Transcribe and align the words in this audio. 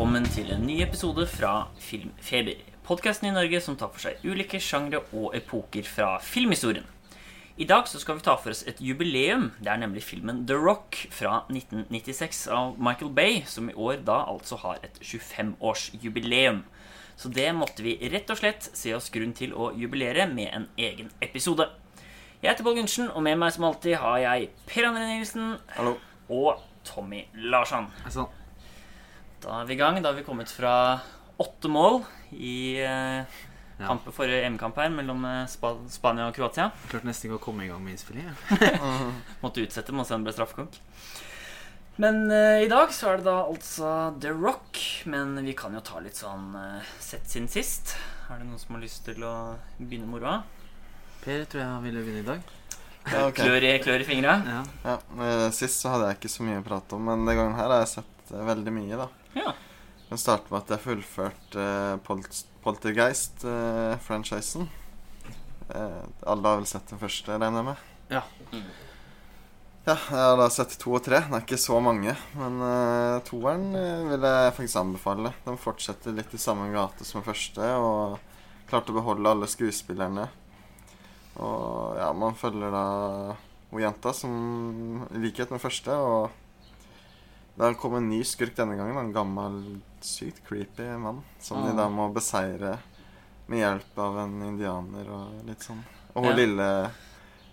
Velkommen 0.00 0.24
til 0.32 0.48
en 0.48 0.62
ny 0.64 0.78
episode 0.80 1.26
fra 1.28 1.66
Filmfeber. 1.76 2.62
Podkasten 2.88 3.26
i 3.28 3.32
Norge 3.36 3.58
som 3.60 3.74
tar 3.76 3.90
for 3.92 4.00
seg 4.00 4.22
ulike 4.24 4.56
sjangre 4.56 5.02
og 5.12 5.34
epoker 5.36 5.84
fra 5.84 6.14
filmhistorien. 6.24 6.86
I 7.60 7.66
dag 7.68 7.84
så 7.84 8.00
skal 8.00 8.16
vi 8.16 8.24
ta 8.24 8.38
for 8.40 8.54
oss 8.54 8.62
et 8.64 8.80
jubileum. 8.80 9.50
Det 9.60 9.68
er 9.68 9.82
nemlig 9.82 10.06
filmen 10.06 10.46
The 10.48 10.56
Rock 10.56 11.02
fra 11.12 11.42
1996 11.52 12.40
av 12.48 12.80
Michael 12.80 13.12
Bay, 13.12 13.42
som 13.44 13.68
i 13.68 13.76
år 13.76 14.00
da 14.08 14.22
altså 14.24 14.56
har 14.64 14.80
et 14.80 14.96
25-årsjubileum. 15.04 16.62
Så 17.20 17.28
det 17.28 17.50
måtte 17.60 17.84
vi 17.84 17.98
rett 18.00 18.32
og 18.32 18.40
slett 18.40 18.72
se 18.72 18.96
oss 18.96 19.12
grunn 19.12 19.36
til 19.36 19.52
å 19.52 19.68
jubilere 19.76 20.24
med 20.32 20.48
en 20.48 20.68
egen 20.80 21.12
episode. 21.20 21.68
Jeg 22.40 22.54
heter 22.54 22.64
Pål 22.64 22.80
Gundersen, 22.80 23.12
og 23.12 23.28
med 23.28 23.36
meg 23.44 23.52
som 23.52 23.68
alltid 23.68 24.00
har 24.00 24.24
jeg 24.24 24.48
Per 24.64 24.88
André 24.94 25.12
Nilsen 25.12 25.58
Hallo. 25.76 25.98
og 26.32 26.64
Tommy 26.88 27.26
Larsson. 27.52 27.92
Sånn. 28.08 28.39
Da 29.40 29.60
er 29.62 29.68
vi 29.70 29.76
i 29.76 29.80
gang. 29.80 30.00
Da 30.02 30.10
har 30.12 30.18
vi 30.18 30.24
kommet 30.26 30.50
fra 30.52 30.72
åtte 31.40 31.70
mål 31.72 32.02
i 32.36 32.76
eh, 32.84 33.38
Ja. 33.80 33.94
forrige 34.12 34.42
EM-kamp 34.44 34.76
her 34.76 34.90
mellom 34.92 35.22
Sp 35.48 35.64
Spania 35.88 36.26
og 36.28 36.34
Kroatia. 36.36 36.66
Klarte 36.90 37.08
nesten 37.08 37.30
ikke 37.30 37.38
å 37.40 37.44
komme 37.46 37.64
i 37.64 37.70
gang 37.70 37.80
med 37.80 37.94
innspilling. 37.96 38.28
Måtte 39.44 39.62
utsette 39.64 39.94
med 39.94 40.04
å 40.04 40.08
sende 40.10 40.28
ble 40.28 40.34
straffekonk. 40.36 40.76
Men 42.00 42.30
eh, 42.32 42.62
i 42.64 42.68
dag 42.68 42.92
så 42.96 43.10
er 43.10 43.20
det 43.20 43.26
da 43.28 43.38
altså 43.46 43.88
The 44.20 44.34
Rock. 44.36 44.78
Men 45.08 45.32
vi 45.44 45.54
kan 45.56 45.72
jo 45.76 45.80
ta 45.84 46.00
litt 46.04 46.20
sånn 46.20 46.52
eh, 46.60 46.92
sett 47.00 47.24
siden 47.28 47.48
sist. 47.52 47.94
Er 48.28 48.40
det 48.42 48.46
noen 48.50 48.60
som 48.60 48.76
har 48.76 48.84
lyst 48.84 49.02
til 49.08 49.24
å 49.26 49.34
begynne 49.80 50.08
moroa? 50.12 50.42
Per 51.24 51.42
tror 51.48 51.64
jeg 51.64 51.84
ville 51.88 52.04
vinne 52.04 52.22
i 52.22 52.28
dag. 52.28 52.44
Ja, 53.10 53.24
okay. 53.26 53.46
Klør 53.48 53.64
i, 53.64 53.72
klør 53.80 54.04
i 54.04 54.06
fingra? 54.08 54.36
Ja. 54.44 54.60
Ja, 54.84 54.98
eh, 55.24 55.46
Sist 55.56 55.80
så 55.80 55.92
hadde 55.94 56.10
jeg 56.12 56.20
ikke 56.20 56.32
så 56.36 56.44
mye 56.44 56.60
å 56.60 56.64
prate 56.68 56.96
om, 56.96 57.08
men 57.08 57.24
denne 57.24 57.36
gangen 57.40 57.56
her 57.56 57.72
har 57.72 57.80
jeg 57.86 57.94
sett 57.96 58.32
eh, 58.36 58.44
veldig 58.48 58.76
mye. 58.76 59.00
da. 59.00 59.08
Ja. 59.38 59.54
Den 60.10 60.18
starter 60.18 60.50
med 60.50 60.64
at 60.64 60.74
jeg 60.74 60.84
fullførte 60.84 61.64
uh, 61.64 61.96
Pol 62.04 62.20
Poltergeist-franchisen. 62.60 64.68
Eh, 65.74 66.02
alle 66.26 66.48
har 66.48 66.58
vel 66.58 66.68
sett 66.68 66.90
den 66.90 67.00
første, 67.00 67.32
regner 67.32 67.60
jeg 67.60 67.68
med? 67.70 67.84
Ja. 68.10 68.22
Mm. 68.50 68.70
Ja, 69.86 69.94
jeg 69.94 70.18
har 70.18 70.34
da 70.36 70.48
sett 70.52 70.74
to 70.82 70.92
og 70.92 71.04
tre. 71.06 71.22
Det 71.24 71.38
er 71.38 71.44
ikke 71.46 71.60
så 71.60 71.78
mange. 71.80 72.12
Men 72.36 72.58
uh, 72.60 73.22
toeren 73.24 73.70
eh, 73.78 74.02
vil 74.10 74.26
jeg 74.28 74.56
faktisk 74.58 74.80
anbefale. 74.82 75.32
Den 75.46 75.56
fortsetter 75.60 76.16
litt 76.16 76.34
i 76.36 76.42
samme 76.42 76.68
gate 76.74 77.06
som 77.06 77.22
den 77.22 77.28
første, 77.30 77.70
og 77.80 78.18
klarte 78.70 78.92
å 78.92 78.98
beholde 78.98 79.32
alle 79.32 79.48
skuespillerne. 79.50 80.28
Og 81.40 81.96
ja, 81.96 82.10
man 82.12 82.36
følger 82.36 82.74
da 82.74 82.84
hun 83.70 83.84
jenta 83.84 84.12
som 84.16 85.06
i 85.14 85.22
likhet 85.22 85.52
med 85.54 85.62
første, 85.62 85.96
og 85.96 86.34
det 87.58 87.76
kom 87.78 87.94
en 87.96 88.08
ny 88.08 88.22
skurk 88.24 88.54
denne 88.56 88.76
gangen. 88.76 88.96
En 88.96 89.12
gammel, 89.12 89.80
sykt 90.00 90.42
creepy 90.46 90.96
mann 90.98 91.22
som 91.40 91.62
de 91.64 91.72
Ah. 91.72 91.76
da 91.76 91.88
må 91.88 92.12
beseire 92.14 92.78
med 93.48 93.58
hjelp 93.58 93.98
av 93.98 94.18
en 94.18 94.42
indianer 94.42 95.08
og 95.10 95.44
litt 95.46 95.60
sånn. 95.60 95.82
Og 96.14 96.24
hun 96.24 96.30
Ja. 96.30 96.36
lille 96.36 96.90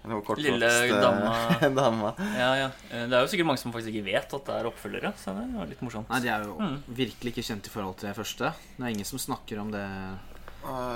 Eller 0.06 0.14
hun 0.16 0.22
kortvokste 0.23 0.54
Lille 0.88 1.02
dama. 1.02 1.59
dama. 1.81 2.14
Ja, 2.38 2.54
ja. 2.56 2.67
Eh, 2.92 3.08
Det 3.08 3.14
er 3.14 3.26
jo 3.26 3.28
sikkert 3.28 3.45
mange 3.48 3.59
som 3.59 3.73
faktisk 3.73 3.92
ikke 3.92 4.06
vet 4.06 4.34
at 4.34 4.45
det 4.45 4.56
er 4.56 4.64
oppfølgere. 4.70 5.12
Så 5.17 5.34
det 5.36 5.54
var 5.58 5.66
litt 5.67 5.81
morsomt. 5.81 6.08
Nei, 6.09 6.20
De 6.22 6.28
er 6.30 6.44
jo 6.45 6.56
Mm. 6.58 6.84
virkelig 6.88 7.34
ikke 7.34 7.44
kjent 7.44 7.66
i 7.67 7.70
forhold 7.70 7.98
til 7.98 8.08
det 8.09 8.16
første. 8.16 8.54
Det 8.78 8.86
er 8.86 8.88
ingen 8.94 9.04
som 9.04 9.20
snakker 9.20 9.59
om 9.59 9.72
det. 9.72 9.84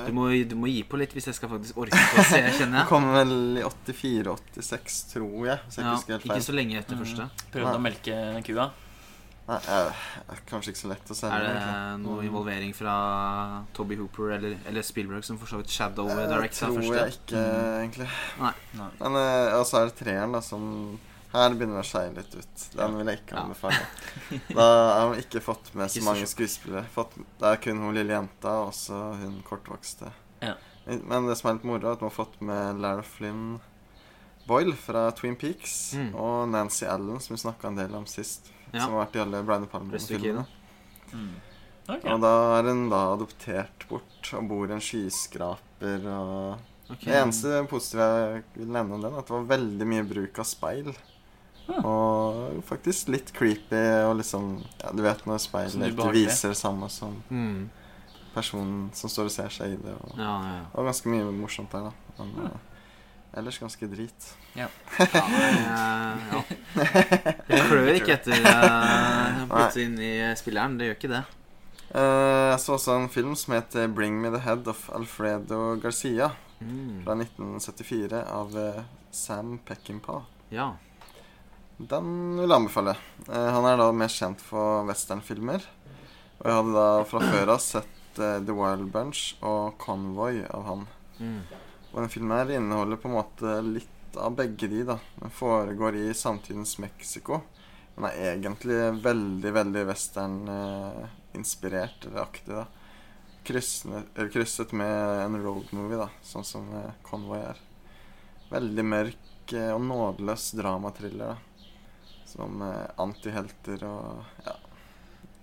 Du 0.08 0.12
må, 0.14 0.30
du 0.48 0.56
må 0.56 0.68
gi 0.68 0.84
på 0.84 0.98
litt 0.98 1.12
hvis 1.14 1.26
jeg 1.26 1.36
skal 1.36 1.50
faktisk 1.50 1.76
orke 1.78 1.92
å 1.92 2.24
se, 2.24 2.40
kjenner 2.60 2.72
Det 2.72 2.80
jeg. 2.80 2.88
kom 2.88 3.12
vel 3.12 3.58
i 3.58 3.64
84-86, 3.64 5.14
tror 5.14 5.46
jeg. 5.48 5.60
Hvis 5.68 5.76
jeg 5.78 5.86
Ja, 5.86 5.96
ikke 5.96 6.24
ikke 6.30 6.46
så 6.48 6.56
lenge 6.56 6.78
etter 6.80 6.96
Mm. 6.96 7.04
første. 7.04 7.30
Prøvde 7.52 7.76
å 7.76 7.82
melke 7.82 8.44
kua. 8.46 8.72
Nei, 9.48 9.58
jeg, 9.66 10.40
kanskje 10.48 10.72
ikke 10.72 10.80
så 10.80 10.90
lett 10.92 11.10
å 11.12 11.16
se. 11.18 11.28
Er 11.28 11.42
det 11.44 11.50
egentlig. 11.52 12.02
noe 12.06 12.18
Mm. 12.22 12.26
involvering 12.30 12.74
fra 12.78 12.96
Toby 13.74 13.96
Hooper 14.00 14.32
eller, 14.38 14.58
eller 14.70 14.82
Spielberg, 14.86 15.24
som 15.26 15.38
for 15.42 15.48
så 15.50 15.58
vidt 15.58 15.70
shadow 15.74 16.08
Det 16.08 16.52
tror 16.54 16.94
jeg 16.96 17.14
ikke, 17.18 17.42
egentlig. 17.82 18.08
Nei. 18.40 18.54
Men 19.00 19.18
uh, 19.18 19.60
og 19.60 19.66
så 19.68 19.82
er 19.82 19.90
det 19.90 19.96
treeren, 20.00 20.32
da, 20.38 20.42
som 20.42 21.00
Her 21.34 21.50
begynner 21.56 21.80
det 21.80 21.84
å 21.86 21.88
skeie 21.88 22.12
litt 22.16 22.34
ut. 22.36 22.64
Den 22.76 22.96
vil 23.00 23.08
jeg 23.08 23.20
ikke 23.22 23.36
Ja. 23.38 23.44
anbefale. 23.46 23.86
Da 24.60 24.66
har 25.00 25.10
vi 25.14 25.22
ikke 25.24 25.42
fått 25.42 25.74
med 25.80 25.90
så 25.92 26.04
mange 26.04 26.28
skuespillere. 26.28 26.86
Fått, 26.92 27.14
det 27.40 27.48
er 27.48 27.56
kun 27.64 27.80
hun 27.80 27.94
lille 27.96 28.12
jenta 28.14 28.56
og 28.68 28.74
så 28.76 29.14
hun 29.16 29.42
kortvokste. 29.48 30.12
Ja. 30.44 30.56
Men 30.86 31.28
det 31.30 31.38
som 31.40 31.50
er 31.50 31.54
litt 31.60 31.64
moro, 31.70 31.88
er 31.88 31.94
at 31.96 32.00
vi 32.04 32.10
har 32.10 32.16
fått 32.18 32.36
med 32.42 32.82
Lara 32.84 33.04
Flynn 33.04 33.60
Boyle 34.48 34.74
fra 34.76 35.06
Twin 35.16 35.36
Peaks 35.40 35.94
Mm. 35.96 36.16
og 36.16 36.50
Nancy 36.50 36.86
Allen, 36.86 37.20
som 37.22 37.36
vi 37.36 37.42
snakka 37.42 37.68
en 37.70 37.76
del 37.80 37.96
om 37.96 38.06
sist. 38.06 38.52
Ja. 38.74 38.86
Som 38.86 38.94
har 38.96 39.06
vært 39.06 39.16
i 39.16 39.20
alle 39.26 39.44
Brian 39.44 39.62
De 39.66 39.68
Palma-filmene. 39.68 40.46
Mm. 41.14 41.32
Okay. 41.90 42.12
Og 42.14 42.22
da 42.24 42.34
er 42.60 42.68
hun 42.70 42.90
da 42.90 43.00
adoptert 43.16 43.88
bort 43.90 44.30
og 44.38 44.48
bor 44.48 44.70
i 44.70 44.76
en 44.78 44.80
skyskraper 44.84 46.06
og 46.08 46.60
okay. 46.92 47.10
Det 47.10 47.18
eneste 47.22 47.68
positive 47.68 48.06
jeg 48.22 48.44
vil 48.56 48.68
nevne 48.72 48.96
om 48.96 49.02
den, 49.02 49.14
er 49.14 49.20
at 49.20 49.28
det 49.28 49.36
var 49.36 49.50
veldig 49.58 49.88
mye 49.88 50.06
bruk 50.08 50.40
av 50.40 50.48
speil. 50.48 50.92
Ah. 51.68 51.84
Og 51.86 52.64
faktisk 52.68 53.12
litt 53.14 53.34
creepy 53.36 53.82
og 54.08 54.18
liksom 54.22 54.64
Ja, 54.82 54.92
du 54.96 55.02
vet 55.04 55.26
når 55.28 55.38
speilet 55.44 55.76
ikke 55.76 55.94
ubehagelig. 56.00 56.26
viser 56.28 56.50
det 56.56 56.58
samme 56.58 56.90
som 56.90 57.22
Mm. 57.30 57.70
personen 58.34 58.90
som 58.94 59.10
står 59.10 59.26
og 59.26 59.32
ser 59.32 59.50
seg 59.50 59.74
i 59.74 59.76
det. 59.84 59.94
Og, 60.02 60.18
Ja, 60.18 60.24
ja, 60.42 60.54
ja. 60.62 60.66
og 60.74 60.86
ganske 60.86 61.08
mye 61.12 61.32
morsomt 61.32 61.72
der, 61.72 61.90
da. 61.92 62.24
Men 62.24 62.52
ellers 63.38 63.60
ganske 63.62 63.88
drit. 63.92 64.28
ja, 64.58 64.68
nei, 65.00 65.52
ja. 66.32 66.42
Det 67.48 67.62
klør 67.70 67.92
ikke 67.96 68.16
etter 68.18 68.44
uh, 68.46 69.46
putte 69.52 69.84
inn 69.86 69.98
i 70.02 70.14
spilleren. 70.40 70.78
Det 70.80 70.90
gjør 70.90 70.98
ikke 71.00 71.12
det. 71.14 71.24
Uh, 71.92 72.52
jeg 72.54 72.60
så 72.64 72.76
også 72.78 72.96
en 73.00 73.10
film 73.12 73.36
som 73.36 73.56
heter 73.58 73.88
'Bring 73.92 74.20
Me 74.22 74.32
The 74.32 74.40
Head 74.46 74.68
of 74.72 74.90
Alfredo 74.96 75.76
Garcia' 75.82 76.32
Mm. 76.62 77.02
fra 77.04 77.16
1974 77.18 78.20
av 78.30 78.52
uh, 78.56 78.82
Sam 79.12 79.56
Peckinpah. 79.66 80.22
Ja. 80.54 80.76
Den 81.82 82.38
vil 82.38 82.46
jeg 82.46 82.54
anbefale. 82.56 82.94
Eh, 83.26 83.48
han 83.56 83.66
er 83.66 83.80
da 83.82 83.88
mer 83.92 84.12
kjent 84.14 84.44
for 84.46 84.84
westernfilmer. 84.86 85.64
Og 86.38 86.46
jeg 86.46 86.58
hadde 86.60 86.76
da 86.76 87.04
fra 87.10 87.22
før 87.32 87.52
av 87.56 87.62
sett 87.66 88.20
eh, 88.22 88.38
The 88.46 88.54
Wild 88.54 88.92
Bunch 88.94 89.24
og 89.42 89.74
Convoy 89.82 90.44
av 90.54 90.68
han. 90.68 90.84
Mm. 91.18 91.40
Og 91.92 92.02
den 92.02 92.12
filmen 92.12 92.38
her 92.38 92.54
inneholder 92.56 93.00
på 93.00 93.10
en 93.10 93.18
måte 93.18 93.58
litt 93.66 93.98
av 94.18 94.36
begge 94.36 94.68
de, 94.68 94.84
da. 94.88 95.00
Den 95.20 95.30
foregår 95.30 95.96
i 95.96 96.14
samtidens 96.14 96.78
Mexico. 96.80 97.42
Den 97.96 98.06
er 98.08 98.14
egentlig 98.34 99.02
veldig, 99.04 99.54
veldig 99.54 99.86
western-inspirert 99.90 102.06
eller 102.08 102.22
aktig, 102.24 102.54
da. 102.56 102.66
Krysnet, 103.44 104.04
eller 104.16 104.30
krysset 104.30 104.72
med 104.78 105.26
en 105.26 105.44
roadmovie, 105.44 105.98
da, 105.98 106.10
sånn 106.24 106.44
som 106.46 106.76
eh, 106.78 106.92
Convoy 107.04 107.40
er. 107.42 107.58
Veldig 108.52 108.86
mørk 108.86 109.54
eh, 109.58 109.74
og 109.74 109.82
nådeløs 109.88 110.52
dramatriller, 110.60 111.28
da. 111.34 111.38
Som 112.32 112.62
eh, 112.64 112.88
antihelter 113.02 113.84
og 113.88 114.24
Ja, 114.46 114.56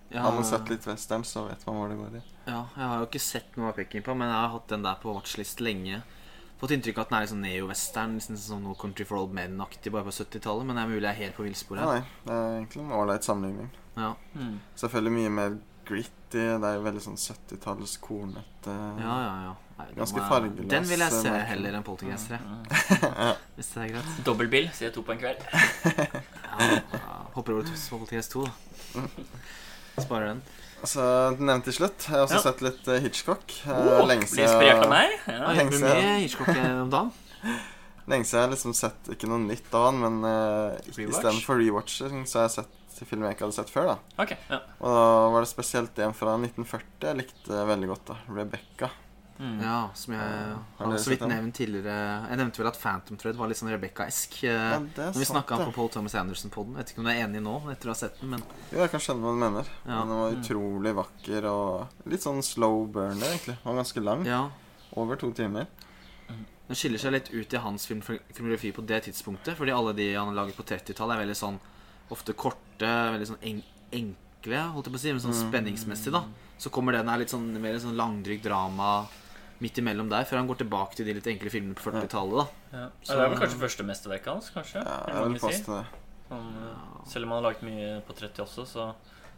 Ja, 0.09 0.21
har 0.25 0.33
man 0.33 0.45
sett 0.45 0.69
litt 0.73 0.87
western, 0.89 1.25
så 1.25 1.45
vet 1.51 1.67
man 1.67 1.77
hvor 1.77 1.89
det 1.91 1.97
går 1.99 2.15
i. 2.17 2.21
Ja, 2.47 2.69
jeg 2.73 2.87
har 2.87 2.99
jo 3.03 3.07
ikke 3.11 3.21
sett 3.21 3.57
noe 3.61 3.69
av 3.75 3.77
på, 3.77 4.15
men 4.17 4.29
jeg 4.31 4.41
har 4.41 4.55
hatt 4.55 4.69
den 4.73 4.87
der 4.87 4.97
på 5.03 5.13
watchlist 5.13 5.61
lenge. 5.61 6.01
Fått 6.59 6.73
inntrykk 6.75 6.99
av 6.99 7.05
at 7.07 7.11
den 7.13 7.19
er 7.23 7.27
sånn 7.31 7.43
neo-western, 7.47 8.15
liksom 8.19 8.37
sånn 8.43 8.65
noe 8.67 8.75
Country 8.81 9.05
for 9.07 9.21
Old 9.23 9.31
Men-aktig 9.37 9.93
bare 9.95 10.09
på 10.09 10.15
70-tallet. 10.17 10.67
Men 10.67 10.75
det 10.77 10.83
er 10.83 10.89
mulig 10.91 11.05
jeg 11.07 11.13
er 11.15 11.21
helt 11.23 11.37
på 11.39 11.45
villspor 11.47 11.79
Ja, 11.79 11.87
her. 11.93 12.01
nei, 12.01 12.25
det 12.27 12.35
er 12.35 12.57
egentlig 12.59 12.83
en 12.85 12.93
ålreit 12.99 13.25
sammenligning. 13.29 13.71
Ja, 13.97 14.15
Mm. 14.35 14.57
Selvfølgelig 14.79 15.13
mye 15.15 15.31
mer 15.31 15.57
gritty. 15.87 16.13
Det 16.33 16.67
er 16.69 16.75
jo 16.77 16.83
veldig 16.85 17.01
sånn 17.01 17.17
70-talls 17.17 17.95
kornete 18.05 18.75
ja, 19.01 19.15
ja. 19.23 19.31
ja. 19.47 19.55
Nei, 19.79 19.87
Ganske 19.97 20.21
fargeløs, 20.29 20.67
Den 20.69 20.85
vil 20.91 20.99
jeg 20.99 21.13
se 21.15 21.31
men... 21.31 21.41
heller 21.47 21.77
enn 21.79 21.85
Poltergeist 21.87 22.29
3, 22.29 22.39
Mm. 22.49 23.35
hvis 23.57 23.69
det 23.75 23.83
er 23.85 23.93
greit. 23.95 24.11
Dobbeltbil, 24.27 24.67
sier 24.75 24.91
to 24.91 25.03
på 25.07 25.15
en 25.15 25.21
kveld. 25.23 25.45
Ja, 25.47 26.59
ja, 26.59 27.19
hopper 27.37 27.55
over 27.55 27.63
til 27.71 27.79
Poltergeist 27.95 28.35
2, 28.35 28.43
da. 28.45 29.07
Sparer 30.03 30.33
den. 30.35 30.43
Altså, 30.79 31.05
nevnt 31.43 31.65
til 31.67 31.75
slutt. 31.75 32.05
Jeg 32.07 32.15
har 32.15 32.27
også 32.27 32.39
Ja. 32.39 32.45
sett 32.45 32.61
litt 32.63 32.89
eh, 32.89 33.01
Hitchcock. 33.03 33.55
Eh, 33.67 33.73
Oh, 33.99 34.07
lenge 34.07 34.29
blir 34.31 34.45
inspirert 34.47 34.85
av 34.85 34.91
meg. 34.93 35.17
Ja, 35.27 35.53
jobber 35.59 35.79
siden. 35.81 36.21
Hitchcock 36.23 36.49
om 36.55 36.91
dagen. 36.91 37.13
Lenge 38.09 38.25
siden 38.25 38.39
jeg 38.41 38.47
har 38.47 38.53
liksom 38.55 38.75
sett 38.75 39.09
ikke 39.13 39.29
noe 39.29 39.39
nytt 39.43 39.75
av 39.77 39.83
han, 39.91 39.99
men 40.01 40.15
uh, 40.25 40.79
istedenfor 40.97 41.59
rewatching 41.61 42.23
så 42.25 42.39
har 42.41 42.47
jeg 42.49 42.55
sett 42.63 43.03
filmer 43.07 43.29
jeg 43.29 43.37
ikke 43.37 43.45
hadde 43.47 43.57
sett 43.59 43.69
før. 43.71 43.91
da 43.93 44.23
okay, 44.25 44.39
ja. 44.49 44.59
Og 44.81 44.89
da 44.97 45.03
var 45.35 45.45
det 45.45 45.51
spesielt 45.51 45.99
en 46.03 46.15
fra 46.17 46.33
1940 46.41 47.05
jeg 47.05 47.19
likte 47.21 47.61
veldig 47.69 47.91
godt. 47.93 48.07
da 48.09 48.17
Rebecca. 48.33 48.89
Mm. 49.39 49.61
Ja, 49.63 49.91
som 49.95 50.15
jeg 50.15 50.57
Har 50.79 50.97
så 50.99 51.11
vidt 51.13 51.21
nevnt 51.31 51.55
tidligere. 51.55 52.29
Jeg 52.29 52.39
nevnte 52.41 52.59
vel 52.59 52.67
at 52.73 52.79
Phantom 52.81 53.17
Thread 53.17 53.37
var 53.39 53.47
litt 53.47 53.57
sånn 53.61 53.71
Rebecca-esk. 53.71 54.43
eh, 54.45 54.51
Ja, 54.51 54.79
Når 54.81 55.13
vi 55.15 55.25
snakka 55.29 55.59
på 55.65 55.73
Paul 55.77 55.89
Thomas 55.95 56.15
Anderson-poden. 56.19 56.75
Vet 56.75 56.91
ikke 56.91 56.99
om 56.99 57.05
du 57.05 57.11
er 57.13 57.23
enig 57.27 57.43
nå 57.43 57.55
etter 57.71 57.87
å 57.87 57.95
ha 57.95 57.95
sett 57.95 58.19
den, 58.21 58.31
men 58.31 58.43
Jo, 58.73 58.79
jeg 58.81 58.91
kan 58.91 59.01
skjønne 59.01 59.23
hva 59.23 59.35
du 59.37 59.39
mener. 59.45 59.65
Ja. 59.87 60.05
Men 60.05 60.09
den 60.09 60.19
var 60.19 60.31
Mm. 60.33 60.43
utrolig 60.43 60.95
vakker 60.95 61.45
og 61.47 61.89
litt 62.07 62.21
sånn 62.21 62.43
slow 62.43 62.87
burner, 62.89 63.27
egentlig. 63.31 63.57
Den 63.63 63.75
var 63.77 63.83
ganske 63.85 64.03
lang. 64.05 64.25
ja. 64.27 64.51
Over 64.97 65.17
to 65.17 65.31
timer. 65.33 65.67
Den 66.67 66.75
skiller 66.77 66.99
seg 66.99 67.13
litt 67.13 67.31
ut 67.33 67.55
i 67.55 67.57
hans 67.59 67.87
filmografi 67.87 68.73
på 68.75 68.85
det 68.85 69.05
tidspunktet. 69.05 69.55
Fordi 69.57 69.71
alle 69.73 69.93
de 69.95 70.15
han 70.15 70.27
har 70.29 70.35
laget 70.47 70.57
på 70.57 70.65
30-tallet, 70.65 71.15
er 71.17 71.25
veldig 71.27 71.37
sånn 71.37 71.59
ofte 72.11 72.33
korte, 72.35 72.89
veldig 73.15 73.27
sånn 73.27 73.43
en 73.43 73.63
enkle, 73.93 74.73
holdt 74.73 74.85
jeg 74.87 74.93
på 74.93 74.99
å 74.99 74.99
si, 74.99 75.13
men 75.13 75.21
sånn 75.21 75.51
spenningsmessig, 75.51 76.11
da. 76.13 76.25
Så 76.59 76.71
kommer 76.71 76.93
den 76.93 77.07
her 77.09 77.19
litt 77.19 77.31
sånn 77.31 77.53
mer 77.61 77.75
sånn 77.79 77.97
langdrygt 77.97 78.43
drama 78.43 79.07
midt 79.61 79.79
imellom 79.83 80.09
der, 80.11 80.25
før 80.25 80.39
han 80.43 80.47
går 80.51 80.59
tilbake 80.63 80.95
til 80.99 81.07
de 81.09 81.15
litt 81.19 81.27
enkle 81.27 81.51
filmene 81.51 81.75
på 81.79 81.91
40-tallet. 81.91 82.49
Ja. 82.73 82.79
Ja, 82.79 82.89
det 83.09 83.15
er 83.19 83.29
vel 83.33 83.39
kanskje 83.43 83.59
første 83.63 83.87
mesterverket 83.89 84.27
hans, 84.33 84.51
kanskje? 84.55 84.83
Ja, 84.85 84.99
jeg 85.09 85.25
vil 85.33 85.39
si. 85.41 85.47
påstå 85.47 85.79
det. 85.79 86.03
Sånn, 86.29 86.51
eh, 86.63 87.05
selv 87.09 87.25
om 87.25 87.31
han 87.33 87.43
har 87.43 87.47
laget 87.51 87.63
mye 87.67 88.01
på 88.07 88.15
30 88.19 88.43
også, 88.45 88.67
så 88.69 88.89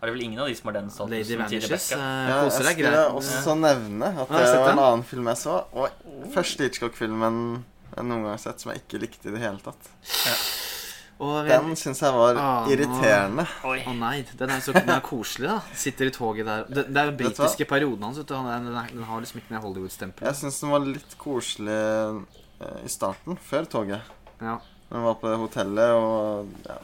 er 0.01 0.07
det 0.09 0.15
vel 0.17 0.23
ingen 0.27 0.41
av 0.41 0.49
de 0.49 0.55
som 0.59 0.67
har 0.71 0.77
den 0.81 0.91
statusen 0.91 1.11
Lady 1.15 1.37
Vanishes. 1.37 1.93
Eh, 1.93 1.99
Ja, 2.01 2.43
jeg 2.45 2.53
skulle 2.53 3.05
også 3.21 3.55
nevne 3.61 4.07
at 4.23 4.29
det 4.29 4.47
var 4.59 4.73
en 4.73 4.79
annen 4.87 5.05
film 5.05 5.27
jeg 5.29 5.37
så. 5.37 5.65
Og 5.73 5.89
første 6.35 6.65
Hitchcock-filmen 6.67 7.65
jeg 7.97 8.05
noen 8.07 8.23
gang 8.23 8.31
har 8.33 8.39
sett 8.39 8.61
som 8.63 8.71
jeg 8.73 8.83
ikke 8.85 9.01
likte 9.03 9.29
i 9.29 9.33
det 9.35 9.41
hele 9.43 9.59
tatt. 9.59 9.89
Vi- 10.03 10.79
Den 11.21 11.75
syns 11.77 12.01
jeg 12.01 12.15
var 12.17 12.39
Ah, 12.41 12.69
irriterende. 12.73 13.45
Å 13.69 13.75
Å 13.91 13.93
nei, 13.99 14.23
den 14.41 14.51
er 14.55 14.61
så 14.65 14.73
den 14.73 14.89
er 14.89 15.03
koselig, 15.05 15.49
da. 15.51 15.59
Sitter 15.77 16.09
i 16.09 16.15
toget 16.15 16.47
der. 16.49 16.63
Det, 16.69 16.87
det 16.89 16.97
er 17.03 17.11
den 17.11 17.19
britiske 17.21 17.67
perioden 17.69 18.07
hans. 18.09 18.23
Den, 18.25 18.47
er, 18.49 18.89
den 18.89 19.05
har 19.05 19.21
liksom 19.21 19.43
ikke 19.43 19.53
noe 19.57 19.63
Hollywood-stempel. 19.67 20.25
Jeg 20.31 20.39
syns 20.41 20.61
den 20.63 20.73
var 20.73 20.87
litt 20.87 21.17
koselig 21.21 21.77
eh, 21.77 22.81
i 22.87 22.93
starten, 22.93 23.37
før 23.51 23.69
toget. 23.69 24.09
Ja. 24.41 24.57
Når 24.91 24.97
den 24.97 25.05
var 25.11 25.19
på 25.21 25.35
hotellet 25.45 25.93
og 25.95 26.49
ja, 26.67 26.79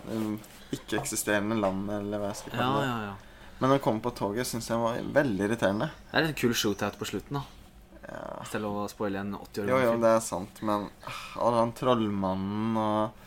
ikke-eksisterende 0.76 1.56
land, 1.60 1.88
eller 1.90 2.20
hva 2.22 2.30
jeg 2.32 2.40
skal 2.42 2.52
Ja, 2.52 2.58
kalle 2.60 2.80
det. 2.82 2.88
ja, 2.90 2.98
ja. 3.10 3.14
Men 3.56 3.70
når 3.70 3.78
den 3.78 3.84
kom 3.86 4.00
på 4.04 4.12
toget, 4.18 4.46
syns 4.50 4.68
jeg 4.68 4.76
var 4.82 4.98
veldig 5.16 5.46
irriterende. 5.48 5.88
Det 6.10 6.18
er 6.20 6.26
en 6.28 6.36
kul 6.36 6.52
shootout 6.52 6.98
på 7.00 7.08
slutten, 7.08 7.38
da. 7.40 7.44
Ja. 8.06 8.18
Hvis 8.42 8.52
det 8.52 8.58
er 8.60 8.62
lov 8.62 8.76
å 8.84 8.88
spoile 8.92 9.18
en 9.24 9.32
80 9.34 9.62
år 9.64 9.70
Jo, 9.72 9.78
jo, 9.82 9.94
det 10.04 10.10
er 10.12 10.20
sant, 10.22 10.60
men 10.62 10.84
ah, 11.10 11.22
og 11.42 11.56
han 11.58 11.72
trollmannen 11.74 12.76
og 12.78 13.24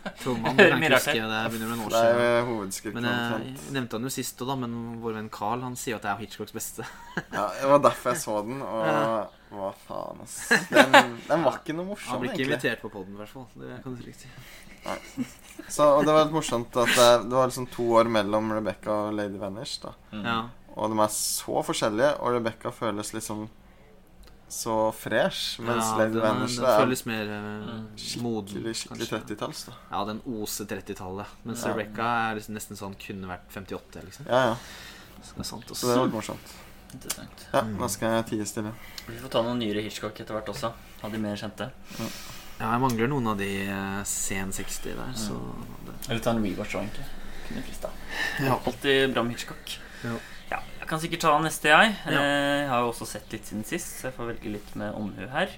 Kan 0.00 0.44
jeg 0.60 0.92
huske. 0.94 1.12
Det 1.12 1.40
begynner 1.52 1.68
med 1.68 1.78
noen 1.78 1.82
år 1.86 1.96
er 1.96 2.06
siden. 2.06 2.20
jo 2.30 2.46
hovedskurken 2.54 2.96
Men 3.00 3.08
jeg 3.10 3.34
omtrent. 3.34 3.66
nevnte 3.76 3.98
han 3.98 4.06
jo 4.08 4.12
sist 4.14 4.40
òg, 4.44 4.48
da. 4.52 4.56
Men 4.62 4.76
vår 5.02 5.18
venn 5.18 5.28
Carl 5.34 5.64
han 5.66 5.76
sier 5.76 5.98
at 5.98 6.06
det 6.06 6.10
er 6.14 6.22
Hitchcocks 6.24 6.54
beste. 6.56 6.86
Ja, 7.36 7.46
det 7.60 7.68
var 7.72 7.82
derfor 7.84 8.14
jeg 8.14 8.22
så 8.22 8.38
den, 8.46 8.62
og 8.64 9.36
hva 9.50 9.70
faen, 9.86 10.20
ass. 10.24 10.36
Den, 10.70 11.16
den 11.28 11.44
var 11.44 11.58
ikke 11.60 11.74
noe 11.76 11.88
morsom 11.90 12.14
Han 12.14 12.20
blir 12.22 12.30
ikke 12.32 12.42
egentlig. 12.44 12.56
invitert 12.56 12.82
på 12.84 12.92
poden, 12.94 13.14
i 13.16 13.20
hvert 13.20 13.32
fall. 13.34 13.46
Det 13.58 13.80
kan 13.84 13.96
du 13.96 14.02
trygt 14.04 14.24
si. 14.24 14.30
Så, 15.68 15.84
og 15.84 16.06
det 16.06 16.12
var 16.14 16.24
litt 16.24 16.32
morsomt 16.34 16.76
at 16.80 16.92
det, 16.96 17.08
det 17.28 17.36
var 17.36 17.50
liksom 17.50 17.66
to 17.70 17.84
år 18.00 18.08
mellom 18.10 18.48
Rebecca 18.56 18.94
og 19.08 19.16
Lady 19.18 19.36
Vanish, 19.42 19.80
da. 19.82 19.92
Mm. 20.14 20.22
Ja. 20.24 20.38
Og 20.80 20.92
de 20.94 21.00
er 21.04 21.10
så 21.12 21.60
forskjellige, 21.66 22.12
og 22.22 22.36
Rebecca 22.38 22.70
føles 22.72 23.10
liksom 23.12 23.48
så 24.50 24.74
fresh, 24.92 25.60
mens 25.62 25.84
ja, 25.86 25.96
Lady 26.00 26.16
den, 26.16 26.22
Vanish 26.24 26.56
er 26.58 26.80
føles 26.82 27.04
mer 27.06 27.28
uh, 27.30 27.68
moden. 28.22 28.48
skikkelig, 28.50 28.74
skikkelig 28.80 29.08
kanskje. 29.08 29.36
30-talls, 29.36 29.60
da. 29.68 29.74
Ja, 29.92 30.00
den 30.08 30.20
oser 30.26 30.66
30-tallet. 30.70 31.36
Mens 31.46 31.62
Ja. 31.64 31.70
Rebecca 31.72 32.08
er 32.30 32.34
liksom 32.40 32.56
nesten 32.58 32.76
sånn 32.80 32.96
kunne 32.98 33.30
vært 33.30 33.46
58, 33.54 34.02
liksom. 34.08 34.26
Ja, 34.26 34.40
ja. 34.50 34.56
Så 35.22 35.36
det 35.36 35.44
er 35.44 35.48
sant, 35.52 35.70
Så 35.76 35.86
det 35.92 35.96
var 36.00 36.08
morsomt. 36.14 36.52
Interessant. 36.92 37.46
Ja, 37.52 37.60
Mm. 37.62 37.78
da 37.78 37.86
skal 37.88 38.10
jeg 38.16 38.26
tie 38.26 38.44
stille. 38.50 38.72
Vi 39.06 39.18
får 39.22 39.30
ta 39.30 39.42
noen 39.46 39.58
nyere 39.62 39.82
Hitchcock 39.86 40.18
etter 40.20 40.34
hvert 40.34 40.48
også. 40.50 40.72
Av 41.04 41.12
de 41.12 41.18
mer 41.18 41.36
kjente. 41.36 41.70
Ja, 42.58 42.72
jeg 42.72 42.80
mangler 42.82 43.08
noen 43.08 43.26
av 43.30 43.38
de 43.38 43.50
uh, 43.70 44.02
sen 44.04 44.50
60 44.52 44.96
der, 44.98 45.12
så 45.14 45.38
det. 45.86 45.94
Eller 46.10 46.20
ta 46.20 46.30
en 46.34 46.42
rewatch 46.42 46.74
òg, 46.74 46.82
egentlig. 46.82 47.06
Kunne 47.46 47.62
frista. 47.62 47.90
Ja. 48.42 48.58
Alltid 48.66 49.14
bra 49.14 49.22
med 49.22 49.32
Hitchcock. 49.36 49.78
Ja. 50.04 50.16
Kan 50.90 50.98
sikkert 51.02 51.22
ta 51.22 51.32
neste, 51.38 51.70
jeg. 51.70 51.92
Ja. 52.10 52.18
Eh, 52.18 52.60
Jeg 52.64 52.68
har 52.72 52.82
jo 52.82 52.90
også 52.90 53.06
sett 53.06 53.30
litt 53.30 53.46
siden 53.46 53.64
sist, 53.68 54.00
så 54.00 54.08
jeg 54.08 54.16
får 54.16 54.32
velge 54.32 54.54
litt 54.56 54.72
med 54.78 54.96
omhu 54.98 55.28
her. 55.30 55.52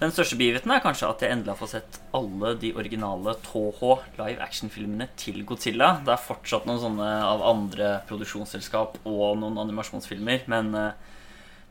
Den 0.00 0.10
største 0.10 0.34
begivenheten 0.40 0.72
er 0.74 0.80
kanskje 0.82 1.06
at 1.06 1.20
jeg 1.22 1.30
endelig 1.30 1.52
har 1.52 1.58
fått 1.60 1.74
sett 1.76 1.98
alle 2.16 2.54
de 2.58 2.72
originale 2.74 3.36
Toho 3.46 3.92
live 4.18 4.40
action-filmene 4.42 5.06
til 5.20 5.44
Godzilla. 5.46 6.00
Det 6.04 6.14
er 6.16 6.22
fortsatt 6.24 6.66
noen 6.66 6.80
sånne 6.82 7.10
av 7.28 7.44
andre 7.46 7.90
produksjonsselskap 8.08 8.98
og 9.06 9.36
noen 9.38 9.60
animasjonsfilmer, 9.62 10.48
men 10.50 10.72
eh, 10.80 11.12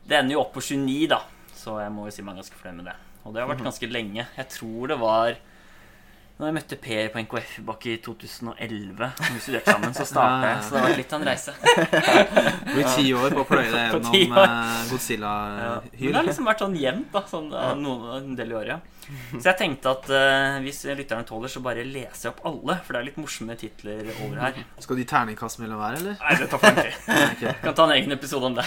det 0.08 0.20
ender 0.20 0.38
jo 0.38 0.44
opp 0.44 0.54
på 0.56 0.62
29, 0.64 1.08
da, 1.12 1.20
så 1.58 1.76
jeg 1.82 1.92
må 1.92 2.06
jo 2.08 2.14
si 2.16 2.24
meg 2.24 2.38
ganske 2.40 2.56
fornøyd 2.62 2.80
med 2.80 2.88
det. 2.92 2.96
Og 3.24 3.34
det 3.34 3.42
har 3.42 3.50
vært 3.50 3.66
ganske 3.66 3.90
lenge. 3.90 4.26
Jeg 4.38 4.48
tror 4.52 4.88
det 4.92 4.98
var 5.00 5.36
når 6.44 6.50
jeg 6.50 6.56
møtte 6.58 6.76
Per 6.84 7.06
på 7.08 7.20
NKF 7.24 7.52
bak 7.64 7.84
i 7.88 7.94
2011, 8.04 8.98
når 9.00 9.30
vi 9.32 9.40
studerte 9.40 9.72
sammen, 9.72 9.94
så 9.96 10.04
starta 10.04 10.50
jeg. 10.50 10.58
Så 10.66 10.74
det 10.74 10.80
har 10.80 10.90
vært 10.90 11.00
litt 11.00 11.14
av 11.16 11.22
en 11.22 11.28
reise. 11.30 11.54
Det 12.64 12.74
blir 12.74 12.88
ti 12.92 13.04
år 13.16 13.32
på 13.32 13.44
å 13.44 13.46
pløye 13.48 13.70
deg 13.70 13.94
På 13.94 14.00
gjennom 14.12 14.90
Godzilla-hyl. 14.90 15.62
Ja. 15.64 15.78
Det 15.94 16.18
har 16.18 16.26
liksom 16.28 16.50
vært 16.50 16.64
sånn 16.64 16.76
jevnt, 16.76 17.08
da. 17.14 17.22
Sånn, 17.30 17.48
ja, 17.54 17.70
noen, 17.78 18.04
en 18.18 18.36
del 18.36 18.52
i 18.52 18.58
året. 18.58 18.74
ja. 18.76 18.80
Så 19.34 19.42
jeg 19.50 19.58
tenkte 19.60 19.92
at 19.92 20.08
uh, 20.12 20.58
hvis 20.64 20.82
lytterne 20.96 21.26
tåler, 21.28 21.52
så 21.52 21.62
bare 21.64 21.84
leser 21.88 22.28
jeg 22.28 22.32
opp 22.34 22.44
alle. 22.48 22.78
For 22.84 22.96
det 22.96 23.00
er 23.00 23.08
litt 23.08 23.20
morsomme 23.20 23.56
titler 23.60 24.10
over 24.14 24.40
her. 24.40 24.60
Skal 24.84 25.00
de 25.00 25.06
terningkast 25.08 25.60
mellom 25.62 25.80
hver, 25.80 25.98
eller? 26.00 26.18
Nei, 26.20 26.36
det 26.40 26.50
tar 26.52 26.62
for 26.62 26.82
lang 27.20 27.38
tid. 27.40 27.50
Kan 27.64 27.78
ta 27.78 27.88
en 27.88 27.96
egen 27.96 28.16
episode 28.16 28.52
om 28.52 28.58
det. 28.60 28.66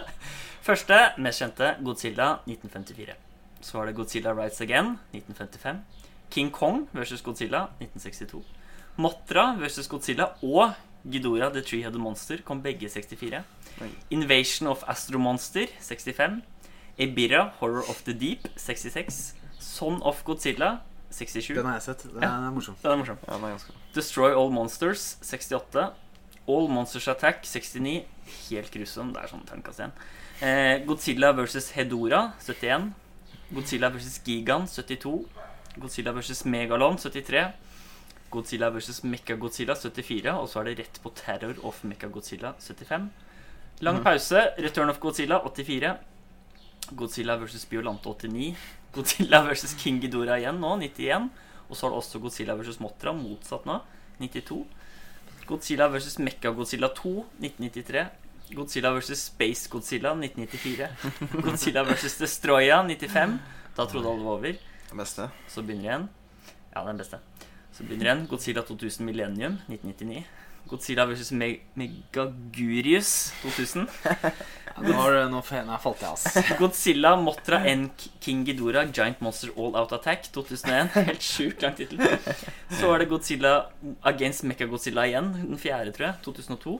Første, 0.68 1.00
mest 1.20 1.42
kjente, 1.42 1.74
Godzilla 1.84 2.36
1954. 2.46 3.18
Så 3.62 3.78
var 3.78 3.88
det 3.88 3.96
Godzilla 3.98 4.34
Rights 4.36 4.62
Again 4.64 4.96
1955. 5.14 5.82
King 6.32 6.50
Kong 6.50 6.86
versus 6.92 7.22
Godzilla 7.22 7.66
1962. 7.80 8.42
Motra 8.96 9.52
versus 9.60 9.88
Godzilla 9.88 10.30
og 10.42 10.72
Ghidorah 11.04 11.52
The 11.52 11.60
Three-Headed 11.60 11.98
Monster 12.00 12.42
kom 12.44 12.62
begge 12.62 12.88
64. 12.88 13.42
Invasion 14.10 14.68
of 14.68 14.82
Astro 14.88 15.18
Monster 15.18 15.66
65. 15.80 16.42
Ebira 16.98 17.50
Horror 17.60 17.84
of 17.88 18.02
the 18.04 18.12
Deep 18.12 18.48
66. 18.56 19.34
Son 19.58 20.02
of 20.02 20.24
Godzilla 20.24 20.76
67. 21.10 21.56
Den 21.56 21.66
har 21.66 21.74
jeg 21.74 21.82
sett. 21.82 22.06
Den 22.14 22.22
er 22.22 22.50
morsom. 22.50 22.76
Den 22.82 22.90
er 22.90 22.96
morsom. 22.96 23.18
Ja, 23.28 23.34
den 23.34 23.44
er 23.44 23.54
ganske. 23.56 23.76
Destroy 23.94 24.30
All 24.32 24.52
Monsters 24.52 25.18
68. 25.22 25.92
All 26.48 26.68
Monsters 26.68 27.08
Attack 27.08 27.44
69. 27.44 28.04
Helt 28.48 28.72
grusom. 28.72 29.12
Det 29.12 29.22
er 29.22 29.32
sånn 29.32 29.44
terningkast 29.48 29.82
igjen. 29.82 29.94
Eh, 30.42 30.80
Godzilla 30.88 31.32
versus 31.36 31.70
Hedora 31.76 32.32
71. 32.40 32.92
Godzilla 33.52 33.92
versus 33.92 34.20
Gigan 34.24 34.64
72. 34.68 35.26
Godzilla 35.76 36.12
versus 36.12 36.44
Megalon 36.44 36.98
73. 36.98 37.52
Godzilla 38.30 38.70
versus 38.70 39.02
Mechagodzilla 39.02 39.74
74. 39.74 40.34
Og 40.40 40.48
så 40.48 40.60
er 40.60 40.70
det 40.70 40.78
rett 40.78 41.00
på 41.02 41.12
Terror 41.16 41.60
of 41.64 41.82
Mechagodzilla 41.84 42.54
75. 42.58 43.10
Lang 43.80 44.02
pause. 44.04 44.46
Return 44.58 44.90
of 44.90 45.00
Godzilla 45.00 45.40
84. 45.44 45.96
Godzilla 46.90 47.36
versus 47.36 47.64
Biolante 47.66 48.08
89. 48.08 48.56
Godzilla 48.92 49.42
versus 49.42 49.74
King 49.74 50.00
Ghidorah 50.00 50.40
igjen 50.40 50.60
nå, 50.60 50.76
91. 50.76 51.30
Og 51.68 51.76
så 51.76 51.86
har 51.86 51.94
det 51.94 52.00
også 52.02 52.20
Godzilla 52.20 52.56
versus 52.58 52.80
Motra, 52.80 53.14
motsatt 53.16 53.64
nå, 53.68 53.78
92. 54.20 54.58
Godzilla 55.48 55.88
versus 55.88 56.18
Mekka-Godzilla 56.20 56.92
2, 56.94 57.14
1993. 57.40 58.04
Godzilla 58.52 58.92
versus 58.92 59.24
Space 59.30 59.70
Godzilla, 59.72 60.12
1994. 60.12 60.88
Godzilla 61.46 61.82
versus 61.88 62.18
Destroya, 62.20 62.82
95. 62.82 63.38
Da 63.76 63.86
trodde 63.86 64.08
alle 64.08 64.18
det 64.18 64.26
var 64.26 64.32
over. 64.32 64.71
Det 64.92 64.98
beste. 65.00 65.28
Så 65.48 65.62
begynner 65.64 65.88
igjen. 65.88 66.08
Ja, 66.74 66.84
den 66.84 66.98
beste. 67.00 67.18
Så 67.72 67.84
begynner 67.88 68.10
igjen 68.10 68.26
Godzilla 68.28 68.62
2000 68.68 69.06
Millennium, 69.08 69.58
1999. 69.72 70.24
Godzilla 70.68 71.04
versus 71.08 71.32
Meg 71.36 71.62
Megagurius, 71.76 73.32
2000. 73.42 73.88
Nå, 74.82 74.92
har 74.96 75.12
du- 75.12 75.30
noe 75.32 75.42
fena 75.44 75.76
falt 75.80 76.00
i, 76.02 76.06
ass. 76.08 76.24
Godzilla, 76.60 77.14
Motra 77.20 77.58
N. 77.68 77.90
King 78.20 78.44
Ghidorah, 78.46 78.86
Giant 78.94 79.20
Monster 79.20 79.50
All 79.56 79.74
Out 79.76 79.92
Attack 79.92 80.28
2001. 80.32 80.92
Helt 81.08 81.20
sjukt 81.26 81.62
lang 81.64 81.74
tittel. 81.76 82.00
Så 82.70 82.92
er 82.94 83.02
det 83.02 83.08
Godzilla 83.10 83.54
Against 84.12 84.44
Mechagodzilla 84.48 85.04
igjen, 85.10 85.32
den 85.42 85.58
fjerde, 85.60 85.92
tror 85.96 86.06
jeg. 86.10 86.20
2002. 86.28 86.78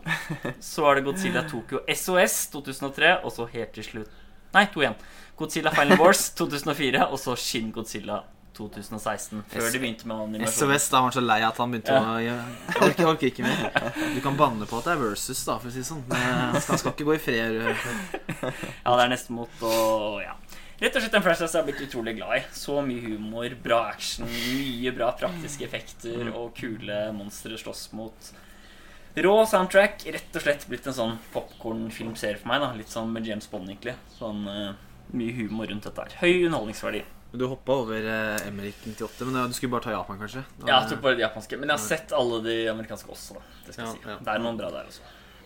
Så 0.60 0.86
er 0.88 1.00
det 1.00 1.04
Godzilla 1.08 1.44
Tokyo 1.50 1.82
SOS 1.88 2.46
2003, 2.54 3.16
og 3.24 3.32
så 3.32 3.48
helt 3.56 3.72
til 3.76 3.84
slutt 3.88 4.18
Nei, 4.52 4.66
to 4.68 4.82
igjen. 4.84 4.96
Godzilla 5.42 5.72
Final 5.74 5.98
Wars 6.00 6.28
2004, 6.38 7.08
og 7.10 7.18
så 7.20 7.34
Shin 7.40 7.72
Godzilla 7.74 8.22
2016. 8.56 9.42
Før 9.48 9.68
de 9.72 9.80
begynte 9.80 10.08
med 10.08 10.20
animasjon. 10.26 10.68
SOS 10.68 10.88
da 10.92 11.00
var 11.00 11.08
han 11.08 11.14
så 11.16 11.22
lei 11.24 11.38
at 11.46 11.60
han 11.62 11.72
begynte 11.72 11.96
å 11.96 12.16
Jeg 12.20 12.36
orker, 12.86 13.06
orker 13.08 13.30
ikke 13.30 13.46
mer. 13.46 13.92
Du 14.14 14.20
kan 14.24 14.36
banne 14.38 14.68
på 14.68 14.80
at 14.80 14.88
det 14.88 14.94
er 14.94 15.00
versus, 15.02 15.40
da, 15.48 15.56
for 15.58 15.70
å 15.70 15.74
si 15.74 15.80
det 15.82 15.88
sånn. 15.88 16.04
Men 16.10 16.26
Han 16.52 16.60
skal, 16.60 16.80
skal 16.82 16.94
ikke 16.94 17.08
gå 17.08 17.16
i 17.16 17.22
fred. 17.22 17.58
Ja, 17.62 18.92
det 18.92 19.00
er 19.06 19.12
nesten 19.14 19.38
mot 19.40 19.64
og 19.66 20.20
ja. 20.24 20.36
Rett 20.82 20.96
og 20.98 21.04
slett 21.04 21.14
en 21.14 21.22
franchise 21.22 21.46
jeg 21.46 21.60
har 21.60 21.66
blitt 21.68 21.82
utrolig 21.84 22.16
glad 22.16 22.40
i. 22.40 22.44
Så 22.58 22.80
mye 22.82 23.02
humor, 23.04 23.52
bra 23.62 23.84
action, 23.92 24.26
mye 24.26 24.90
bra 24.96 25.12
praktiske 25.14 25.62
effekter 25.68 26.32
og 26.32 26.56
kule 26.58 27.04
monstre 27.14 27.58
slåss 27.60 27.84
mot. 27.94 28.32
Rå 29.22 29.34
soundtrack. 29.46 30.02
Rett 30.10 30.38
og 30.38 30.42
slett 30.42 30.66
blitt 30.66 30.88
en 30.90 30.96
sånn 30.96 31.18
popkornfilmserie 31.34 32.40
for 32.40 32.50
meg. 32.50 32.64
da 32.64 32.72
Litt 32.74 32.90
sånn 32.90 33.12
med 33.14 33.28
James 33.30 33.46
Bond, 33.52 33.70
egentlig. 33.70 33.94
Sånn 34.16 34.42
eh, 34.50 34.72
Mye 35.12 35.32
humor 35.36 35.66
rundt 35.68 35.84
dette 35.88 36.04
her. 36.06 36.14
Høy 36.22 36.46
underholdningsverdi. 36.46 37.02
Du 37.32 37.46
hoppa 37.48 37.72
over 37.80 37.96
eh, 38.04 38.46
Emmerich 38.48 38.76
98, 38.84 39.24
men 39.24 39.38
ja, 39.40 39.46
du 39.48 39.54
skulle 39.56 39.72
bare 39.72 39.86
ta 39.86 39.92
Japan, 39.94 40.18
kanskje? 40.20 40.42
Da- 40.60 40.68
Ja, 40.68 40.80
jeg 40.82 40.90
tok 40.90 41.00
bare 41.06 41.16
de 41.16 41.22
japanske. 41.24 41.56
Men 41.58 41.70
jeg 41.72 41.78
har 41.78 41.84
sett 41.86 42.12
alle 42.12 42.42
de 42.44 42.56
amerikanske 42.68 43.08
også, 43.08 43.34
da. 43.38 43.42
Det 43.66 43.74
skal 43.74 43.86
Ja, 43.86 43.92
si. 43.92 43.98
ja. 44.08 44.16
Det 44.20 44.28
er 44.34 44.42
noen 44.44 44.58
bra 44.60 44.70
der 44.74 44.88
også. 44.90 45.00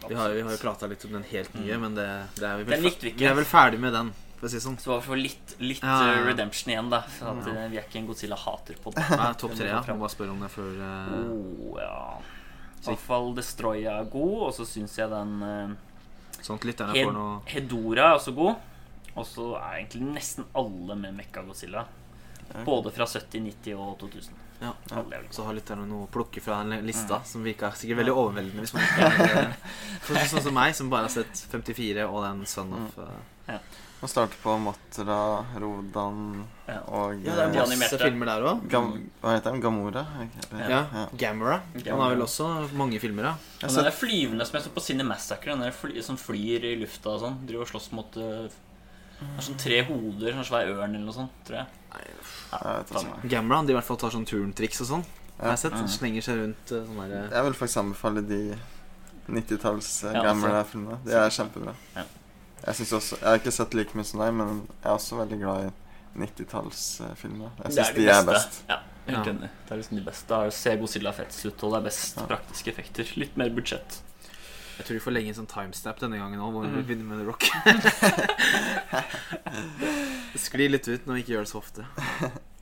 Vi 0.09 0.15
har, 0.15 0.31
vi 0.35 0.43
har 0.43 0.51
jo 0.51 0.59
prata 0.61 0.87
litt 0.91 1.05
om 1.07 1.13
den 1.17 1.23
helt 1.31 1.55
nye, 1.55 1.79
men 1.79 1.95
det, 1.95 2.07
det 2.37 2.43
er 2.47 2.57
vi 2.59 2.65
vel, 2.73 2.83
Mm. 2.91 3.17
Vi 3.17 3.25
er 3.27 3.35
vel 3.35 3.45
ferdig 3.49 3.79
med 3.81 3.93
den, 3.95 4.11
for 4.37 4.47
å 4.47 4.51
si 4.51 4.59
sånn. 4.61 4.77
Så 4.83 4.99
vi 4.99 5.07
for 5.07 5.17
litt, 5.17 5.55
litt 5.63 5.83
eh, 5.83 6.21
redemption 6.27 6.71
igjen, 6.75 6.91
da. 6.91 7.01
For 7.03 7.31
at 7.33 7.47
eh, 7.55 7.69
vi 7.73 7.79
er 7.79 7.87
ikke 7.87 7.99
en 8.03 8.07
Godzilla-hater 8.11 8.77
på 8.83 8.93
det. 8.95 9.07
Nei, 9.17 9.33
Topp 9.41 9.55
tre, 9.57 9.67
ja. 9.71 9.81
Må 9.95 9.99
bare 10.05 10.15
spørre 10.15 10.35
om 10.35 10.43
det 10.43 10.51
før 10.53 10.75
uh, 10.83 11.19
Oh, 11.23 11.79
ja. 11.81 12.19
I 12.83 12.91
hvert 12.93 13.03
fall 13.03 13.33
Destroya 13.35 13.97
er 14.03 14.11
god, 14.11 14.37
og 14.51 14.53
så 14.55 14.67
syns 14.69 14.95
jeg 14.99 15.11
den 15.11 15.43
uh, 15.43 15.75
får 16.43 17.43
Hedora 17.47 18.11
er 18.13 18.19
også 18.21 18.35
god. 18.37 18.57
Og 19.17 19.25
så 19.29 19.53
er 19.59 19.79
egentlig 19.81 20.11
nesten 20.17 20.45
alle 20.57 20.97
med 21.01 21.17
Mekka 21.17 21.43
Godzilla. 21.47 21.87
Både 22.65 22.93
fra 22.95 23.05
70-, 23.09 23.41
90- 23.65 23.75
og 23.81 23.97
2000. 24.01 24.43
Ja. 24.61 24.73
ja. 24.91 25.03
Så 25.31 25.45
har 25.45 25.57
lytterne 25.57 25.85
noe 25.89 26.07
å 26.07 26.11
plukke 26.13 26.41
fra 26.41 26.63
den 26.65 26.85
lista, 26.87 27.19
som 27.29 27.43
virker 27.45 27.75
sikkert 27.77 28.01
veldig 28.01 28.15
overveldende. 28.17 28.63
Hvis 28.65 28.73
man 28.77 28.85
ikke 28.87 29.27
er, 29.43 29.51
for 30.07 30.29
Sånn 30.31 30.45
som 30.47 30.55
meg, 30.57 30.77
som 30.79 30.93
bare 30.93 31.11
har 31.11 31.13
sett 31.13 31.43
54 31.53 32.07
og 32.07 32.23
den 32.25 32.47
Son 32.49 32.73
of 32.79 32.97
uh, 33.03 33.59
Man 34.01 34.13
starter 34.13 34.39
på 34.41 34.55
Matra, 34.63 35.19
Rodan 35.61 36.23
Ja. 36.69 36.79
og 36.87 37.21
Ja, 37.25 37.35
det 37.35 37.35
er 37.35 37.43
eh, 37.43 37.53
Masse 37.53 37.67
animerte. 37.67 38.01
filmer 38.05 38.31
der 38.31 38.47
òg. 38.53 38.65
Hva 39.21 39.35
heter 39.35 39.51
den? 39.51 39.63
Gamora? 39.65 40.07
Ja. 40.53 40.69
ja. 40.73 41.07
Gamora. 41.21 41.61
Han 41.77 42.05
har 42.05 42.15
vel 42.15 42.25
også 42.25 42.49
mange 42.79 43.01
filmer, 43.03 43.33
ja. 43.33 43.35
Og 43.61 43.69
den 43.73 43.89
der 43.91 43.97
flyvende 43.99 44.47
som 44.49 44.59
jeg 44.61 44.69
så 44.69 44.73
på 44.77 44.85
Cine 44.85 45.05
Massacre, 45.09 45.53
den 45.57 45.67
der 45.67 45.77
fly, 45.77 45.99
som 46.05 46.21
flyr 46.21 46.65
i 46.71 46.77
lufta 46.81 47.17
og 47.17 47.27
sånn, 47.27 47.43
driver 47.49 47.67
og 47.69 47.75
slåss 47.75 47.91
mot 47.97 48.21
eh, 48.21 48.47
Det 49.19 49.39
er 49.39 49.45
sånn 49.47 49.59
tre 49.59 49.83
hoder, 49.89 50.33
sånn 50.37 50.45
svær 50.45 50.69
ørn 50.75 50.95
eller 50.95 51.05
noe 51.07 51.15
sånt, 51.17 51.33
tror 51.47 51.57
jeg. 51.57 51.67
jeg 51.97 52.77
vet 52.77 52.91
ikke. 52.91 53.03
faen. 53.03 53.29
Gamera 53.33 53.63
de 53.65 53.73
i 53.73 53.77
hvert 53.79 53.85
fall 53.89 53.97
tar 54.03 54.11
sånn 54.13 54.27
turntriks 54.29 54.81
og 54.85 54.87
sånn. 54.91 55.05
Jeg 55.39 55.49
har 55.51 55.57
sett 55.61 55.73
Mm. 55.73 55.89
Slenger 55.89 56.23
seg 56.23 56.37
rundt 56.41 56.73
uh, 56.73 56.85
sånn 56.87 57.01
der 57.11 57.29
Jeg 57.33 57.45
vil 57.45 57.53
faktisk 57.55 57.77
anbefale 57.83 58.23
de 58.29 58.57
90-talls 59.29 60.05
eh, 60.05 60.13
Ja, 60.15 60.23
gamle 60.23 60.49
altså. 60.53 60.71
filmene. 60.73 60.99
De 61.05 61.13
er 61.13 61.31
kjempebra. 61.31 61.75
Ja. 61.97 62.05
Jeg, 62.67 62.75
synes 62.79 62.93
også, 62.93 63.17
jeg 63.21 63.29
har 63.29 63.39
ikke 63.41 63.53
sett 63.53 63.75
like 63.75 63.95
mye 63.99 64.05
som 64.05 64.21
deg, 64.21 64.33
men 64.35 64.49
jeg 64.67 64.87
er 64.91 64.95
også 64.97 65.19
veldig 65.21 65.39
glad 65.43 65.67
i 65.67 65.73
90-tallsfilmer. 66.25 67.51
Jeg 67.65 67.73
syns 67.77 67.93
de, 67.97 68.07
er 68.09 68.25
best. 68.27 68.63
Ja, 68.69 68.79
helt 69.07 69.27
Ja. 69.27 69.33
enig. 69.33 69.51
Det 69.67 69.73
er 69.73 69.77
liksom 69.83 69.97
de 69.99 70.05
beste. 70.05 70.41
Se 70.53 70.77
Godzilla 70.77 71.13
fetest 71.13 71.47
ut, 71.47 71.63
og 71.65 71.73
det 71.73 71.79
er 71.79 71.85
best 71.91 72.17
Ja. 72.17 72.27
praktiske 72.27 72.69
effekter. 72.73 73.13
Litt 73.17 73.37
mer 73.37 73.51
budsjett. 73.51 74.01
Jeg 74.77 74.85
tror 74.87 74.95
vi 74.99 75.01
får 75.07 75.13
legge 75.17 75.29
inn 75.33 75.35
sånn 75.39 75.49
timestamp 75.49 75.99
denne 76.03 76.19
gangen 76.21 76.41
òg, 76.41 76.53
hvor 76.53 76.63
vi 76.67 76.69
Mhm. 76.69 76.87
begynner 76.87 77.05
med 77.05 77.19
The 77.19 77.27
Rock. 77.27 77.43
Skli 80.37 80.69
litt 80.69 80.89
ut 80.89 81.07
når 81.07 81.15
vi 81.19 81.23
ikke 81.25 81.33
gjør 81.37 81.47
det 81.47 81.51
så 81.53 81.59
ofte. 81.63 81.87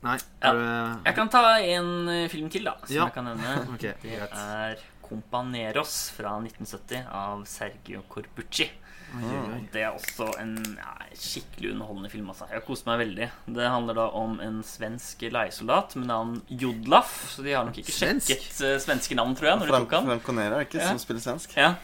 Nei, 0.05 0.17
Ja. 0.41 0.49
er 0.49 0.53
du 0.53 1.01
Jeg 1.09 1.15
kan 1.15 1.29
ta 1.29 1.57
en 1.59 2.07
eh, 2.09 2.27
film 2.29 2.49
til, 2.49 2.63
da, 2.63 2.75
som 2.85 2.95
Ja. 2.95 3.03
jeg 3.05 3.13
kan 3.13 3.25
nevne. 3.25 3.67
Okay, 3.75 3.93
Det 4.01 4.17
greit. 4.19 4.31
er 4.33 4.75
Companeros 5.01 6.09
fra 6.11 6.39
1970 6.39 7.05
av 7.11 7.43
Sergio 7.45 8.01
Corbucci. 8.09 8.69
Oi. 9.15 9.67
Det 9.71 9.81
er 9.83 9.91
også 9.93 10.27
en 10.41 10.55
ja, 10.77 10.95
skikkelig 11.13 11.71
underholdende 11.73 12.09
film. 12.11 12.27
Altså. 12.29 12.47
Jeg 12.51 12.65
koste 12.65 12.85
meg 12.89 12.99
veldig. 13.07 13.29
Det 13.47 13.69
handler 13.69 13.93
da 13.93 14.07
om 14.09 14.39
en 14.41 14.61
svensk 14.63 15.19
leiesoldat 15.31 15.95
med 15.95 16.07
navn 16.07 16.41
Jodlaf. 16.49 17.29
Så 17.35 17.43
de 17.43 17.53
har 17.53 17.63
nok 17.65 17.77
ikke 17.77 17.91
Svensk? 17.93 18.27
sjekket 18.27 18.61
eh, 18.65 18.79
svenske 18.79 19.15
navn, 19.15 19.35
tror 19.35 19.47
jeg, 19.51 19.59
når 19.59 19.65
de 19.67 19.71
tok 19.85 19.91
han. 19.91 20.05
Frank 20.05 20.23
Conera, 20.23 20.59
ikke 20.65 20.79
Ja. 20.81 20.89
som 20.89 20.97
spiller 20.99 21.21
svensk? 21.21 21.55
Ja. 21.55 21.75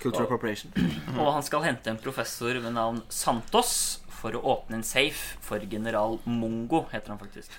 Cultural 0.00 0.26
appropriation. 0.26 0.72
Og 1.20 1.32
han 1.36 1.46
skal 1.46 1.66
hente 1.66 1.92
en 1.92 2.00
professor 2.00 2.56
ved 2.56 2.72
navn 2.76 3.02
Santos 3.12 3.72
for 4.20 4.36
å 4.36 4.44
åpne 4.54 4.80
en 4.80 4.86
safe 4.86 5.36
for 5.44 5.62
general 5.70 6.18
Mongo, 6.28 6.86
heter 6.92 7.14
han 7.14 7.20
faktisk. 7.20 7.50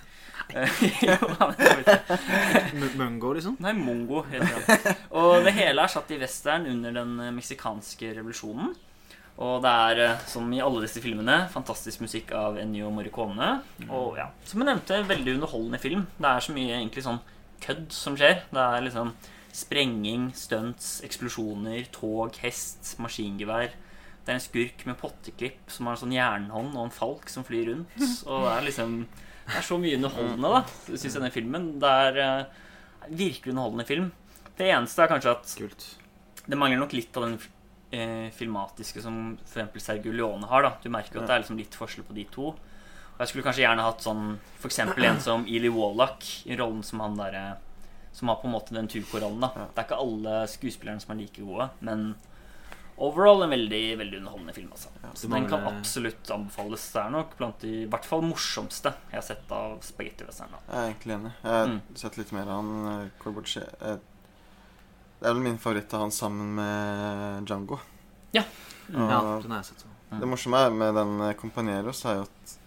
Mungo, 3.00 3.34
liksom? 3.38 3.56
Nei, 3.64 3.74
Mongo 3.78 4.24
heter 4.30 4.58
han. 4.58 4.96
Og 5.18 5.46
det 5.46 5.54
hele 5.58 5.86
er 5.86 5.92
satt 5.92 6.12
i 6.14 6.22
western 6.22 6.64
under 6.70 6.92
den 6.96 7.12
eh, 7.22 7.36
meksikanske 7.36 8.08
revolusjonen. 8.18 8.70
Og 9.42 9.62
det 9.64 9.72
er, 9.72 9.96
eh, 10.06 10.24
som 10.30 10.54
i 10.54 10.62
alle 10.62 10.84
disse 10.84 11.02
filmene, 11.04 11.38
fantastisk 11.54 12.02
musikk 12.04 12.32
av 12.38 12.58
Ennio 12.62 12.92
Morricone. 12.94 13.50
Og 13.88 14.18
ja, 14.20 14.28
som 14.48 14.62
jeg 14.62 14.70
nevnte, 14.70 15.08
veldig 15.10 15.32
underholdende 15.40 15.80
film. 15.82 16.02
Det 16.18 16.30
er 16.30 16.40
så 16.46 16.52
mye 16.58 16.76
egentlig 16.78 17.04
sånn 17.08 17.22
kødd 17.64 17.88
som 17.96 18.14
skjer. 18.20 18.36
Det 18.52 18.64
er 18.66 18.86
liksom 18.86 19.08
sprenging, 19.56 20.30
stunts, 20.38 21.00
eksplosjoner, 21.06 21.86
tog, 21.94 22.36
hest, 22.44 22.94
maskingevær. 23.02 23.74
Det 24.22 24.30
er 24.30 24.38
en 24.38 24.44
skurk 24.44 24.84
med 24.86 25.00
potteklipp 25.00 25.72
som 25.74 25.88
har 25.88 25.98
en 25.98 26.04
sånn 26.04 26.16
jernhånd 26.16 26.76
og 26.76 26.86
en 26.86 26.94
falk 26.94 27.30
som 27.32 27.46
flyr 27.48 27.72
rundt. 27.72 27.96
Og 28.30 28.46
det 28.46 28.52
er 28.54 28.68
liksom 28.70 28.98
Det 29.48 29.56
er 29.58 29.66
så 29.66 29.78
mye 29.82 29.98
underholdende, 29.98 30.52
da, 30.54 30.62
syns 30.94 31.08
jeg, 31.10 31.24
den 31.24 31.34
filmen. 31.34 31.66
Det 31.82 31.96
er 32.06 32.20
uh, 32.22 33.08
virkelig 33.10 33.56
underholdende 33.56 33.88
film. 33.90 34.12
Det 34.58 34.70
eneste 34.70 35.04
er 35.04 35.10
kanskje 35.10 35.34
at 35.34 35.56
Kult. 35.58 35.88
det 36.46 36.60
mangler 36.60 36.80
nok 36.80 36.94
litt 36.94 37.18
av 37.18 37.26
den 37.26 37.40
eh, 37.92 38.28
filmatiske 38.36 39.02
som 39.02 39.18
f.eks. 39.42 39.82
Sergio 39.82 40.14
Leone 40.14 40.48
har. 40.48 40.68
da 40.68 40.76
Du 40.84 40.92
merker 40.94 41.18
jo 41.18 41.24
at 41.24 41.32
det 41.32 41.36
er 41.36 41.44
liksom 41.44 41.60
litt 41.60 41.78
forskjell 41.78 42.06
på 42.06 42.16
de 42.16 42.28
to. 42.32 42.52
Og 42.54 43.20
Jeg 43.20 43.32
skulle 43.32 43.48
kanskje 43.48 43.66
gjerne 43.66 43.88
hatt 43.88 44.06
sånn 44.06 44.38
f.eks. 44.62 44.80
en 44.86 45.22
som 45.24 45.48
Eli 45.50 45.72
Wallach 45.74 46.46
i 46.46 46.58
rollen 46.60 46.86
som 46.86 47.02
han 47.04 47.18
derre 47.18 47.46
Som 48.14 48.28
har 48.28 48.36
på 48.42 48.46
en 48.48 48.54
måte 48.54 48.74
den 48.76 48.88
Tuco-rollen. 48.88 49.40
da 49.40 49.52
Ja. 49.56 49.66
Det 49.74 49.78
er 49.78 49.84
ikke 49.88 50.02
alle 50.02 50.48
skuespillerne 50.48 51.00
som 51.02 51.12
er 51.16 51.22
like 51.22 51.42
gode, 51.42 51.70
men 51.80 52.16
overall 52.98 53.42
en 53.44 53.50
veldig 53.50 53.98
veldig 53.98 54.18
underholdende 54.20 54.54
film. 54.54 54.70
altså 54.72 54.90
Så 55.16 55.28
det 55.28 55.32
den 55.34 55.48
kan 55.50 55.64
absolutt 55.68 56.30
anbefales. 56.32 56.92
Det 56.92 57.02
er 57.02 57.10
nok 57.10 57.38
blant 57.38 57.60
de 57.60 57.68
i 57.84 57.86
hvert 57.88 58.06
fall 58.06 58.22
morsomste 58.22 58.94
jeg 59.12 59.16
har 59.18 59.22
sett 59.22 59.52
av 59.52 59.80
spagetti-western. 59.82 60.52
da. 60.52 60.60
Jeg 60.68 60.78
er 60.78 60.94
egentlig 60.94 61.14
enig. 61.16 61.32
Jeg 61.44 61.52
har 61.52 61.68
Mm. 61.68 61.82
sett 61.96 62.18
litt 62.18 62.32
mer 62.32 62.42
av 62.50 62.56
han. 62.64 63.02
eh, 63.06 63.10
Corbucci. 63.24 63.62
Eh, 63.82 63.98
Det 65.22 65.30
er 65.30 65.34
vel 65.36 65.44
min 65.44 65.58
favoritt 65.60 65.94
av 65.94 66.00
han 66.02 66.10
sammen 66.12 66.56
med 66.56 67.46
Django. 67.46 67.80
Ja. 68.34 68.42
Mm. 68.90 69.08
Ja, 69.10 69.40
den 69.42 69.52
har 69.52 69.58
jeg 69.60 69.66
sett. 69.66 69.86
Det 70.20 70.28
morsomme 70.28 70.58
er 70.66 70.70
med 70.72 70.96
den 70.96 71.22
eh, 71.22 71.34
Companeros 71.34 72.04
er 72.06 72.16
jo 72.16 72.22
at 72.24 72.58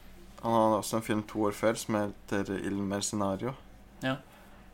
han 0.42 0.52
har 0.52 0.78
også 0.80 0.94
en 0.96 1.02
film 1.02 1.22
to 1.24 1.38
år 1.40 1.52
før 1.52 1.76
som 1.76 1.94
heter 1.96 2.50
Il 2.64 2.76
Mercenario. 2.76 3.54
Ja. 4.02 4.16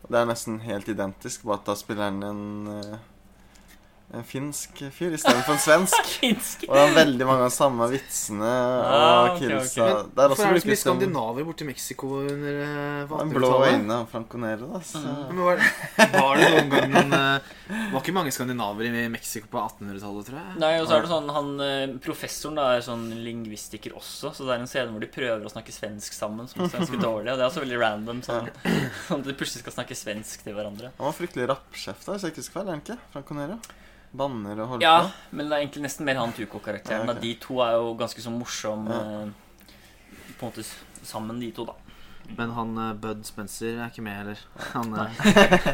Det 0.09 0.19
er 0.19 0.28
nesten 0.28 0.61
helt 0.64 0.88
identisk, 0.88 1.45
bare 1.45 1.61
at 1.61 1.66
da 1.69 1.76
spiller 1.78 2.09
han 2.09 2.23
en 2.26 2.71
eh, 2.73 2.99
en 4.11 4.25
finsk 4.26 4.81
fyr 4.90 5.12
istedenfor 5.14 5.55
en 5.55 5.61
svensk. 5.62 6.64
Og 6.69 6.75
det 6.75 6.83
er 6.83 6.95
veldig 6.97 7.26
mange 7.29 7.45
av 7.45 7.50
de 7.52 7.55
samme 7.55 7.87
vitsene 7.93 8.49
Ah, 8.50 8.90
og 8.90 9.37
ok, 9.37 9.40
Okay, 9.40 9.52
ok. 9.55 9.76
Det 9.76 10.25
er 10.25 10.31
Hvorfor 10.31 10.31
også 10.31 10.31
er 10.31 10.31
det 10.31 10.37
så 10.40 10.47
mye 10.47 10.55
brukt 10.55 10.81
som 10.81 10.81
skandinaver 10.81 11.47
borti 11.47 11.67
Mexico 11.69 12.09
under 12.19 12.59
uh, 12.61 13.05
på 13.07 13.21
en 13.23 13.31
blå 13.31 13.50
1800-tallet? 13.50 13.76
øyne 13.76 13.99
av 14.00 14.09
Franconero. 14.11 14.71
Da, 14.73 14.81
så. 14.88 15.02
Mm. 15.05 15.21
Men 15.29 15.43
var, 15.47 15.62
var 16.17 16.40
det 16.40 16.50
noen 16.57 16.73
gang 16.75 16.88
noen 16.97 17.14
uh, 17.14 17.52
Var 17.95 18.02
ikke 18.02 18.17
mange 18.17 18.35
skandinaver 18.35 18.88
i 18.90 19.05
Mexico 19.14 19.50
på 19.52 19.62
1800-tallet, 19.62 20.29
tror 20.31 20.40
jeg? 20.40 20.59
Nei, 20.64 20.73
og 20.81 20.88
så 20.90 20.97
er 20.99 21.07
det 21.07 21.12
sånn 21.12 21.31
han, 21.37 21.50
eh, 21.62 21.97
Professoren 22.02 22.59
da 22.59 22.67
er 22.75 22.83
sånn 22.85 23.07
lingvistiker 23.23 23.95
også, 23.95 24.33
så 24.35 24.47
det 24.49 24.57
er 24.57 24.64
en 24.64 24.71
scene 24.71 24.90
hvor 24.90 25.05
de 25.05 25.11
prøver 25.12 25.47
å 25.47 25.52
snakke 25.52 25.75
svensk 25.75 26.17
sammen. 26.17 26.50
Som 26.50 26.67
er 26.67 26.75
ganske 26.75 26.99
dårlig, 27.09 27.31
og 27.31 27.37
Det 27.37 27.45
er 27.45 27.49
også 27.49 27.62
veldig 27.62 27.83
random. 27.85 28.25
Sånn, 28.26 28.50
sånn 29.07 29.23
at 29.23 29.31
de 29.31 29.37
plutselig 29.38 29.62
skal 29.62 29.79
snakke 29.79 29.99
svensk 29.99 30.43
til 30.47 30.59
hverandre. 30.59 30.90
Han 30.99 31.12
var 31.12 31.17
fryktelig 31.17 31.47
rappsjef 31.55 32.02
da, 32.02 32.17
hvis 32.17 32.26
jeg 32.26 32.35
ikke 32.35 32.45
husker 32.45 32.59
feil, 32.59 32.67
er 32.67 32.75
han 32.75 32.85
ikke? 32.85 32.99
Franconero? 33.14 33.61
Banner 34.12 34.59
og 34.64 34.69
holder 34.75 34.83
Ja, 34.87 34.95
på. 35.07 35.37
men 35.37 35.47
det 35.49 35.55
er 35.57 35.62
egentlig 35.64 35.83
nesten 35.85 36.05
mer 36.09 36.19
han 36.19 36.33
Tuco-karakteren. 36.35 37.07
Ja, 37.07 37.12
okay. 37.14 37.23
De 37.23 37.35
to 37.43 37.61
er 37.62 37.76
jo 37.76 37.93
ganske 38.00 38.23
så 38.25 38.31
morsomme 38.35 38.90
Ja. 38.90 39.23
eh, 39.23 40.35
På 40.40 40.47
en 40.47 40.52
måte 40.52 40.64
sammen, 41.05 41.38
de 41.40 41.50
to, 41.52 41.64
da. 41.69 41.73
Men 42.37 42.50
han 42.55 42.79
eh, 42.79 42.93
Bud 42.95 43.25
Spencer 43.26 43.79
er 43.81 43.90
ikke 43.90 44.02
med 44.02 44.17
heller. 44.17 44.38
Han 44.73 44.95
eh, 44.95 45.23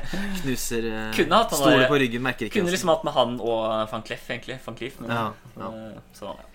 knuser 0.43 0.89
Kunne 1.17 1.41
hatt 1.41 1.51
han 1.51 1.61
Stoler 1.63 1.89
på 1.89 1.99
ryggen, 2.01 2.23
merker 2.23 2.47
ikke 2.51 2.61
Kunne 2.61 2.71
liksom 2.75 2.93
hatt 2.93 3.05
med 3.05 3.13
han 3.17 3.41
og 3.41 3.89
Van 3.93 4.03
Cleef, 4.05 4.29
egentlig. 4.31 4.59
Van 4.67 4.77
Cleef, 4.77 5.01
men, 5.01 5.11
Ja, 5.11 5.33
ja. 5.57 5.73
så, 6.15 6.35
ja. 6.37 6.53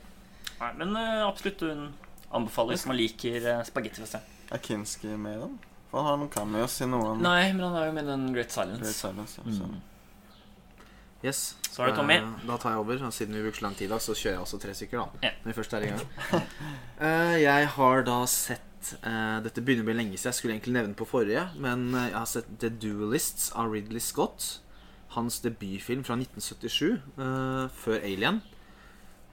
Nei, 0.61 0.71
men 0.85 0.95
absolutt 1.25 1.61
hun 1.65 1.87
anbefaler 2.31 2.75
hvis 2.75 2.85
man 2.85 2.95
liker 2.97 3.63
spagetti. 3.65 4.05
Er 4.51 4.57
Kinski 4.61 5.15
med 5.17 5.37
i 5.37 5.41
den? 5.41 5.59
For 5.91 5.99
han 6.05 6.07
har 6.07 6.17
noen 6.21 6.67
si 6.71 6.83
i 6.85 6.87
noen 6.87 7.19
Nei, 7.21 7.51
men 7.51 7.65
han 7.65 7.75
er 7.81 7.87
jo 7.89 7.95
med 7.97 8.03
i 8.05 8.11
den 8.13 8.27
Great 8.35 8.51
Silence. 8.53 8.79
Great 8.83 8.95
Silence. 8.95 9.41
Ja. 9.41 9.65
Mm. 9.65 9.81
Yes. 11.23 11.55
Så 11.69 11.83
er 11.83 11.91
det 11.91 11.97
Tommy. 11.99 12.17
Eh, 12.17 12.45
da 12.49 12.57
tar 12.57 12.73
jeg 12.73 12.81
over. 12.81 13.03
Siden 13.13 13.35
vi 13.37 13.43
bruker 13.45 13.61
så 13.61 13.65
lang 13.67 13.77
tid, 13.77 13.91
da, 13.93 13.99
så 14.01 14.15
kjører 14.17 14.35
jeg 14.39 14.43
også 14.45 14.59
tre 14.63 14.73
stykker. 14.77 14.97
da 14.97 15.27
Ja. 15.27 15.31
Når 15.43 15.51
vi 15.51 15.57
først 15.59 15.73
er 15.77 15.85
i 15.85 15.91
gang. 15.93 16.03
Eh, 17.01 17.35
jeg 17.41 17.67
har 17.73 18.03
da 18.05 18.19
sett 18.29 18.91
eh, 19.01 19.37
Dette 19.41 19.61
begynner 19.65 19.81
å 19.81 19.87
bli 19.89 19.95
lenge 19.97 20.17
siden. 20.17 20.29
Jeg 20.29 20.37
skulle 20.37 20.53
egentlig 20.53 20.75
nevne 20.75 20.97
på 20.97 21.07
forrige. 21.09 21.47
Men 21.57 21.87
eh, 21.95 22.09
jeg 22.11 22.17
har 22.19 22.29
sett 22.29 22.51
The 22.61 22.69
Duelists 22.69 23.51
av 23.57 23.71
Ridley 23.73 24.03
Scott. 24.03 24.59
Hans 25.15 25.39
debutfilm 25.43 26.03
fra 26.07 26.15
1977, 26.15 27.01
eh, 27.17 27.65
før 27.73 27.97
Alien. 28.05 28.41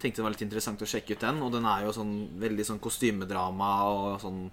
Tenkte 0.00 0.20
det 0.22 0.24
var 0.24 0.32
litt 0.34 0.46
interessant 0.46 0.80
å 0.82 0.88
sjekke 0.88 1.14
ut 1.16 1.24
den. 1.26 1.42
Og 1.44 1.52
den 1.52 1.68
er 1.68 1.84
jo 1.84 1.92
sånn 1.96 2.14
veldig 2.40 2.66
sånn 2.70 2.80
kostymedrama 2.82 3.70
og 3.90 4.20
sånn 4.22 4.46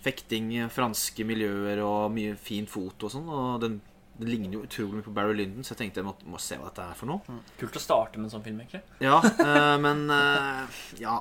fekting, 0.00 0.52
franske 0.72 1.24
miljøer 1.28 1.82
og 1.84 2.10
mye 2.16 2.34
fint 2.40 2.70
foto 2.72 3.06
og 3.08 3.14
sånn. 3.14 3.28
Og 3.28 3.60
den, 3.62 3.78
den 4.20 4.30
ligner 4.30 4.58
jo 4.58 4.62
utrolig 4.66 4.98
mye 4.98 5.06
på 5.06 5.14
Barry 5.16 5.36
Lyndon, 5.38 5.64
så 5.64 5.72
jeg 5.74 5.80
tenkte 5.82 6.02
jeg 6.02 6.08
må, 6.08 6.14
må 6.28 6.40
se 6.42 6.58
hva 6.60 6.68
dette 6.68 6.84
er 6.84 6.98
for 6.98 7.10
noe. 7.10 7.38
Kult 7.60 7.78
å 7.78 7.82
starte 7.82 8.20
med 8.20 8.28
en 8.28 8.34
sånn 8.36 8.44
film, 8.44 8.60
egentlig. 8.62 8.82
Ja, 9.02 9.20
eh, 9.24 9.76
men 9.80 10.04
eh, 10.12 10.80
Ja, 11.00 11.20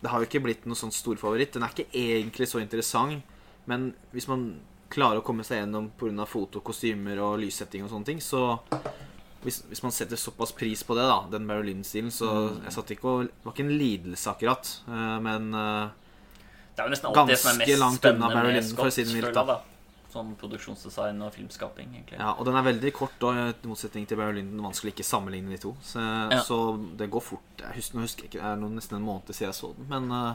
det 0.00 0.12
har 0.12 0.22
jo 0.22 0.28
ikke 0.28 0.42
blitt 0.46 0.64
noen 0.68 0.78
sånn 0.78 0.94
storfavoritt. 0.94 1.52
Den 1.56 1.66
er 1.66 1.74
ikke 1.74 1.90
egentlig 1.92 2.48
så 2.50 2.62
interessant, 2.62 3.36
men 3.68 3.90
hvis 4.14 4.28
man 4.30 4.48
klarer 4.88 5.20
å 5.20 5.26
komme 5.26 5.44
seg 5.44 5.62
gjennom 5.62 5.90
pga. 6.00 6.26
foto, 6.26 6.62
kostymer 6.64 7.20
og 7.20 7.38
lyssetting 7.42 7.84
og 7.84 7.92
sånne 7.92 8.08
ting, 8.08 8.20
så 8.24 8.58
hvis, 9.44 9.60
hvis 9.68 9.82
man 9.84 9.92
setter 9.94 10.18
såpass 10.18 10.52
pris 10.56 10.82
på 10.82 10.96
det, 10.98 11.04
da, 11.06 11.18
den 11.30 11.46
Barry 11.46 11.68
Lyndon-stilen, 11.68 12.10
så 12.14 12.30
jeg 12.64 12.74
satt 12.74 12.92
ikke 12.96 13.08
og 13.12 13.26
Det 13.28 13.44
var 13.44 13.54
ikke 13.54 13.66
en 13.66 13.74
lidelse, 13.78 14.32
akkurat, 14.32 14.70
eh, 14.88 15.18
men 15.24 15.50
eh, 15.54 15.90
Det 16.74 16.82
er 16.82 16.88
jo 16.88 16.94
nesten 16.96 17.10
alltid 17.10 17.34
det 17.34 17.40
som 17.42 17.50
er 17.52 17.58
Ganske 17.58 17.66
mest 17.66 17.82
langt 17.82 17.92
unna 17.92 18.02
spennende 18.02 18.32
Barry 18.34 18.48
med 18.48 18.58
Lyndon, 18.58 18.78
for 18.80 18.90
å 18.90 18.96
si 18.96 19.04
det 19.04 19.14
mildt, 19.18 19.38
da. 19.38 19.58
Sånn 20.12 20.34
produksjonsdesign 20.40 21.20
og 21.24 21.32
filmskaping, 21.34 21.90
egentlig. 21.96 22.18
Ja, 22.20 22.32
og 22.34 22.46
den 22.48 22.56
er 22.56 22.64
veldig 22.66 22.92
kort, 22.96 23.16
og 23.28 23.36
i 23.36 23.68
motsetning 23.68 24.06
til 24.08 24.16
Barry 24.20 24.38
Lyndon 24.38 24.64
vanskelig 24.68 24.94
ikke 24.94 25.06
sammenligne 25.06 25.52
de 25.52 25.58
to. 25.62 25.74
Så, 25.84 26.00
Ja. 26.32 26.40
så 26.42 26.78
det 26.96 27.10
går 27.10 27.20
fort. 27.22 27.50
Jeg 27.58 27.74
husker, 27.76 27.98
jeg 27.98 28.06
husker 28.08 28.24
ikke, 28.24 28.40
det 28.40 28.46
er 28.52 28.56
noen, 28.56 28.74
nesten 28.78 28.96
en 28.96 29.04
måned 29.04 29.28
siden 29.32 29.52
jeg 29.52 29.58
så 29.60 29.74
den, 29.76 29.88
men 29.88 30.10
uh, 30.12 30.34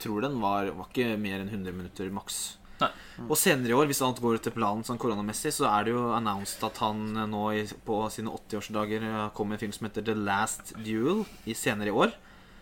tror 0.00 0.22
den 0.24 0.40
var, 0.40 0.70
var 0.72 0.88
ikke 0.88 1.18
mer 1.20 1.40
enn 1.40 1.52
100 1.52 1.72
minutter 1.76 2.10
maks. 2.10 2.56
Nei. 2.80 2.88
Og 3.28 3.36
senere 3.36 3.74
i 3.74 3.76
år, 3.76 3.84
hvis 3.90 4.00
alt 4.00 4.22
går 4.24 4.38
etter 4.38 4.54
planen 4.56 4.86
sånn 4.88 4.96
koronamessig, 4.96 5.52
så 5.52 5.68
er 5.68 5.84
det 5.84 5.92
jo 5.92 6.06
announced 6.16 6.64
at 6.64 6.78
han 6.80 7.02
eh, 7.12 7.26
nå 7.28 7.42
i, 7.52 7.66
på 7.84 7.98
sine 8.08 8.32
80-årsdager 8.32 9.04
eh, 9.04 9.28
kommer 9.36 9.52
med 9.52 9.58
en 9.58 9.64
film 9.66 9.74
som 9.76 9.84
heter 9.90 10.06
The 10.06 10.14
Last 10.16 10.72
Duel 10.80 11.26
i 11.44 11.52
senere 11.52 11.92
i 11.92 11.96
år. 12.06 12.16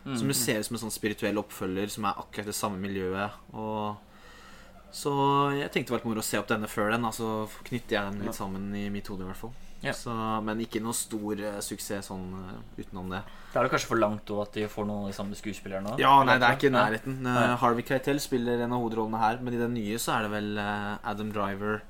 Som 0.09 0.31
jo 0.31 0.35
ser 0.35 0.59
ut 0.59 0.65
som 0.65 0.75
en 0.79 0.81
sånn 0.87 0.95
spirituell 0.95 1.37
oppfølger 1.37 1.91
som 1.93 2.07
er 2.09 2.17
akkurat 2.17 2.47
det 2.49 2.55
samme 2.57 2.79
miljøet. 2.81 3.35
Og 3.53 3.99
så 4.91 5.13
jeg 5.59 5.71
tenkte 5.71 5.89
det 5.89 5.91
var 5.91 5.99
litt 5.99 6.07
moro 6.11 6.21
å 6.21 6.25
se 6.25 6.39
opp 6.39 6.49
denne 6.49 6.67
før 6.69 6.91
den. 6.95 7.05
Altså 7.05 7.49
knytter 7.65 7.97
jeg 7.99 8.13
den 8.13 8.23
litt 8.25 8.35
sammen 8.35 8.75
i 8.75 8.89
mitt 8.91 9.07
hode, 9.09 9.23
i 9.23 9.29
hvert 9.29 9.37
fall. 9.37 9.53
Ja. 9.83 9.93
Så, 9.95 10.11
men 10.43 10.59
ikke 10.59 10.81
noe 10.83 10.93
stor 10.97 11.39
uh, 11.39 11.61
suksess 11.63 12.09
sånn 12.11 12.25
uh, 12.35 12.55
utenom 12.81 13.11
det. 13.13 13.21
Da 13.53 13.61
er 13.61 13.69
det 13.69 13.71
kanskje 13.71 13.87
for 13.93 14.01
langt 14.01 14.27
òg 14.35 14.41
at 14.49 14.53
de 14.59 14.65
får 14.67 14.85
noen 14.89 15.05
av 15.05 15.13
de 15.13 15.15
samme 15.15 15.37
skuespillerne? 15.39 15.93
Ja, 16.03 16.17
nei, 16.27 16.35
det 16.41 16.49
er 16.49 16.57
ikke 16.59 16.67
i 16.67 16.75
nærheten. 16.75 17.21
Uh, 17.27 17.55
Harvey 17.61 17.85
Keitel 17.87 18.19
spiller 18.21 18.59
en 18.65 18.73
av 18.75 18.83
hovedrollene 18.83 19.21
her, 19.23 19.39
men 19.41 19.55
i 19.55 19.61
den 19.61 19.75
nye 19.79 20.01
så 20.03 20.17
er 20.17 20.27
det 20.27 20.33
vel 20.35 20.59
Adam 20.59 21.31
Driver, 21.33 21.83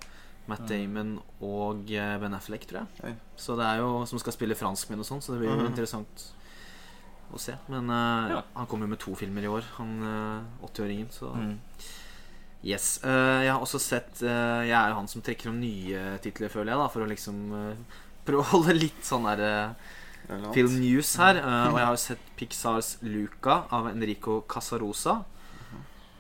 Matt 0.49 0.61
Mm. 0.65 0.69
Damon 0.69 1.09
og 1.45 1.87
Ben 1.89 2.33
Affleck, 2.37 2.63
tror 2.69 2.81
jeg. 2.85 3.05
Oi. 3.05 3.15
Så 3.37 3.57
det 3.57 3.65
er 3.69 3.81
jo 3.83 4.05
som 4.09 4.19
skal 4.21 4.33
spille 4.33 4.57
franskmenn 4.57 5.01
og 5.01 5.05
sånn, 5.09 5.21
så 5.25 5.33
det 5.33 5.41
blir 5.43 5.51
jo 5.51 5.57
Mhm. 5.61 5.67
interessant 5.73 6.25
å 7.33 7.39
se. 7.41 7.53
Men 7.69 7.89
Ja. 7.89 8.43
han 8.57 8.67
kommer 8.67 8.85
jo 8.85 8.93
med 8.93 8.99
to 9.01 9.15
filmer 9.15 9.43
i 9.45 9.47
år, 9.49 9.63
han 9.77 10.03
eh, 10.03 10.67
80-åringen, 10.67 11.09
så 11.13 11.33
Mm. 11.37 11.59
Yes. 12.67 12.99
Eh, 13.07 13.45
jeg 13.47 13.53
har 13.53 13.63
også 13.63 13.79
sett 13.79 14.19
eh, 14.27 14.65
Jeg 14.67 14.75
er 14.75 14.91
jo 14.91 14.99
han 14.99 15.09
som 15.11 15.23
trekker 15.23 15.53
om 15.53 15.61
nye 15.63 16.19
titler, 16.25 16.51
føler 16.51 16.73
jeg, 16.73 16.81
da 16.81 16.89
for 16.91 17.05
å 17.05 17.11
liksom 17.11 17.39
eh, 17.55 18.01
prøve 18.27 18.43
å 18.43 18.51
holde 18.57 18.75
litt 18.75 19.05
sånn 19.07 19.29
der 19.31 19.75
film 20.53 20.79
news 20.83 21.15
her. 21.17 21.39
eh, 21.41 21.67
og 21.71 21.79
jeg 21.79 21.87
har 21.87 21.95
jo 21.95 22.03
sett 22.03 22.31
Pixars 22.37 22.97
Luca 23.07 23.63
av 23.75 23.91
Enrico 23.93 24.43
Casarosa. 24.51 25.21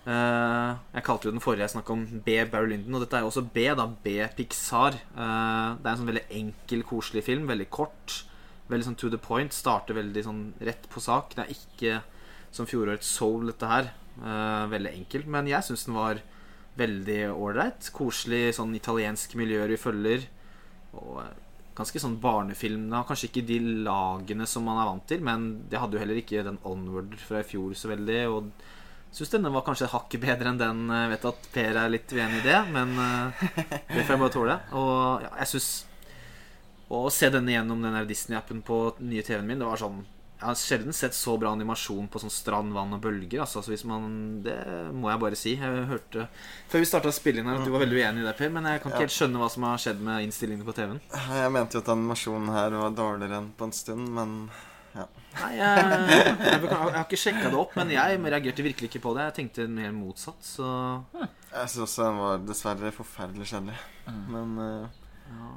Uh, 0.08 0.78
jeg 0.94 1.04
kalte 1.04 1.28
jo 1.28 1.34
den 1.34 1.42
forrige 1.44 1.66
jeg 1.66 1.74
snakka 1.74 1.92
om 1.92 2.04
B. 2.24 2.38
Barry 2.48 2.70
Lyndon, 2.70 2.94
og 2.96 3.02
dette 3.04 3.18
er 3.18 3.26
jo 3.26 3.28
også 3.28 3.42
B, 3.52 3.66
da. 3.76 3.84
B. 4.04 4.14
Pixar. 4.38 4.96
Uh, 5.12 5.76
det 5.76 5.84
er 5.84 5.90
en 5.90 6.00
sånn 6.00 6.08
veldig 6.08 6.22
enkel, 6.38 6.84
koselig 6.88 7.26
film. 7.26 7.44
Veldig 7.50 7.66
kort. 7.68 8.22
Veldig 8.72 8.86
sånn 8.86 8.96
to 9.02 9.10
the 9.12 9.20
point. 9.20 9.52
Starter 9.52 9.98
veldig 9.98 10.22
sånn 10.24 10.40
rett 10.64 10.88
på 10.88 11.02
sak. 11.04 11.36
Det 11.36 11.44
er 11.44 11.52
ikke 11.52 11.98
som 12.56 12.68
fjorårets 12.70 13.10
Soul, 13.18 13.50
dette 13.50 13.68
her. 13.68 13.92
Eh, 14.18 14.64
veldig 14.72 14.94
enkelt. 15.00 15.26
Men 15.30 15.50
jeg 15.50 15.64
syns 15.66 15.86
den 15.86 15.98
var 15.98 16.22
veldig 16.78 17.20
ålreit. 17.34 17.90
Koselig 17.94 18.56
sånn 18.58 18.74
italiensk 18.78 19.36
miljøer 19.38 19.70
vi 19.74 19.80
følger. 19.80 20.24
Og 20.98 21.20
eh, 21.22 21.36
ganske 21.78 22.02
sånn 22.02 22.18
barnefilm. 22.22 22.88
Da. 22.90 23.04
kanskje 23.06 23.30
ikke 23.30 23.46
de 23.46 23.60
lagene 23.86 24.48
som 24.50 24.66
man 24.66 24.80
er 24.82 24.90
vant 24.90 25.06
til, 25.10 25.22
men 25.24 25.48
det 25.70 25.78
hadde 25.78 25.96
jo 25.96 26.02
heller 26.02 26.18
ikke 26.22 26.46
den 26.46 26.58
Onward 26.66 27.14
fra 27.22 27.44
i 27.44 27.46
fjor 27.46 27.76
så 27.78 27.92
veldig. 27.92 28.20
Og 28.34 28.50
syns 29.14 29.34
denne 29.36 29.52
var 29.54 29.66
kanskje 29.66 29.90
hakket 29.92 30.24
bedre 30.24 30.52
enn 30.52 30.62
den. 30.62 30.86
Jeg 30.90 31.12
vet 31.14 31.28
at 31.32 31.50
Per 31.54 31.82
er 31.84 31.92
litt 31.94 32.14
uenig 32.14 32.42
i 32.42 32.48
det, 32.48 32.62
men 32.74 32.96
eh, 33.04 33.44
det 33.94 34.02
får 34.02 34.16
jeg 34.16 34.24
bare 34.24 34.34
tåle. 34.40 34.58
Og 34.78 35.28
ja, 35.28 35.36
jeg 35.44 35.54
syns 35.54 35.70
Å 36.88 37.02
se 37.12 37.28
denne 37.28 37.52
gjennom 37.52 37.82
den 37.84 37.96
Disney-appen 38.08 38.62
på 38.64 38.76
den 38.96 39.10
nye 39.12 39.20
TV-en 39.20 39.44
min, 39.44 39.60
det 39.60 39.66
var 39.68 39.76
sånn 39.76 39.98
Jeg 40.38 40.46
har 40.46 40.54
sjelden 40.54 40.94
sett 40.94 41.16
så 41.18 41.32
bra 41.40 41.50
animasjon 41.50 42.06
på 42.12 42.20
sånn 42.22 42.30
strand, 42.30 42.70
vann 42.70 42.94
og 42.94 43.00
bølger. 43.02 43.40
Altså, 43.42 43.58
så 43.58 43.72
hvis 43.72 43.82
man, 43.88 44.38
Det 44.44 44.54
må 44.94 45.10
jeg 45.10 45.22
bare 45.24 45.38
si. 45.38 45.56
Jeg 45.58 45.86
hørte 45.90 46.28
Før 46.70 46.84
vi 46.84 46.86
starta 46.86 47.10
spillingen 47.14 47.50
her 47.50 47.58
at 47.58 47.66
du 47.66 47.72
var 47.74 47.82
veldig 47.82 47.98
uenig 47.98 48.22
i 48.22 48.26
det, 48.28 48.36
Per, 48.38 48.52
men 48.54 48.68
jeg 48.70 48.82
kan 48.82 48.92
ikke 48.92 49.02
Ja. 49.02 49.06
helt 49.08 49.16
skjønne 49.16 49.42
hva 49.42 49.50
som 49.50 49.66
har 49.66 49.82
skjedd 49.82 50.00
med 50.00 50.22
innstillingene 50.28 50.68
på 50.68 50.76
TV-en. 50.78 51.00
Jeg 51.10 51.52
mente 51.52 51.74
jo 51.74 51.82
at 51.82 51.90
animasjonen 51.96 52.52
her 52.54 52.70
var 52.70 52.90
dårligere 52.94 53.40
enn 53.42 53.50
på 53.58 53.66
en 53.66 53.74
stund, 53.74 54.08
men 54.14 54.36
ja. 54.94 55.06
Nei, 55.38 55.50
jeg, 55.56 55.88
jeg, 56.10 56.36
jeg, 56.38 56.76
har 56.76 57.02
ikke 57.04 57.20
sjekka 57.20 57.50
det 57.50 57.58
opp, 57.58 57.74
men 57.78 57.90
jeg 57.92 58.20
reagerte 58.22 58.64
virkelig 58.66 58.88
ikke 58.90 59.02
på 59.04 59.14
det. 59.14 59.26
Jeg 59.28 59.36
tenkte 59.40 59.66
mer 59.70 59.90
motsatt, 59.94 60.38
så 60.42 60.68
jeg 61.18 61.72
syns 61.72 61.82
også 61.84 62.06
den 62.06 62.22
var 62.22 62.46
dessverre 62.46 62.94
forferdelig 62.94 63.50
kjedelig. 63.52 63.76
Mm. 64.06 64.22
Men 64.34 64.54
uh, 64.62 65.02
ja. 65.32 65.50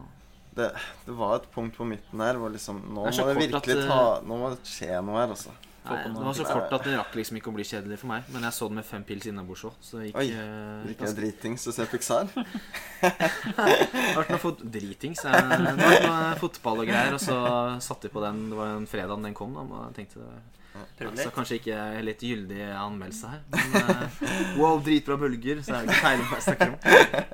Det, 0.56 0.70
det 1.06 1.14
var 1.16 1.38
et 1.40 1.50
punkt 1.54 1.78
på 1.78 1.86
midten 1.88 2.20
her 2.24 2.36
hvor 2.40 2.52
liksom 2.52 2.82
Nå 2.92 3.06
Det 3.08 3.18
må 3.22 3.28
det 3.30 3.36
virkelig 3.46 3.76
at, 3.82 3.88
ta 3.88 4.00
Nå 4.28 4.40
må 4.42 4.50
det 4.54 4.60
skje 4.68 4.98
noe 5.06 5.22
her, 5.22 5.32
altså. 5.36 5.54
Nei, 5.82 5.96
det 6.06 6.22
var 6.22 6.36
så 6.38 6.46
kort 6.46 6.74
at 6.78 6.84
det 6.86 6.92
rakk 6.94 7.16
liksom 7.18 7.40
ikke 7.40 7.50
å 7.50 7.54
bli 7.56 7.64
kjedelig 7.66 7.96
for 7.98 8.12
meg. 8.12 8.28
Men 8.30 8.44
jeg 8.46 8.54
så 8.54 8.68
den 8.70 8.78
med 8.78 8.86
fem 8.86 9.02
pils 9.08 9.26
innabords 9.32 9.64
òg, 9.66 9.80
så 9.82 9.98
det 9.98 10.12
gikk 10.12 10.20
Oi, 10.22 10.28
eh, 10.30 10.84
Ikke 10.94 11.08
er 11.10 11.16
dritings 11.18 11.66
å 11.66 11.74
se 11.74 11.88
Pixar. 11.90 12.30
Det 12.36 13.10
har 13.10 14.20
vært 14.20 14.34
noe 14.36 14.42
fot 14.44 14.62
dritings. 14.76 15.24
eh, 15.26 15.34
Det 15.34 15.42
har 15.42 15.66
vært 15.66 16.06
noe 16.06 16.36
fotball 16.44 16.84
og 16.84 16.92
greier, 16.92 17.18
og 17.18 17.24
så 17.24 17.38
satte 17.82 18.10
vi 18.10 18.14
på 18.14 18.22
den 18.28 18.44
Det 18.52 18.60
var 18.60 18.76
en 18.76 18.86
fredag 18.92 19.24
den 19.26 19.34
kom, 19.38 19.58
da. 19.58 19.66
Og 19.66 19.88
jeg 19.90 19.98
tenkte 20.04 20.28
Prøv 20.72 21.10
Så 21.16 21.24
litt. 21.26 21.34
kanskje 21.36 21.58
ikke 21.60 21.78
litt 22.06 22.22
gyldig 22.24 22.62
anmeldelse 22.80 23.32
her. 23.32 23.42
Men 23.52 23.74
eh, 23.82 24.22
wow, 24.60 24.78
dritbra 24.84 25.18
bølger, 25.20 25.64
så 25.66 25.76
er 25.78 25.88
det 25.88 25.96
ikke 25.96 26.06
feil 26.06 26.24
om 26.24 26.36
jeg 26.36 26.46
snakker 26.46 26.72
om. 26.72 26.78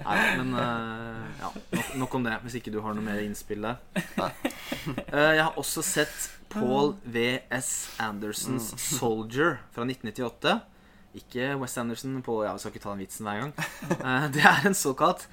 Nei, 0.07 0.17
men 0.39 0.55
uh, 0.57 1.27
ja, 1.41 1.51
nok, 1.75 1.91
nok 2.03 2.17
om 2.17 2.25
det, 2.25 2.37
hvis 2.45 2.57
ikke 2.61 2.73
du 2.73 2.79
har 2.85 2.97
noe 2.97 3.05
mer 3.05 3.21
innspill 3.21 3.67
der. 3.67 3.77
Uh, 4.17 5.33
jeg 5.35 5.43
har 5.43 5.53
også 5.59 5.85
sett 5.85 6.31
Paul 6.49 6.95
V.S. 7.03 7.71
Andersons 8.01 8.71
'Soldier' 8.79 9.59
fra 9.75 9.85
1998. 9.85 10.57
Ikke 11.17 11.53
West 11.57 11.77
Anderson 11.77 12.21
på 12.21 12.43
Ja, 12.45 12.53
vi 12.53 12.59
skal 12.61 12.73
ikke 12.73 12.83
ta 12.83 12.93
den 12.93 13.03
vitsen 13.03 13.27
hver 13.27 13.39
gang. 13.41 13.53
Eh, 13.97 14.27
det 14.33 14.43
er 14.45 14.67
en 14.69 14.77
såkalt 14.77 15.27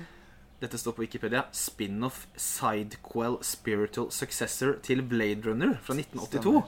dette 0.63 0.79
står 0.79 0.95
på 0.97 1.05
Wikipedia. 1.05 1.45
Spin-off 1.53 2.25
sidequel 2.41 3.37
spiritual 3.45 4.11
successor 4.15 4.79
til 4.83 5.03
Blade 5.03 5.45
Runner 5.45 5.75
fra 5.83 5.97
1982. 5.99 6.63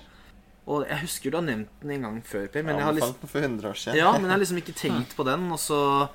Og 0.66 0.82
jeg 0.88 0.98
husker 1.04 1.30
du 1.30 1.36
har 1.38 1.44
nevnt 1.46 1.68
den 1.80 1.90
en 1.94 2.02
gang 2.08 2.22
før, 2.26 2.46
Per, 2.50 2.62
men 2.66 2.76
jeg 2.80 2.84
har 2.88 2.94
liksom 2.96 3.28
for 3.30 3.38
100 3.40 3.68
år 3.70 3.76
siden. 3.78 3.96
ja, 4.00 4.12
men 4.16 4.24
jeg 4.26 4.30
har 4.34 4.40
liksom 4.42 4.58
ikke 4.62 4.74
tenkt 4.86 5.16
på 5.16 5.24
den. 5.28 5.44
Og 5.54 5.60
så 5.62 6.08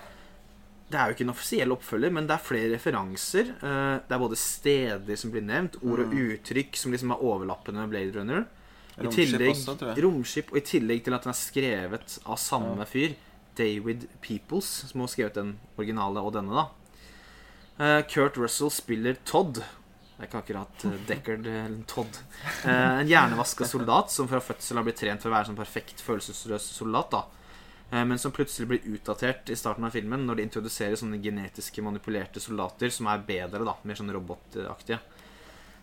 Det 0.92 1.00
er 1.00 1.08
jo 1.08 1.16
ikke 1.16 1.24
en 1.24 1.32
offisiell 1.32 1.72
oppfølger, 1.72 2.12
men 2.12 2.28
det 2.28 2.36
er 2.36 2.44
flere 2.44 2.72
referanser. 2.74 3.54
Eh, 3.64 4.00
Det 4.08 4.12
er 4.12 4.20
både 4.20 4.36
steder 4.36 5.16
som 5.16 5.32
blir 5.32 5.42
nevnt, 5.48 5.78
ord 5.88 6.02
og 6.04 6.12
uttrykk 6.12 6.76
som 6.76 6.92
liksom 6.92 7.14
er 7.16 7.24
overlappende 7.24 7.80
med 7.86 7.90
Blade 7.94 8.12
Runner. 8.20 8.44
I 9.00 9.06
Romskip 9.06 9.30
tillegg, 9.32 9.54
også, 9.56 9.78
tror 9.80 9.94
jeg. 9.96 10.04
Romskip, 10.04 10.52
og 10.52 10.58
i 10.58 10.66
tillegg 10.68 11.04
til 11.06 11.14
at 11.16 11.24
den 11.24 11.32
er 11.32 11.40
skrevet 11.40 12.18
av 12.28 12.38
samme 12.38 12.86
fyr, 12.86 13.16
David 13.56 14.04
Peoples, 14.22 14.68
som 14.92 15.00
har 15.00 15.08
skrevet 15.08 15.34
den 15.40 15.54
originale 15.80 16.20
og 16.20 16.34
denne, 16.36 16.52
da. 16.52 16.68
Eh, 17.80 18.02
Kurt 18.12 18.36
Russell 18.38 18.70
spiller 18.70 19.16
Todd. 19.26 19.64
Det 20.22 20.28
er 20.28 20.30
ikke 20.30 20.42
akkurat 20.44 20.84
eh, 20.86 20.98
Deckard 21.10 21.48
eller 21.50 21.84
Todd. 21.90 22.20
Eh, 22.70 23.00
en 23.02 23.08
hjernevaska 23.10 23.66
soldat 23.66 24.12
som 24.14 24.28
fra 24.30 24.38
fødsel 24.40 24.78
har 24.78 24.86
blitt 24.86 25.02
trent 25.02 25.24
for 25.24 25.32
å 25.32 25.36
være 25.40 25.50
sånn 25.50 25.58
perfekt 25.58 26.04
følelsesløs 26.06 26.68
soldat. 26.78 27.10
da 27.18 27.24
Eh, 27.92 28.06
Men 28.06 28.20
som 28.20 28.32
plutselig 28.32 28.68
blir 28.68 28.86
utdatert 28.96 29.50
i 29.50 29.56
starten 29.56 29.84
av 29.84 29.92
filmen 29.92 30.24
når 30.26 30.40
de 30.40 30.44
introduserer 30.48 30.96
sånne 30.96 31.20
genetiske 31.22 31.84
manipulerte 31.84 32.40
soldater 32.40 32.90
som 32.90 33.10
er 33.12 33.26
bedre, 33.28 33.66
da 33.68 33.76
mer 33.84 33.96
sånn 34.00 34.14
robotaktige. 34.16 35.00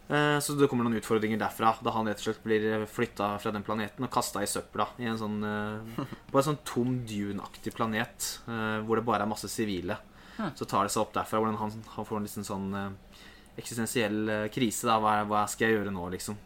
Eh, 0.08 0.38
Så 0.40 0.56
det 0.58 0.68
kommer 0.70 0.84
noen 0.88 0.96
utfordringer 1.02 1.38
derfra, 1.38 1.74
da 1.84 1.90
han 1.92 2.06
rett 2.08 2.16
og 2.22 2.30
slett 2.30 2.42
blir 2.44 2.86
flytta 2.88 3.38
fra 3.38 3.52
den 3.52 3.62
planeten 3.62 4.04
og 4.04 4.10
kasta 4.10 4.40
i 4.42 4.46
søpla. 4.48 4.88
I 4.98 5.04
en 5.04 5.18
sånn, 5.20 5.38
eh, 5.44 6.04
på 6.32 6.38
en 6.38 6.44
sånn 6.48 6.62
tom 6.64 7.04
Dune-aktig 7.04 7.74
planet 7.74 8.40
eh, 8.48 8.80
hvor 8.86 8.96
det 8.96 9.04
bare 9.04 9.22
er 9.22 9.34
masse 9.34 9.48
sivile. 9.48 9.98
Så 10.54 10.64
tar 10.64 10.84
det 10.86 10.92
seg 10.92 11.02
opp 11.02 11.12
derfra 11.12 11.40
hvordan 11.42 11.56
han, 11.58 11.72
han 11.96 12.04
får 12.06 12.16
en 12.16 12.22
liten 12.22 12.44
sånn 12.46 12.72
eh, 12.72 12.90
eksistensiell 13.58 14.20
eh, 14.28 14.46
krise. 14.54 14.86
da 14.88 14.98
hva, 15.02 15.20
hva 15.28 15.46
skal 15.50 15.68
jeg 15.68 15.78
gjøre 15.80 15.94
nå, 15.94 16.06
liksom? 16.14 16.38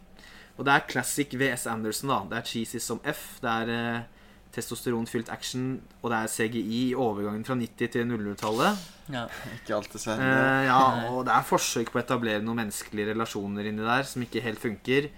Og 0.57 0.67
det 0.67 0.73
er 0.73 0.89
classic 0.89 1.33
VS 1.33 1.67
Anderson. 1.71 2.11
da 2.11 2.19
Det 2.29 2.39
er 2.39 2.49
cheesy 2.51 2.81
som 2.83 2.99
F. 3.09 3.23
Det 3.41 3.53
er 3.63 3.73
eh, 3.73 4.23
testosteronfylt 4.53 5.31
action, 5.33 5.81
og 6.03 6.11
det 6.13 6.17
er 6.19 6.29
CGI 6.29 6.79
i 6.91 6.93
overgangen 6.93 7.45
fra 7.47 7.55
90- 7.57 7.89
til 7.95 8.05
00-tallet. 8.05 8.83
Ja. 9.13 9.25
Ikke 9.55 9.75
alltid 9.79 9.99
så 10.03 10.13
Eh, 10.13 10.65
ja, 10.67 11.09
og 11.09 11.25
det 11.25 11.33
er 11.33 11.47
forsøk 11.47 11.89
på 11.91 11.97
å 11.97 12.03
etablere 12.03 12.43
noen 12.45 12.61
menneskelige 12.61 13.15
relasjoner 13.15 13.65
inni 13.71 13.85
der 13.85 14.05
som 14.05 14.21
ikke 14.21 14.43
helt 14.45 14.61
funker. 14.61 15.09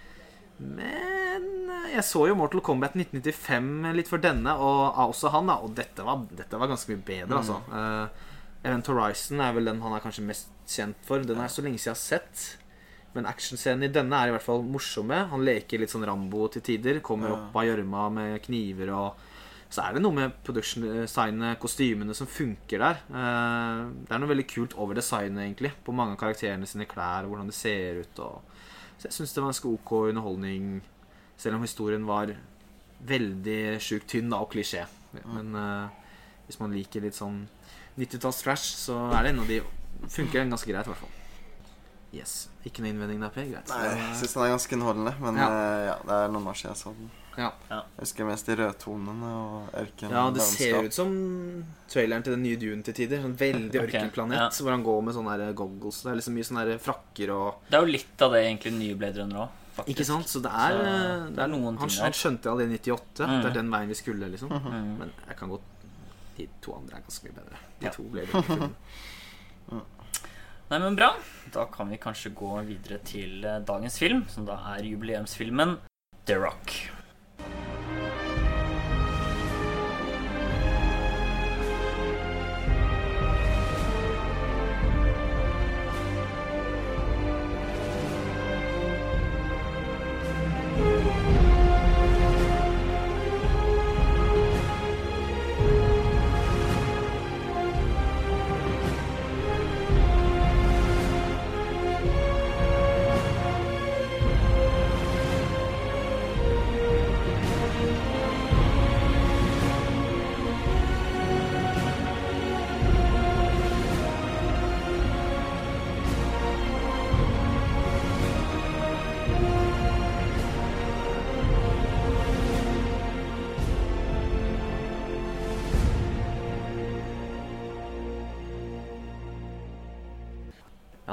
Men 0.57 1.49
eh, 1.67 1.89
jeg 1.97 2.05
så 2.07 2.29
jo 2.29 2.37
Mortal 2.39 2.63
Kombat 2.63 2.95
1995 2.95 3.91
litt 3.97 4.11
for 4.11 4.23
denne, 4.23 4.55
og 4.55 4.95
også 5.09 5.33
han, 5.35 5.51
da. 5.51 5.59
Og 5.67 5.75
dette 5.75 6.05
var, 6.07 6.23
dette 6.31 6.61
var 6.61 6.71
ganske 6.71 6.95
mye 6.95 7.03
bedre, 7.11 7.41
altså. 7.41 7.59
Eh, 7.75 8.31
Event 8.65 8.87
Horizon 8.89 9.41
er 9.45 9.53
vel 9.55 9.67
den 9.69 9.81
han 9.83 9.93
er 9.93 10.01
kanskje 10.03 10.25
mest 10.25 10.49
kjent 10.67 10.97
for. 11.05 11.21
Den 11.21 11.37
er 11.43 11.51
så 11.53 11.61
lenge 11.65 11.77
siden 11.77 11.93
jeg 11.93 11.95
har 11.95 12.01
sett. 12.01 12.45
Men 13.15 13.27
actionscenen 13.29 13.85
i 13.87 13.91
denne 13.93 14.17
er 14.17 14.27
i 14.27 14.33
hvert 14.35 14.43
fall 14.43 14.63
morsomme. 14.67 15.21
Han 15.31 15.45
leker 15.45 15.79
litt 15.79 15.93
sånn 15.93 16.03
Rambo 16.07 16.47
til 16.51 16.63
tider. 16.65 16.97
Kommer 17.05 17.31
opp 17.35 17.55
av 17.55 17.67
gjørma 17.69 18.09
med 18.11 18.41
kniver 18.43 18.91
og 18.97 19.23
Så 19.75 19.81
er 19.81 19.95
det 19.95 20.01
noe 20.03 20.13
med 20.13 20.33
production 20.45 20.83
designet, 20.85 21.57
kostymene, 21.59 22.13
som 22.15 22.27
funker 22.29 22.79
der. 22.79 22.99
Eh, 23.09 23.79
Det 24.05 24.13
er 24.13 24.19
noe 24.21 24.29
veldig 24.29 24.45
kult 24.47 24.75
over 24.77 24.93
designet, 24.95 25.41
egentlig. 25.41 25.71
På 25.83 25.91
mange 25.91 26.13
av 26.13 26.19
karakterene 26.21 26.67
sine 26.69 26.85
klær 26.85 27.25
og 27.25 27.31
hvordan 27.33 27.49
det 27.49 27.55
ser 27.57 27.97
ut. 27.99 28.19
Og 28.19 28.41
så 28.99 29.09
jeg 29.09 29.15
syns 29.17 29.33
det 29.33 29.41
var 29.41 29.49
ganske 29.51 29.71
ok 29.73 29.91
underholdning, 30.11 30.81
selv 31.35 31.55
om 31.57 31.65
historien 31.65 32.05
var 32.05 32.35
veldig 33.03 33.79
sjukt 33.83 34.07
tynn 34.13 34.29
da, 34.31 34.37
og 34.39 34.51
klisjé. 34.53 34.85
Men 35.25 35.55
eh, 35.55 35.89
hvis 36.47 36.59
man 36.61 36.71
liker 36.71 37.01
litt 37.03 37.17
sånn 37.17 37.47
90-talls 37.97 38.41
trash, 38.43 38.73
så 38.85 38.97
er 39.15 39.23
det 39.27 39.35
en 39.35 39.43
av 39.45 39.51
de 39.51 39.61
funker 40.11 40.45
ganske 40.49 40.71
greit, 40.71 40.87
i 40.87 40.91
hvert 40.93 41.03
fall. 41.03 41.13
Yes. 42.15 42.47
Ikke 42.63 42.83
noe 42.83 42.93
innvending 42.93 43.19
der, 43.23 43.31
Per. 43.33 43.45
Greit. 43.49 43.69
Nei, 43.69 43.83
jeg 43.91 44.17
syns 44.21 44.35
den 44.37 44.43
er 44.45 44.53
ganske 44.55 44.77
underholdende, 44.77 45.13
men 45.19 45.35
Ja. 45.41 45.47
eh, 45.51 45.85
ja, 45.89 45.95
det 46.07 46.17
er 46.23 46.33
noen 46.33 46.47
år 46.47 46.57
siden 46.59 46.71
jeg 46.71 46.81
så 46.81 46.93
den. 46.95 47.09
Ja. 47.35 47.49
Jeg 47.69 47.83
husker 47.99 48.25
mest 48.29 48.45
de 48.47 48.55
rødtonene 48.55 49.29
og 49.35 49.73
ørken. 49.75 50.09
ja, 50.09 50.29
det 50.31 50.41
ser 50.41 50.69
jo 50.71 50.83
ut 50.87 50.93
som 50.93 51.09
traileren 51.91 52.23
til 52.23 52.31
den 52.37 52.43
nye 52.43 52.55
Dune 52.55 52.81
til 52.81 52.93
tider. 52.93 53.21
Sånn 53.21 53.35
veldig 53.35 53.75
ørkenplanet 53.75 53.83
ørkenplanet 53.83 54.37
ja. 54.39 54.49
hvor 54.63 54.71
han 54.71 54.83
går 54.83 55.01
med 55.03 55.13
sånne 55.17 55.53
goggles. 55.53 56.01
Det 56.03 56.11
er 56.11 56.15
liksom 56.15 56.33
mye 56.33 56.47
sånne 56.47 56.79
frakker 56.79 57.33
og 57.35 57.59
Det 57.69 57.75
er 57.75 57.83
jo 57.83 57.91
litt 57.91 58.21
av 58.21 58.31
det 58.31 58.45
egentlig 58.45 58.73
nye 58.79 58.95
Blade 58.95 59.19
Runner 59.19 59.43
òg. 59.43 59.49
Ikke 59.91 60.05
sant? 60.07 60.29
Så 60.31 60.39
det 60.39 60.51
er, 60.55 60.71
Så 60.71 60.87
eh, 60.87 61.27
det 61.35 61.43
er 61.43 61.51
noen 61.51 61.75
han, 61.75 61.89
ting 61.89 61.99
han 61.99 62.07
han 62.07 62.15
skjønte 62.15 62.47
allerede 62.47 62.71
i 62.71 62.79
98. 62.79 63.27
Mm. 63.27 63.41
Det 63.41 63.49
er 63.49 63.57
den 63.59 63.71
veien 63.75 63.91
vi 63.91 63.99
skulle, 63.99 64.29
liksom. 64.31 64.49
Mm. 64.55 64.91
Men 65.01 65.11
jeg 65.27 65.35
kan 65.35 65.51
godt 65.51 65.74
De 66.37 66.47
to 66.61 66.73
andre 66.75 66.97
er 66.97 67.05
ganske 67.07 67.23
mye 67.29 67.35
bedre. 67.37 67.59
De 67.79 67.85
Ja. 67.85 67.91
to 67.95 68.03
ble 68.11 68.25
det. 68.25 68.69
Nei, 70.65 70.79
men 70.81 70.95
bra. 70.97 71.11
Da 71.53 71.65
kan 71.69 71.89
vi 71.93 71.97
kanskje 72.01 72.31
gå 72.33 72.49
videre 72.65 72.97
til 73.05 73.43
eh, 73.45 73.59
dagens 73.61 73.99
film, 74.01 74.23
som 74.27 74.45
da 74.47 74.57
er 74.73 74.83
jubileumsfilmen 74.83 75.77
The 76.25 76.39
Rock. 76.41 76.73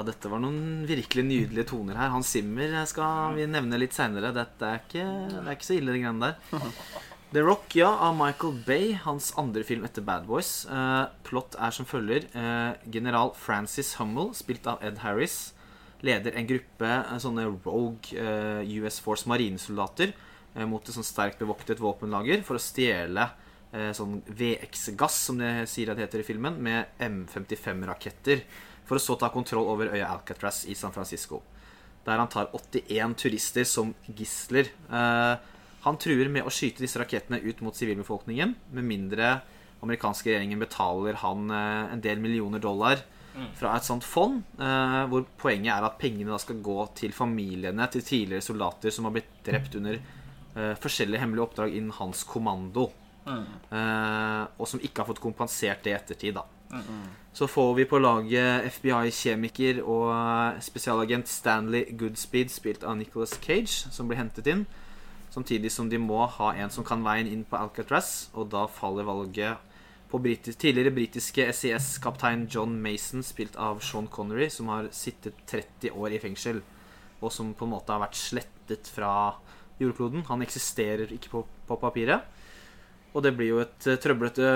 Ja, 0.02 0.08
dette 0.08 0.30
var 0.32 0.40
noen 0.42 0.80
virkelig 0.82 1.22
nydelige 1.22 1.68
toner 1.70 1.94
her. 1.94 2.08
Hans 2.10 2.32
Zimmer 2.34 2.72
skal 2.90 3.36
vi 3.36 3.44
nevne 3.46 3.78
litt 3.78 3.94
seinere. 3.94 4.32
Dette 4.34 4.66
er 4.66 4.80
ikke, 4.80 5.04
det 5.30 5.42
er 5.44 5.50
ikke 5.54 5.66
så 5.68 5.76
ille, 5.76 5.92
de 5.94 6.00
greiene 6.02 6.30
der. 6.32 6.72
The 7.36 7.44
Rock, 7.46 7.76
ja, 7.78 7.92
av 8.02 8.16
Michael 8.18 8.56
Bay. 8.66 8.88
Hans 9.04 9.28
andre 9.38 9.62
film 9.62 9.86
etter 9.86 10.02
Bad 10.02 10.26
Boys. 10.26 10.64
Eh, 10.66 11.04
plott 11.28 11.54
er 11.54 11.76
som 11.76 11.86
følger. 11.86 12.26
Eh, 12.34 12.80
general 12.96 13.30
Francis 13.38 13.92
Hummel, 14.00 14.32
spilt 14.34 14.66
av 14.72 14.82
Ed 14.82 14.98
Harris, 15.04 15.52
leder 16.02 16.34
en 16.34 16.50
gruppe 16.50 16.90
eh, 16.96 17.14
sånne 17.22 17.46
rogue 17.52 18.18
eh, 18.18 18.74
US 18.82 18.98
Force 19.06 19.30
marinesoldater 19.30 20.10
eh, 20.10 20.66
mot 20.66 20.82
et 20.82 20.98
sånn 20.98 21.06
sterkt 21.06 21.38
bevoktet 21.44 21.78
våpenlager 21.78 22.42
for 22.48 22.58
å 22.58 22.64
stjele 22.66 23.28
eh, 23.70 23.94
sånn 23.94 24.18
VX-gass, 24.26 25.22
som 25.30 25.38
det 25.38 25.54
sier 25.70 25.94
at 25.94 26.02
det 26.02 26.08
heter 26.08 26.26
i 26.26 26.28
filmen, 26.32 26.58
med 26.58 26.90
M55-raketter. 27.06 28.42
For 28.88 28.98
å 28.98 29.02
så 29.02 29.16
ta 29.20 29.28
kontroll 29.32 29.68
over 29.70 29.92
øya 29.94 30.10
Alcatraz 30.10 30.64
i 30.68 30.74
San 30.78 30.92
Francisco. 30.94 31.42
Der 32.04 32.18
han 32.18 32.30
tar 32.32 32.50
81 32.52 33.14
turister 33.16 33.64
som 33.68 33.94
gisler. 34.10 34.72
Eh, 34.90 35.34
han 35.84 35.98
truer 36.02 36.28
med 36.30 36.46
å 36.46 36.50
skyte 36.50 36.82
disse 36.82 36.98
rakettene 36.98 37.40
ut 37.42 37.62
mot 37.62 37.74
sivilbefolkningen, 37.78 38.54
med 38.74 38.86
mindre 38.86 39.32
amerikanske 39.82 40.30
regjeringen 40.30 40.60
betaler 40.62 41.18
han 41.22 41.50
eh, 41.50 41.92
en 41.94 42.02
del 42.02 42.22
millioner 42.22 42.62
dollar 42.62 43.04
fra 43.56 43.70
et 43.78 43.86
sånt 43.86 44.04
fond, 44.04 44.42
eh, 44.60 44.98
hvor 45.08 45.24
poenget 45.40 45.72
er 45.72 45.86
at 45.86 45.96
pengene 45.98 46.34
da 46.34 46.40
skal 46.42 46.58
gå 46.62 46.76
til 46.98 47.14
familiene 47.16 47.86
til 47.90 48.04
tidligere 48.04 48.44
soldater 48.44 48.92
som 48.92 49.06
har 49.08 49.14
blitt 49.16 49.38
drept 49.46 49.78
under 49.78 50.02
forskjellige 50.52 51.22
hemmelige 51.22 51.46
oppdrag 51.46 51.78
innen 51.78 51.94
hans 51.96 52.26
kommando, 52.28 52.90
Mm. 53.22 53.44
og 54.58 54.66
som 54.66 54.80
ikke 54.82 54.98
har 55.00 55.06
fått 55.06 55.20
kompensert 55.22 55.84
det 55.84 55.92
i 55.92 55.94
ettertid. 55.94 56.34
da. 56.34 56.42
Så 57.32 57.48
får 57.48 57.74
vi 57.74 57.84
på 57.88 57.98
laget 58.00 58.66
FBI-kjemiker 58.76 59.80
og 59.88 60.60
spesialagent 60.64 61.28
Stanley 61.28 61.86
Goodspeed, 61.96 62.52
spilt 62.52 62.84
av 62.84 62.96
Nicholas 62.96 63.34
Cage, 63.40 63.88
som 63.92 64.08
blir 64.08 64.20
hentet 64.20 64.48
inn. 64.52 64.64
Samtidig 65.32 65.72
som 65.72 65.88
de 65.88 66.00
må 66.00 66.26
ha 66.28 66.50
en 66.60 66.72
som 66.72 66.84
kan 66.84 67.04
veien 67.04 67.28
inn 67.28 67.44
på 67.48 67.56
Alcatraz, 67.56 68.28
og 68.36 68.50
da 68.52 68.66
faller 68.68 69.08
valget 69.08 69.70
på 70.12 70.20
britis 70.20 70.58
tidligere 70.60 70.92
britiske 70.92 71.46
SES-kaptein 71.56 72.44
John 72.52 72.74
Mason, 72.84 73.24
spilt 73.24 73.56
av 73.56 73.80
Sean 73.80 74.10
Connery, 74.12 74.50
som 74.52 74.68
har 74.68 74.90
sittet 74.92 75.40
30 75.48 75.96
år 75.96 76.12
i 76.12 76.20
fengsel, 76.20 76.60
og 77.22 77.32
som 77.32 77.54
på 77.56 77.64
en 77.64 77.72
måte 77.72 77.94
har 77.94 78.02
vært 78.04 78.20
slettet 78.20 78.92
fra 78.92 79.14
jordkloden. 79.80 80.26
Han 80.28 80.44
eksisterer 80.44 81.12
ikke 81.16 81.32
på, 81.32 81.44
på 81.68 81.80
papiret. 81.80 82.28
Og 83.12 83.20
det 83.24 83.34
blir 83.36 83.50
jo 83.50 83.60
et 83.60 83.86
eh, 83.90 83.98
trøblete, 84.00 84.46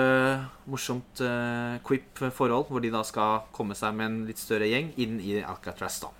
morsomt 0.65 1.21
uh, 1.21 1.77
quip-forhold, 1.85 2.71
hvor 2.71 2.81
de 2.81 2.89
da 2.93 3.03
skal 3.05 3.43
komme 3.53 3.77
seg 3.77 3.93
med 3.97 4.09
en 4.09 4.21
litt 4.29 4.41
større 4.41 4.69
gjeng 4.69 4.89
inn 4.97 5.19
i 5.21 5.37
Alcatraz. 5.43 5.99
da. 6.01 6.13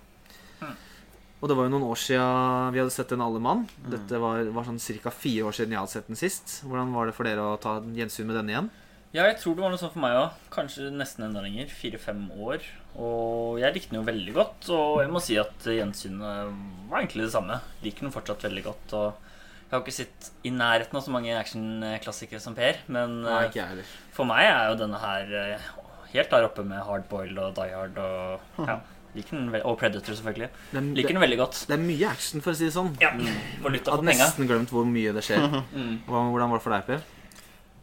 Og 1.38 1.46
det 1.46 1.54
var 1.54 1.68
jo 1.68 1.70
noen 1.70 1.86
år 1.86 1.98
siden 2.02 2.72
vi 2.74 2.80
hadde 2.80 2.90
sett 2.94 3.12
Den 3.12 3.22
alle 3.22 3.38
mann. 3.42 3.64
Dette 3.86 4.18
var, 4.18 4.42
var 4.54 4.66
sånn 4.66 4.80
ca. 5.02 5.12
fire 5.14 5.46
år 5.46 5.54
siden 5.54 5.74
jeg 5.74 5.82
hadde 5.82 5.94
sett 5.94 6.10
den 6.10 6.18
sist. 6.18 6.60
Hvordan 6.66 6.94
var 6.94 7.06
det 7.06 7.14
for 7.14 7.28
dere 7.28 7.44
å 7.46 7.58
ta 7.62 7.78
gjensyn 7.82 8.26
med 8.26 8.38
denne 8.40 8.54
igjen? 8.54 8.70
Ja, 9.14 9.24
jeg 9.24 9.38
tror 9.40 9.54
det 9.56 9.62
var 9.64 9.70
noe 9.72 9.80
sånt 9.80 9.94
for 9.94 10.02
meg 10.02 10.18
òg. 10.18 10.40
Kanskje 10.52 10.90
nesten 10.92 11.28
enda 11.28 11.40
lenger. 11.44 11.70
Fire-fem 11.72 12.26
år. 12.34 12.66
Og 13.00 13.60
jeg 13.62 13.74
likte 13.76 13.94
den 13.94 14.00
jo 14.00 14.08
veldig 14.08 14.34
godt. 14.36 14.68
Og 14.74 14.98
jeg 15.04 15.12
må 15.14 15.22
si 15.24 15.38
at 15.40 15.68
gjensynet 15.78 16.58
var 16.90 17.00
egentlig 17.00 17.28
det 17.28 17.34
samme. 17.36 17.60
Liker 17.86 18.08
den 18.08 18.14
fortsatt 18.14 18.44
veldig 18.50 18.66
godt. 18.66 18.96
Og 18.98 19.27
jeg 19.68 19.76
har 19.76 19.82
ikke 19.84 19.92
sett 19.92 20.28
i 20.48 20.50
nærheten 20.54 20.96
av 20.96 21.02
så 21.04 21.12
mange 21.12 21.34
actionklassikere 21.36 22.40
som 22.40 22.54
Per. 22.56 22.78
Men 22.88 23.18
Nei, 23.20 23.34
eh, 23.42 23.48
ikke 23.50 23.66
jeg 23.66 23.88
for 24.16 24.28
meg 24.28 24.46
er 24.48 24.70
jo 24.70 24.78
denne 24.80 25.00
her 25.02 25.34
eh, 25.36 25.66
helt 26.14 26.30
der 26.32 26.46
oppe 26.46 26.64
med 26.64 26.80
Hardboiled 26.86 27.40
og 27.42 27.52
Die 27.58 27.74
Hard 27.74 28.00
og 28.00 28.64
ja, 28.64 28.78
liker 29.12 29.36
den 29.36 29.52
Og 29.60 29.76
Predator, 29.76 30.16
selvfølgelig. 30.16 30.48
Det 30.72 30.80
er, 30.80 30.88
Liker 30.96 31.18
den 31.18 31.24
veldig 31.26 31.40
godt. 31.42 31.60
det 31.68 31.76
er 31.76 31.84
mye 31.84 32.08
action, 32.08 32.40
for 32.44 32.54
å 32.54 32.56
si 32.56 32.64
det 32.64 32.72
sånn. 32.78 32.94
Ja, 33.02 33.12
for 33.60 33.76
lytta 33.76 33.92
hadde 33.92 34.08
nesten 34.08 34.48
glemt 34.48 34.72
hvor 34.72 34.88
mye 34.88 35.12
det 35.16 35.26
skjer. 35.28 35.44
Mm. 35.78 35.94
Hva, 36.08 36.24
hvordan 36.32 36.54
var 36.54 36.62
det 36.62 36.64
for 36.64 36.76
deg, 36.78 36.88
Per? 36.88 37.06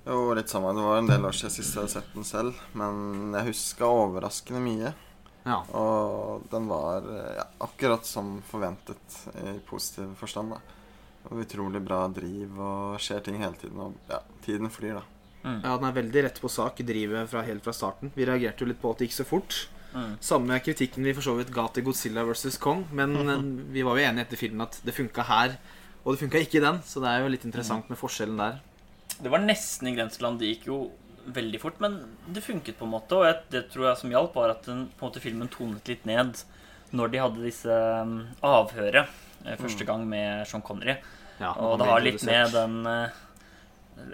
Jo, 0.06 0.20
litt 0.38 0.50
samme. 0.50 0.74
Det 0.78 0.86
var 0.86 1.00
en 1.04 1.10
del 1.10 1.26
år 1.30 1.38
siden 1.38 1.54
sist 1.54 1.74
jeg 1.74 1.84
hadde 1.84 1.94
sett 1.96 2.14
den 2.18 2.26
selv. 2.26 2.64
Men 2.78 3.34
jeg 3.38 3.52
huska 3.52 3.90
overraskende 3.90 4.62
mye. 4.66 4.94
Ja. 5.46 5.62
Og 5.78 6.46
den 6.50 6.66
var 6.70 7.06
eh, 7.06 7.36
ja, 7.38 7.46
akkurat 7.66 8.10
som 8.10 8.40
forventet 8.50 9.20
i 9.38 9.60
positiv 9.70 10.18
forstand. 10.18 10.58
da. 10.58 10.75
Og 11.30 11.44
Utrolig 11.46 11.82
bra 11.84 12.04
driv 12.14 12.60
og 12.62 12.98
skjer 13.02 13.24
ting 13.26 13.40
hele 13.42 13.58
tiden. 13.60 13.80
Og 13.82 14.12
ja, 14.12 14.22
tiden 14.46 14.72
flyr, 14.74 15.00
da. 15.00 15.06
ja, 15.64 15.78
den 15.78 15.88
er 15.90 15.96
veldig 15.96 16.26
rett 16.28 16.42
på 16.42 16.52
sak, 16.52 16.82
drivet 16.86 17.30
fra 17.32 17.46
helt 17.46 17.66
fra 17.66 17.74
starten. 17.76 18.14
Vi 18.16 18.28
reagerte 18.28 18.66
jo 18.66 18.70
litt 18.70 18.82
på 18.82 18.92
at 18.94 19.02
det 19.02 19.10
gikk 19.10 19.18
så 19.20 19.28
fort. 19.30 19.58
Mm. 19.96 20.18
Samme 20.20 20.60
kritikken 20.60 21.08
vi 21.08 21.14
for 21.16 21.24
så 21.24 21.38
vidt 21.38 21.54
ga 21.56 21.66
til 21.72 21.86
Godzilla 21.88 22.26
vs. 22.28 22.60
Kong. 22.62 22.86
Men 22.96 23.16
vi 23.76 23.86
var 23.86 23.98
jo 23.98 24.06
enige 24.06 24.28
etter 24.28 24.42
filmen 24.42 24.68
at 24.68 24.80
det 24.86 24.96
funka 24.98 25.26
her, 25.30 25.58
og 26.04 26.14
det 26.14 26.22
funka 26.22 26.44
ikke 26.46 26.62
i 26.62 26.66
den. 26.68 26.84
Så 26.86 27.02
det 27.04 27.12
er 27.12 27.26
jo 27.26 27.34
litt 27.34 27.48
interessant 27.48 27.90
med 27.90 28.02
forskjellen 28.02 28.40
der. 28.42 28.62
Det 29.16 29.32
var 29.32 29.42
nesten 29.42 29.90
i 29.90 29.96
grenseland. 29.96 30.42
Det 30.42 30.52
gikk 30.54 30.70
jo 30.70 30.80
veldig 31.36 31.60
fort, 31.62 31.80
men 31.82 31.98
det 32.30 32.44
funket 32.46 32.78
på 32.78 32.86
en 32.86 32.94
måte. 32.94 33.18
Og 33.18 33.26
jeg, 33.26 33.42
det 33.54 33.64
tror 33.74 33.90
jeg 33.90 34.02
som 34.02 34.14
hjalp, 34.14 34.36
var 34.38 34.54
at 34.54 34.68
den, 34.68 34.86
på 34.94 35.06
en 35.06 35.10
måte, 35.10 35.24
filmen 35.24 35.52
tonet 35.52 35.90
litt 35.90 36.06
ned 36.10 36.44
når 36.96 37.12
de 37.12 37.20
hadde 37.20 37.44
disse 37.44 37.78
um, 38.06 38.20
avhøret 38.46 39.10
første 39.60 39.86
gang 39.88 40.08
med 40.10 40.48
Sean 40.48 40.64
Connery. 40.66 40.96
Ja, 41.40 41.52
Og 41.60 41.78
det 41.80 41.88
har 41.90 42.00
litt 42.04 42.24
med 42.24 42.54
den 42.56 42.86
eh, 42.88 43.22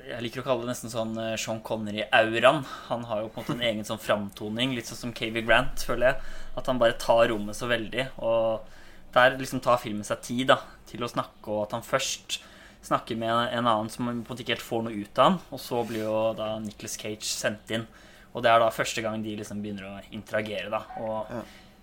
Jeg 0.09 0.23
liker 0.25 0.41
å 0.41 0.45
kalle 0.47 0.65
det 0.65 0.71
nesten 0.71 0.89
sånn 0.93 1.13
eh, 1.21 1.35
Sean 1.37 1.61
Connery-auraen. 1.65 2.63
Han 2.89 3.05
har 3.09 3.21
jo 3.21 3.29
på 3.29 3.41
en 3.41 3.45
måte 3.45 3.57
en 3.57 3.65
egen 3.69 3.85
sånn 3.85 4.01
framtoning, 4.01 4.75
litt 4.77 4.89
sånn 4.89 4.99
som 4.99 5.13
KV 5.13 5.41
Grant, 5.45 5.85
føler 5.85 6.11
jeg. 6.11 6.35
At 6.57 6.69
han 6.69 6.81
bare 6.81 6.97
tar 7.01 7.27
rommet 7.31 7.57
så 7.57 7.69
veldig. 7.69 8.07
Og 8.25 8.67
der 9.13 9.37
liksom 9.37 9.61
tar 9.61 9.77
filmen 9.81 10.05
seg 10.07 10.21
tid 10.25 10.47
da, 10.53 10.59
til 10.89 11.03
å 11.03 11.09
snakke, 11.11 11.45
og 11.49 11.65
at 11.65 11.73
han 11.77 11.83
først 11.85 12.39
snakker 12.81 13.17
med 13.19 13.29
en 13.53 13.67
annen 13.67 13.89
som 13.93 14.07
på 14.07 14.13
en 14.13 14.21
måte 14.25 14.41
ikke 14.41 14.55
helt 14.55 14.65
får 14.65 14.85
noe 14.87 15.01
ut 15.03 15.19
av 15.19 15.27
han. 15.27 15.39
Og 15.53 15.59
så 15.61 15.81
blir 15.85 16.05
jo 16.05 16.21
da 16.37 16.53
Nicholas 16.63 16.97
Cage 16.97 17.27
sendt 17.27 17.73
inn. 17.75 17.85
Og 18.31 18.41
det 18.45 18.49
er 18.49 18.61
da 18.63 18.69
første 18.73 19.03
gang 19.03 19.21
de 19.21 19.35
liksom 19.37 19.59
begynner 19.61 19.89
å 19.89 19.97
interagere. 20.15 20.71
da 20.71 20.85
Og 21.03 21.29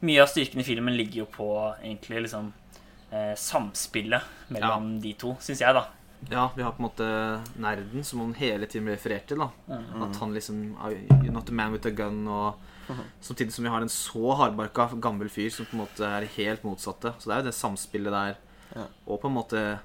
mye 0.06 0.22
av 0.22 0.30
styrken 0.30 0.62
i 0.62 0.66
filmen 0.66 0.96
ligger 0.96 1.24
jo 1.24 1.28
på 1.34 1.48
egentlig 1.82 2.24
liksom 2.26 2.52
eh, 3.10 3.34
samspillet 3.36 4.22
mellom 4.54 4.96
de 5.02 5.12
to, 5.18 5.36
syns 5.40 5.62
jeg, 5.64 5.74
da. 5.74 5.86
Ja, 6.30 6.48
vi 6.56 6.64
har 6.66 6.72
på 6.74 6.82
en 6.82 6.88
måte 6.88 7.08
nerden 7.62 8.04
som 8.04 8.24
han 8.24 8.34
hele 8.34 8.66
tiden 8.66 8.88
blir 8.88 8.96
referert 8.96 9.28
til. 9.30 9.38
da 9.38 9.50
Mm. 9.68 10.02
At 10.02 10.16
han 10.16 10.34
liksom 10.34 10.76
You're 11.22 11.32
not 11.32 11.48
a 11.48 11.52
man 11.52 11.72
with 11.72 11.86
a 11.86 11.90
gun 11.90 12.26
og 12.26 12.54
Samtidig 13.20 13.52
som 13.52 13.64
vi 13.64 13.70
har 13.70 13.80
en 13.84 13.88
så 13.88 14.32
hardbarka 14.34 14.88
gammel 14.96 15.28
fyr 15.28 15.50
som 15.50 15.66
på 15.66 15.76
en 15.76 15.82
måte 15.82 16.06
er 16.08 16.24
helt 16.38 16.62
motsatte. 16.64 17.12
Så 17.18 17.28
det 17.28 17.34
er 17.34 17.42
jo 17.42 17.48
det 17.50 17.54
samspillet 17.54 18.14
der. 18.14 18.38
Ja. 18.74 18.86
Og 19.06 19.20
på 19.20 19.28
en 19.28 19.34
måte 19.36 19.78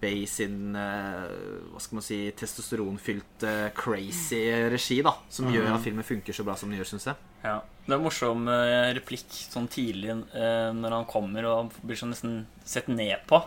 Bay 0.00 0.24
sin 0.30 0.76
eh, 0.78 1.26
hva 1.72 1.82
skal 1.82 1.98
man 1.98 2.06
si 2.06 2.18
testosteronfylte 2.38 3.72
crazy 3.76 4.40
regi, 4.72 5.02
da. 5.04 5.14
Som 5.32 5.50
gjør 5.52 5.74
at 5.74 5.84
filmen 5.84 6.06
funker 6.06 6.36
så 6.36 6.46
bra 6.46 6.56
som 6.58 6.72
den 6.72 6.80
gjør, 6.80 6.94
syns 6.94 7.10
jeg. 7.10 7.28
Ja. 7.42 7.58
Det 7.82 7.90
er 7.90 7.98
en 7.98 8.04
morsom 8.06 8.46
eh, 8.50 8.92
replikk 8.96 9.26
sånn 9.34 9.68
tidlig 9.70 10.12
eh, 10.14 10.70
når 10.76 10.98
han 11.00 11.08
kommer 11.10 11.48
og 11.50 11.76
blir 11.82 11.98
sånn 11.98 12.12
nesten 12.14 12.44
sett 12.64 12.90
ned 12.92 13.24
på 13.26 13.42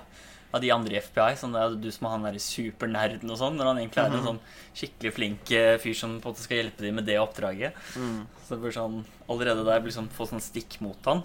av 0.56 0.62
de 0.64 0.72
andre 0.72 0.96
i 0.96 1.02
FBI. 1.04 1.36
Sånn 1.40 1.56
det 1.56 1.62
er 1.62 1.78
du 1.80 1.88
som 1.92 2.08
er 2.08 2.14
han 2.16 2.28
der 2.28 2.40
supernerden 2.42 3.32
og 3.32 3.40
sånn. 3.40 3.58
Når 3.60 3.70
han 3.72 3.82
egentlig 3.82 4.04
er 4.04 4.18
en 4.18 4.28
sånn 4.30 4.42
skikkelig 4.76 5.14
flink 5.16 5.56
eh, 5.56 5.76
fyr 5.82 5.98
som 5.98 6.18
på 6.20 6.30
en 6.30 6.36
måte 6.36 6.46
skal 6.46 6.62
hjelpe 6.62 6.86
dem 6.86 7.00
med 7.00 7.08
det 7.10 7.18
oppdraget. 7.22 7.80
Mm. 8.00 8.22
Så 8.44 8.56
det 8.56 8.62
blir 8.64 8.76
sånn 8.76 9.02
allerede 9.32 9.66
der 9.68 9.84
blir 9.84 9.96
sånn, 9.96 10.12
få 10.14 10.28
sånn 10.30 10.44
stikk 10.44 10.80
mot 10.86 11.12
han. 11.12 11.24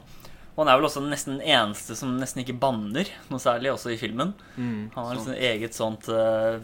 Og 0.61 0.67
han 0.67 0.75
er 0.75 0.77
vel 0.77 0.91
også 0.91 1.01
nesten 1.01 1.39
den 1.39 1.47
eneste 1.55 1.95
som 1.97 2.19
nesten 2.21 2.43
ikke 2.43 2.59
banner 2.61 3.09
noe 3.31 3.41
særlig, 3.41 3.71
også 3.73 3.95
i 3.95 3.97
filmen. 3.97 4.35
Han 4.93 5.07
har 5.07 5.15
liksom 5.17 5.33
eget 5.33 5.73
sånt 5.73 6.05
eh, 6.13 6.59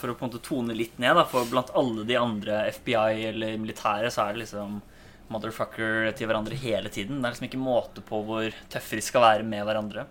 For 0.00 0.10
å 0.10 0.16
på 0.18 0.26
en 0.26 0.32
måte 0.32 0.40
tone 0.42 0.74
litt 0.74 0.96
ned, 0.98 1.14
da. 1.14 1.22
For 1.30 1.46
blant 1.46 1.70
alle 1.78 2.02
de 2.08 2.16
andre 2.18 2.64
FBI 2.74 3.28
eller 3.28 3.60
militære 3.62 4.10
så 4.10 4.24
er 4.24 4.34
det 4.34 4.42
liksom 4.42 4.80
motherfucker 5.30 6.10
til 6.18 6.26
hverandre 6.26 6.58
hele 6.58 6.90
tiden. 6.90 7.20
Det 7.22 7.28
er 7.28 7.36
liksom 7.36 7.46
ikke 7.46 7.62
måte 7.62 8.02
på 8.08 8.18
hvor 8.26 8.58
tøffe 8.72 8.98
de 8.98 9.06
skal 9.06 9.22
være 9.28 9.46
med 9.46 9.62
hverandre. 9.68 10.08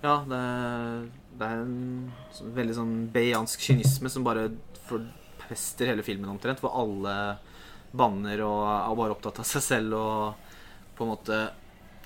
Ja, 0.00 0.16
det 0.24 0.40
er, 0.40 1.04
det 1.36 1.50
er 1.50 1.60
en 1.60 2.56
veldig 2.56 2.78
sånn 2.80 2.96
beiansk 3.12 3.68
kynisme 3.68 4.12
som 4.12 4.24
bare 4.24 4.48
forpester 4.88 5.92
hele 5.92 6.08
filmen 6.08 6.32
omtrent. 6.32 6.64
Hvor 6.64 6.72
alle 6.80 7.36
banner 7.92 8.46
og 8.48 8.64
er 8.72 8.98
bare 9.04 9.20
opptatt 9.20 9.44
av 9.44 9.52
seg 9.52 9.68
selv 9.68 10.00
og 10.00 10.52
på 10.96 11.04
en 11.04 11.12
måte 11.12 11.44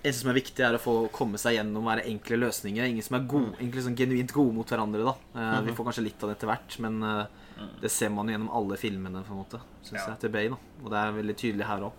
Det 0.02 0.14
som 0.16 0.30
er 0.30 0.38
viktig, 0.38 0.60
er 0.64 0.76
å 0.78 0.80
få 0.80 0.94
komme 1.12 1.36
seg 1.36 1.58
gjennom 1.58 1.84
være 1.84 2.06
enkle 2.08 2.38
løsninger. 2.40 2.86
Ingen 2.88 3.04
som 3.04 3.18
er 3.18 3.26
gode, 3.28 3.50
egentlig 3.58 3.82
sånn 3.84 3.96
genuint 3.98 4.32
gode 4.32 4.54
mot 4.56 4.66
hverandre. 4.72 5.04
da 5.04 5.14
Eh, 5.36 5.60
Vi 5.66 5.72
får 5.76 5.84
kanskje 5.90 6.04
litt 6.06 6.22
av 6.24 6.30
det 6.30 6.36
etter 6.38 6.48
hvert, 6.48 6.78
men 6.80 7.02
eh, 7.02 7.26
det 7.82 7.90
ser 7.92 8.08
man 8.08 8.26
jo 8.26 8.32
gjennom 8.38 8.50
alle 8.56 8.76
filmene, 8.80 9.22
på 9.26 9.32
en 9.36 9.42
måte 9.44 9.60
syns 9.84 10.00
Ja. 10.00 10.06
jeg, 10.08 10.20
til 10.20 10.30
Bay. 10.30 10.48
da 10.48 10.56
Og 10.84 10.90
det 10.90 10.96
er 10.98 11.12
veldig 11.12 11.36
tydelig 11.36 11.66
her 11.66 11.80
òg. 11.80 11.92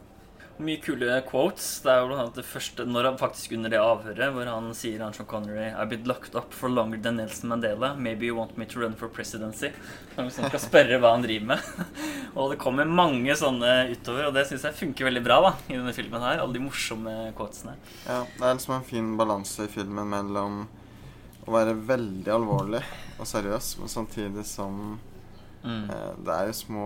Mye 0.60 0.78
kule 0.84 1.22
quotes. 1.30 1.80
Det 1.82 1.90
er 1.90 2.02
jo 2.02 2.08
blant 2.10 2.22
annet 2.22 2.36
det 2.38 2.46
første 2.46 2.86
når 2.86 3.08
han 3.08 3.18
faktisk 3.18 3.54
under 3.56 3.70
det 3.74 3.80
avhøret 3.82 4.34
hvor 4.36 4.46
han 4.46 4.68
sier 4.78 5.00
han 5.02 5.14
Sean 5.16 5.26
Connery 5.26 5.72
I've 5.72 5.90
been 5.90 6.04
locked 6.06 6.36
up 6.36 6.54
for 6.54 6.70
longer 6.70 7.00
than 7.02 7.16
Nelson 7.18 7.50
Mandela. 7.50 7.96
Maybe 7.98 8.28
you 8.28 8.36
want 8.38 8.58
me 8.58 8.66
to 8.66 8.80
run 8.84 8.94
for 8.96 9.08
presidency. 9.10 9.72
Han 10.18 10.28
liksom 10.28 10.50
skal 10.52 10.60
spørre 10.60 11.00
hva 11.02 11.14
han 11.16 11.24
driver 11.26 11.48
med. 11.54 11.64
og 12.38 12.52
det 12.52 12.60
kommer 12.62 12.86
mange 12.86 13.34
sånne 13.40 13.72
utover, 13.96 14.28
og 14.28 14.36
det 14.38 14.46
syns 14.50 14.68
jeg 14.68 14.78
funker 14.84 15.08
veldig 15.10 15.24
bra 15.26 15.40
da 15.48 15.54
i 15.72 15.78
denne 15.80 15.96
filmen 15.98 16.22
her. 16.22 16.44
Alle 16.44 16.54
de 16.60 16.66
morsomme 16.68 17.16
quotesene. 17.40 17.78
Ja, 18.06 18.22
det 18.38 18.46
er 18.46 18.58
liksom 18.60 18.76
en 18.78 18.86
fin 18.92 19.14
balanse 19.18 19.66
i 19.66 19.72
filmen 19.72 20.12
mellom 20.14 20.66
å 21.48 21.56
være 21.56 21.74
veldig 21.74 22.30
alvorlig 22.36 22.84
og 23.18 23.26
seriøs, 23.26 23.78
men 23.82 23.90
samtidig 23.90 24.46
som 24.46 25.00
Mm. 25.64 25.92
eh, 25.94 26.14
Det 26.26 26.34
er 26.34 26.48
jo 26.48 26.54
små 26.58 26.86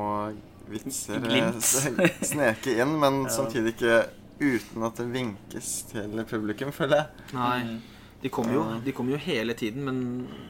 vitser 0.69 1.25
eh, 1.29 2.21
sneke 2.31 2.77
inn, 2.81 2.95
men 2.99 3.23
Ja. 3.25 3.33
samtidig 3.37 3.75
ikke 3.75 3.97
uten 4.39 4.83
at 4.83 4.95
det 4.99 5.05
vinkes 5.13 5.73
til 5.91 6.23
publikum, 6.29 6.71
føler 6.75 6.97
jeg. 7.03 7.27
Nei. 7.37 7.59
Mm. 7.63 7.81
De 8.25 8.29
kommer 8.33 8.53
jo, 8.55 8.61
de 8.81 8.91
kommer 8.95 9.11
jo 9.13 9.17
hele 9.21 9.53
tiden, 9.53 9.83
men 9.85 9.97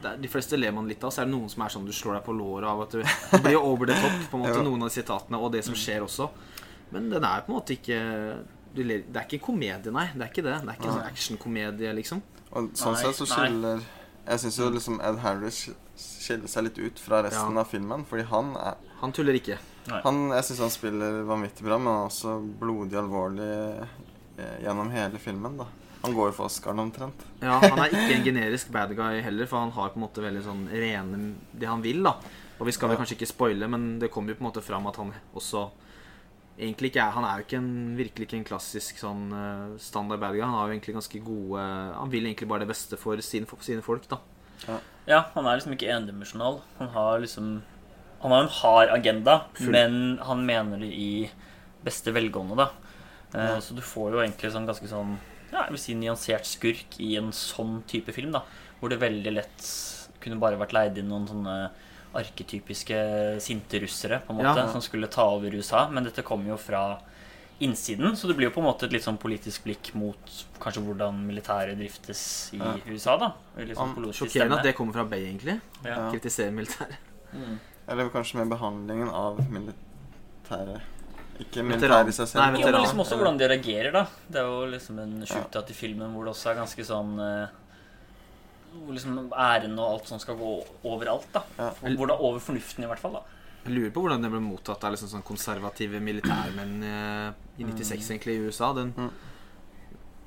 er, 0.04 0.15
de 0.21 0.30
fleste 0.32 0.56
ler 0.58 0.71
man 0.71 0.88
litt 0.88 1.04
av. 1.04 1.12
Så 1.12 1.21
er 1.21 1.25
det 1.28 1.34
noen 1.36 1.49
som 1.51 1.63
er 1.65 1.73
sånn 1.73 1.86
du 1.86 1.91
slår 1.93 2.19
deg 2.19 2.23
på 2.28 2.36
låret 2.38 2.69
av 2.69 2.82
at 2.86 2.93
du, 2.95 3.01
det 3.34 3.41
blir 3.43 3.58
over 3.60 3.89
the 3.89 3.97
top, 3.99 4.15
på 4.32 4.38
en 4.39 4.45
måte, 4.45 4.62
noen 4.63 4.86
av 4.88 4.93
sitatene, 4.95 5.38
og 5.41 5.51
det 5.51 5.65
som 5.67 5.75
skjer 5.75 6.06
også. 6.06 6.30
Men 6.95 7.10
den 7.12 7.25
er 7.28 7.43
på 7.43 7.51
en 7.51 7.58
måte 7.58 7.75
ikke 7.75 7.99
du 8.75 8.82
ler, 8.84 9.04
Det 9.08 9.19
er 9.21 9.28
ikke 9.28 9.43
komedie, 9.47 9.91
nei. 9.91 10.08
Det 10.13 10.21
er 10.23 10.32
ikke 10.32 10.43
det. 10.45 10.56
Det 10.62 10.71
er 10.71 10.80
ikke 10.80 10.88
en 10.89 10.97
sånn 10.97 11.10
actionkomedie, 11.12 11.93
liksom. 11.99 12.21
Og 12.56 12.71
sånn 12.80 12.95
sett 12.99 13.15
så 13.17 13.25
skiller 13.28 13.82
Jeg 14.25 14.41
syns 14.41 14.58
jo 14.60 14.67
liksom 14.73 14.97
Ed 15.04 15.19
Harris 15.23 15.60
skiller 15.99 16.47
seg 16.51 16.63
litt 16.67 16.80
ut 16.80 16.99
fra 16.99 17.21
resten 17.23 17.56
Ja. 17.56 17.62
av 17.62 17.69
filmen, 17.71 18.04
fordi 18.08 18.23
han 18.32 18.56
er 18.60 18.75
Han 19.06 19.13
tuller 19.13 19.38
ikke. 19.38 19.58
Han, 20.02 20.24
jeg 20.34 20.48
syns 20.48 20.62
han 20.65 20.72
spiller 20.74 21.20
vanvittig 21.30 21.62
bra, 21.68 21.78
men 21.78 21.91
han 21.94 22.04
er 22.04 22.10
også 22.10 22.36
blodig 22.62 22.98
alvorlig 22.98 23.50
eh, 24.41 24.56
gjennom 24.65 24.89
hele 24.94 25.20
filmen. 25.22 25.60
da 25.62 25.68
Han 26.06 26.13
går 26.18 26.32
jo 26.32 26.36
for 26.39 26.50
Oscaren 26.50 26.82
omtrent. 26.82 27.22
Ja, 27.41 27.60
Han 27.62 27.80
er 27.84 27.94
ikke 27.94 28.15
en 28.18 28.26
generisk 28.26 28.72
bad 28.74 28.96
guy 28.98 29.22
heller, 29.26 29.46
for 29.50 29.62
han 29.62 29.72
har 29.78 29.94
på 29.94 30.00
en 30.02 30.06
måte 30.08 30.26
veldig 30.26 30.41
sånn 30.46 30.65
rene 30.74 31.20
det 31.54 31.70
han 31.70 31.86
vil. 31.86 32.02
da 32.06 32.15
Og 32.60 32.65
vi 32.68 32.74
skal 32.74 32.89
vel 32.89 32.98
Ja. 32.98 33.04
kanskje 33.04 33.18
ikke 33.20 33.30
spoile, 33.30 33.68
men 33.70 34.00
det 34.00 34.10
kommer 34.12 34.34
jo 34.34 34.39
på 34.39 34.46
en 34.46 34.50
måte 34.52 34.63
fram 34.65 34.88
at 34.88 34.96
han 34.98 35.13
også 35.36 35.68
egentlig 36.58 36.91
ikke 36.94 37.04
er 37.04 37.12
Han 37.12 37.26
er 37.28 37.38
jo 37.38 37.44
ikke 37.46 37.58
en, 37.60 37.98
virkelig 37.98 38.26
ikke 38.30 38.38
en 38.39 38.48
klassisk 38.48 38.98
sånn 39.02 39.24
eh, 39.36 39.78
standard 39.78 40.20
bad 40.20 40.34
guy. 40.34 40.41
Han 40.41 40.54
har 40.56 40.68
jo 40.70 40.74
egentlig 40.80 40.96
ganske 40.98 41.22
gode 41.26 41.60
Han 42.00 42.10
vil 42.10 42.26
egentlig 42.26 42.48
bare 42.48 42.65
det 42.65 42.70
beste 42.74 42.98
for 42.98 43.22
sine, 43.22 43.46
for 43.46 43.58
sine 43.62 43.82
folk, 43.86 44.08
da. 44.10 44.18
Ja, 45.06 45.26
han 45.36 45.46
er 45.46 45.58
liksom 45.60 45.74
ikke 45.76 45.91
endimensjonal. 45.94 46.62
Han 46.80 46.88
har 46.96 47.20
liksom 47.20 47.62
Han 48.26 48.34
har 48.34 48.42
en 48.48 48.54
hard 48.58 48.90
agenda, 48.96 49.36
Full. 49.60 49.70
men 49.76 50.18
han 50.26 50.42
mener 50.48 50.82
det 50.82 50.90
i 50.98 51.30
beste 51.86 52.10
velgående, 52.16 52.58
da. 52.58 52.70
Eh, 53.36 53.52
Ja. 53.54 53.60
Så 53.62 53.76
du 53.78 53.82
får 53.86 54.12
jo 54.16 54.22
egentlig 54.24 54.50
sånn 54.52 54.66
ganske 54.66 54.88
sånn 54.90 55.18
Ja, 55.52 55.62
jeg 55.68 55.76
vil 55.76 55.80
si 55.80 55.94
nyansert 55.96 56.44
skurk 56.50 56.98
i 57.00 57.16
en 57.20 57.30
sånn 57.32 57.84
type 57.88 58.12
film, 58.12 58.32
da. 58.34 58.42
Hvor 58.82 58.90
det 58.90 58.98
veldig 59.00 59.32
lett 59.38 59.68
kunne 60.20 60.40
bare 60.42 60.58
vært 60.58 60.74
leid 60.74 60.98
inn 60.98 61.08
noen 61.08 61.28
sånne 61.30 61.70
arketypiske 62.16 62.98
sinte 63.44 63.80
russere, 63.84 64.22
på 64.26 64.32
en 64.34 64.38
måte, 64.42 64.58
Ja. 64.66 64.72
som 64.72 64.82
skulle 64.82 65.08
ta 65.08 65.24
over 65.30 65.54
USA. 65.54 65.88
Men 65.90 66.04
dette 66.04 66.24
kommer 66.24 66.48
jo 66.48 66.58
fra 66.58 67.00
innsiden, 67.62 68.16
så 68.18 68.28
det 68.28 68.36
blir 68.36 68.50
jo 68.50 68.52
på 68.52 68.60
en 68.60 68.68
måte 68.74 68.84
et 68.84 68.92
litt 68.92 69.04
sånn 69.04 69.18
politisk 69.20 69.64
blikk 69.64 69.94
mot 69.96 70.18
kanskje 70.60 70.84
hvordan 70.84 71.26
militæret 71.28 71.78
driftes 71.78 72.54
i 72.54 72.58
Ja. 72.58 72.74
USA, 72.88 73.18
da. 73.18 73.34
Sånn 73.58 73.96
Sjokkerende 74.12 74.58
at 74.58 74.64
det 74.64 74.76
kommer 74.76 74.94
fra 74.94 75.06
Bay, 75.06 75.26
egentlig. 75.32 75.62
Ja. 75.86 76.12
Kritisere 76.12 76.52
militæret. 76.52 76.98
Mm. 77.34 77.60
Eller 77.88 78.10
kanskje 78.13 78.39
med 78.41 78.50
behandlingen 78.50 79.10
av 79.13 79.38
militære 79.54 80.80
Ikke 81.43 81.62
militære 81.67 82.08
i 82.10 82.15
seg 82.15 82.30
selv. 82.32 82.41
Nei, 82.41 82.62
Ja, 82.63 82.71
men 82.71 82.82
liksom 82.82 83.04
også 83.04 83.17
hvordan 83.19 83.38
de 83.38 83.50
reagerer, 83.52 83.91
da. 83.93 84.06
Det 84.32 84.41
er 84.41 84.48
jo 84.50 84.65
liksom 84.71 85.00
en 85.04 85.13
shootout 85.28 85.69
i 85.69 85.78
filmen 85.78 86.13
hvor 86.15 86.26
det 86.26 86.34
også 86.34 86.52
er 86.54 86.60
ganske 86.62 86.86
sånn 86.88 87.13
eh, 87.19 87.54
Hvor 88.76 88.95
liksom 88.98 89.19
æren 89.32 89.78
og 89.80 89.86
alt 89.93 90.10
sånt 90.12 90.24
skal 90.26 90.39
gå 90.39 90.52
overalt, 90.84 91.28
da. 91.36 91.43
Hvor 91.58 92.08
det 92.10 92.15
er 92.15 92.26
over 92.32 92.39
fornuften, 92.43 92.84
i 92.84 92.89
hvert 92.91 93.00
fall. 93.04 93.19
da 93.19 93.24
Jeg 93.65 93.76
lurer 93.78 93.93
på 93.95 94.02
hvordan 94.06 94.21
det 94.26 94.32
ble 94.34 94.41
mottatt 94.45 94.84
av 94.84 94.95
liksom 94.95 95.10
sånn 95.13 95.24
konservative 95.28 96.00
militærmenn 96.04 96.76
eh, 96.84 97.30
i 97.60 97.63
96 97.69 98.12
egentlig 98.15 98.36
i 98.39 98.50
USA. 98.50 98.74
Den, 98.74 98.93
Mm. 98.95 99.13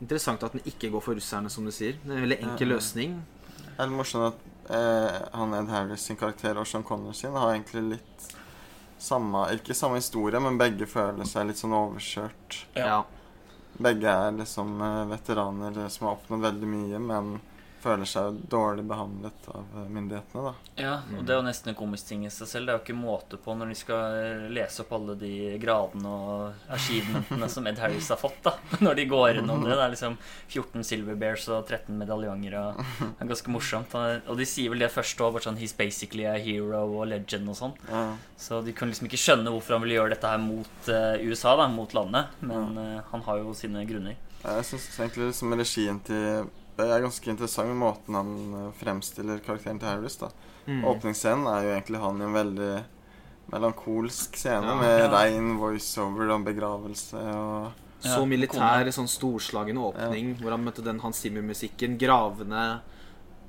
Interessant 0.01 0.43
at 0.47 0.53
den 0.55 0.63
ikke 0.63 0.93
går 0.93 1.03
for 1.03 1.19
russerne, 1.19 1.51
som 1.51 1.65
du 1.67 1.73
sier. 1.75 1.97
Det 2.05 2.13
er 2.13 2.21
en 2.21 2.23
veldig 2.29 2.37
enkel 2.47 2.69
løsning. 2.71 3.17
Det 3.59 3.81
er 3.83 3.89
litt 3.89 3.97
morsomt 3.99 4.29
at 4.29 4.45
eh, 4.71 5.19
han 5.33 5.55
Ed 5.55 5.71
Harris 5.73 6.07
sin 6.09 6.17
karakter 6.17 6.59
og 6.59 6.67
Sean 6.67 6.87
Connery 6.87 7.17
sin 7.17 7.37
har 7.37 7.53
egentlig 7.53 7.85
litt 7.95 8.35
samme 8.99 9.45
Ikke 9.55 9.77
samme 9.79 10.01
historie, 10.01 10.41
men 10.43 10.59
begge 10.59 10.87
føler 10.91 11.27
seg 11.29 11.47
litt 11.47 11.61
sånn 11.61 11.77
overkjørt. 11.77 12.57
Ja. 12.75 12.87
Ja. 12.89 12.99
Begge 13.79 14.11
er 14.11 14.35
liksom 14.35 14.81
eh, 14.83 15.05
veteraner 15.13 15.77
som 15.89 16.09
har 16.09 16.17
oppnådd 16.17 16.43
veldig 16.49 16.71
mye, 16.73 16.99
men 16.99 17.37
føler 17.89 18.09
seg 18.09 18.39
dårlig 18.51 18.85
behandlet 18.89 19.49
av 19.53 19.77
eh, 19.77 19.89
myndighetene, 19.93 20.43
da. 20.45 20.73
Ja, 20.81 20.95
og 21.17 21.25
det 21.25 21.35
er 21.35 21.41
jo 21.41 21.47
nesten 21.47 21.73
en 21.73 21.79
komisk 21.79 22.11
ting 22.11 22.27
i 22.27 22.33
seg 22.33 22.51
selv. 22.51 22.69
Det 22.69 22.75
er 22.75 22.79
jo 22.79 22.85
ikke 22.85 22.99
måte 22.99 23.41
på 23.41 23.55
når 23.57 23.73
de 23.73 23.79
skal 23.79 24.19
eh, 24.19 24.45
lese 24.53 24.85
opp 24.85 24.93
alle 24.99 25.17
de 25.21 25.33
gradene 25.63 26.13
og 26.13 26.69
achievementene 26.77 27.49
som 27.53 27.69
Ed 27.71 27.81
Harris 27.83 28.11
har 28.13 28.21
fått, 28.21 28.41
da. 28.45 28.55
Når 28.85 28.99
de 28.99 29.07
går 29.11 29.41
innom 29.41 29.65
det. 29.65 29.73
Det 29.75 29.85
er 29.85 29.93
liksom 29.95 30.19
14 30.21 30.85
Silver 30.87 31.19
Bears 31.19 31.49
og 31.51 31.65
13 31.67 31.97
medaljonger 31.99 32.55
og 32.61 32.79
Det 33.01 33.09
er 33.25 33.31
ganske 33.33 33.53
morsomt. 33.53 33.97
Og 33.99 34.39
de 34.39 34.47
sier 34.49 34.73
vel 34.73 34.85
det 34.85 34.93
først 34.93 35.21
òg, 35.25 35.41
sånn 35.43 35.59
He's 35.59 35.75
basically 35.77 36.27
a 36.29 36.37
hero 36.39 36.85
og 37.01 37.09
legend 37.11 37.51
og 37.51 37.59
sånn. 37.59 37.75
Ja. 37.89 38.05
Så 38.39 38.63
de 38.65 38.75
kunne 38.77 38.95
liksom 38.95 39.09
ikke 39.09 39.21
skjønne 39.21 39.53
hvorfor 39.55 39.77
han 39.77 39.85
ville 39.85 39.99
gjøre 39.99 40.15
dette 40.15 40.31
her 40.31 40.41
mot 40.43 40.93
eh, 40.93 41.27
USA, 41.27 41.57
da, 41.59 41.69
mot 41.73 41.97
landet. 41.97 42.39
Men 42.45 42.79
ja. 42.79 43.03
han 43.11 43.27
har 43.27 43.43
jo 43.43 43.57
sine 43.57 43.85
grunner. 43.89 44.19
Jeg 44.39 44.67
syns 44.69 44.87
egentlig 45.01 45.33
liksom 45.33 45.55
regien 45.59 45.99
til 46.07 46.51
Det 46.79 46.87
er 46.87 47.03
ganske 47.03 47.27
interessant 47.33 47.69
med 47.73 47.81
måten 47.81 48.15
han 48.15 48.29
eh, 48.55 48.69
fremstiller 48.79 49.41
karakteren 49.43 49.81
til 49.83 49.89
Harris. 49.91 50.17
da 50.21 50.29
Mm. 50.69 50.83
Åpningsscenen 50.85 51.47
er 51.49 51.63
jo 51.65 51.71
egentlig 51.81 51.99
han 52.03 52.19
i 52.21 52.25
en 52.27 52.35
veldig 52.35 52.85
melankolsk 53.53 54.37
scene 54.37 54.67
Ja. 54.67 54.75
med 54.77 55.01
Ja. 55.01 55.09
rein 55.09 55.57
voiceover 55.59 56.31
og 56.35 56.45
begravelse 56.45 57.15
og 57.17 57.73
Så 58.05 58.27
militær, 58.29 58.85
sånn 58.93 59.09
storslagen 59.09 59.77
åpning, 59.77 60.37
hvor 60.39 60.51
han 60.51 60.63
møtte 60.65 60.85
den 60.85 61.01
Hans 61.01 61.17
Zimmer-musikken. 61.25 61.99
Gravene 61.99 62.81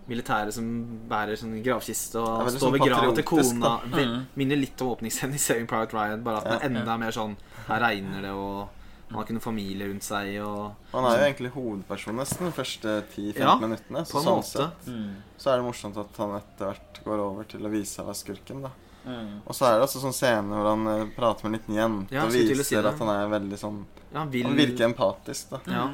militære 0.10 0.52
som 0.52 0.66
bærer 1.08 1.36
sånn 1.38 1.62
gravkiste 1.64 2.16
og 2.16 2.48
står 2.50 2.58
sånn 2.60 2.72
ved 2.72 2.82
grava 2.90 3.14
til 3.14 3.24
kona. 3.24 3.60
da. 3.60 3.80
Vel, 3.98 4.08
Mm. 4.08 4.26
minner 4.36 4.56
litt 4.56 4.82
om 4.82 4.96
åpningsscenen 4.96 5.36
i 5.36 5.38
Saving 5.38 5.68
Private 5.68 5.94
Ryan, 5.94 6.24
bare 6.24 6.38
at 6.38 6.44
den 6.46 6.54
er 6.54 6.60
Ja. 6.62 6.80
enda 6.82 6.98
mer 6.98 7.12
sånn 7.12 7.36
Her 7.68 7.80
regner 7.82 8.22
det, 8.24 8.32
og 8.32 8.70
han 9.10 9.18
har 9.18 9.26
ikke 9.26 9.34
noen 9.38 9.42
familie 9.42 9.88
rundt 9.90 10.04
seg, 10.06 10.36
og 10.46 10.76
Han 10.94 11.06
er 11.10 11.18
jo 11.18 11.24
egentlig 11.26 11.52
hovedperson 11.56 12.16
nesten 12.22 12.46
de 12.46 12.52
første 12.54 12.94
10-15 13.16 13.40
Ja, 13.42 13.56
minuttene. 13.58 14.04
Så 14.06 14.22
sånn 14.24 14.44
sett 14.46 14.86
Mm. 14.88 15.16
så 15.38 15.50
er 15.52 15.58
det 15.58 15.66
morsomt 15.66 15.98
at 15.98 16.18
han 16.22 16.36
etter 16.38 16.66
hvert 16.70 17.00
går 17.04 17.20
over 17.26 17.44
til 17.50 17.66
å 17.66 17.72
vise 17.74 17.90
seg 17.96 18.06
å 18.06 18.10
være 18.12 18.22
skurken. 18.24 18.62
da 18.62 18.70
Mm. 19.08 19.40
Og 19.48 19.56
så 19.56 19.66
er 19.66 19.78
det 19.80 19.88
også 19.88 20.02
sånn 20.04 20.14
scene 20.14 20.54
hvor 20.54 20.68
han 20.76 20.88
eh, 20.88 21.06
prater 21.16 21.48
med 21.48 21.54
en 21.54 21.60
liten 21.60 21.76
jente 21.76 22.12
Ja, 22.14 22.26
og 22.26 22.32
viser 22.34 22.64
si 22.68 22.76
at 22.76 23.00
han 23.00 23.08
er 23.10 23.30
veldig 23.32 23.58
sånn 23.58 23.86
Ja, 24.12 24.20
han 24.20 24.30
vil 24.30 24.44
Han 24.44 24.58
virker 24.58 24.86
empatisk, 24.90 25.50
da. 25.52 25.60
Ja. 25.72 25.86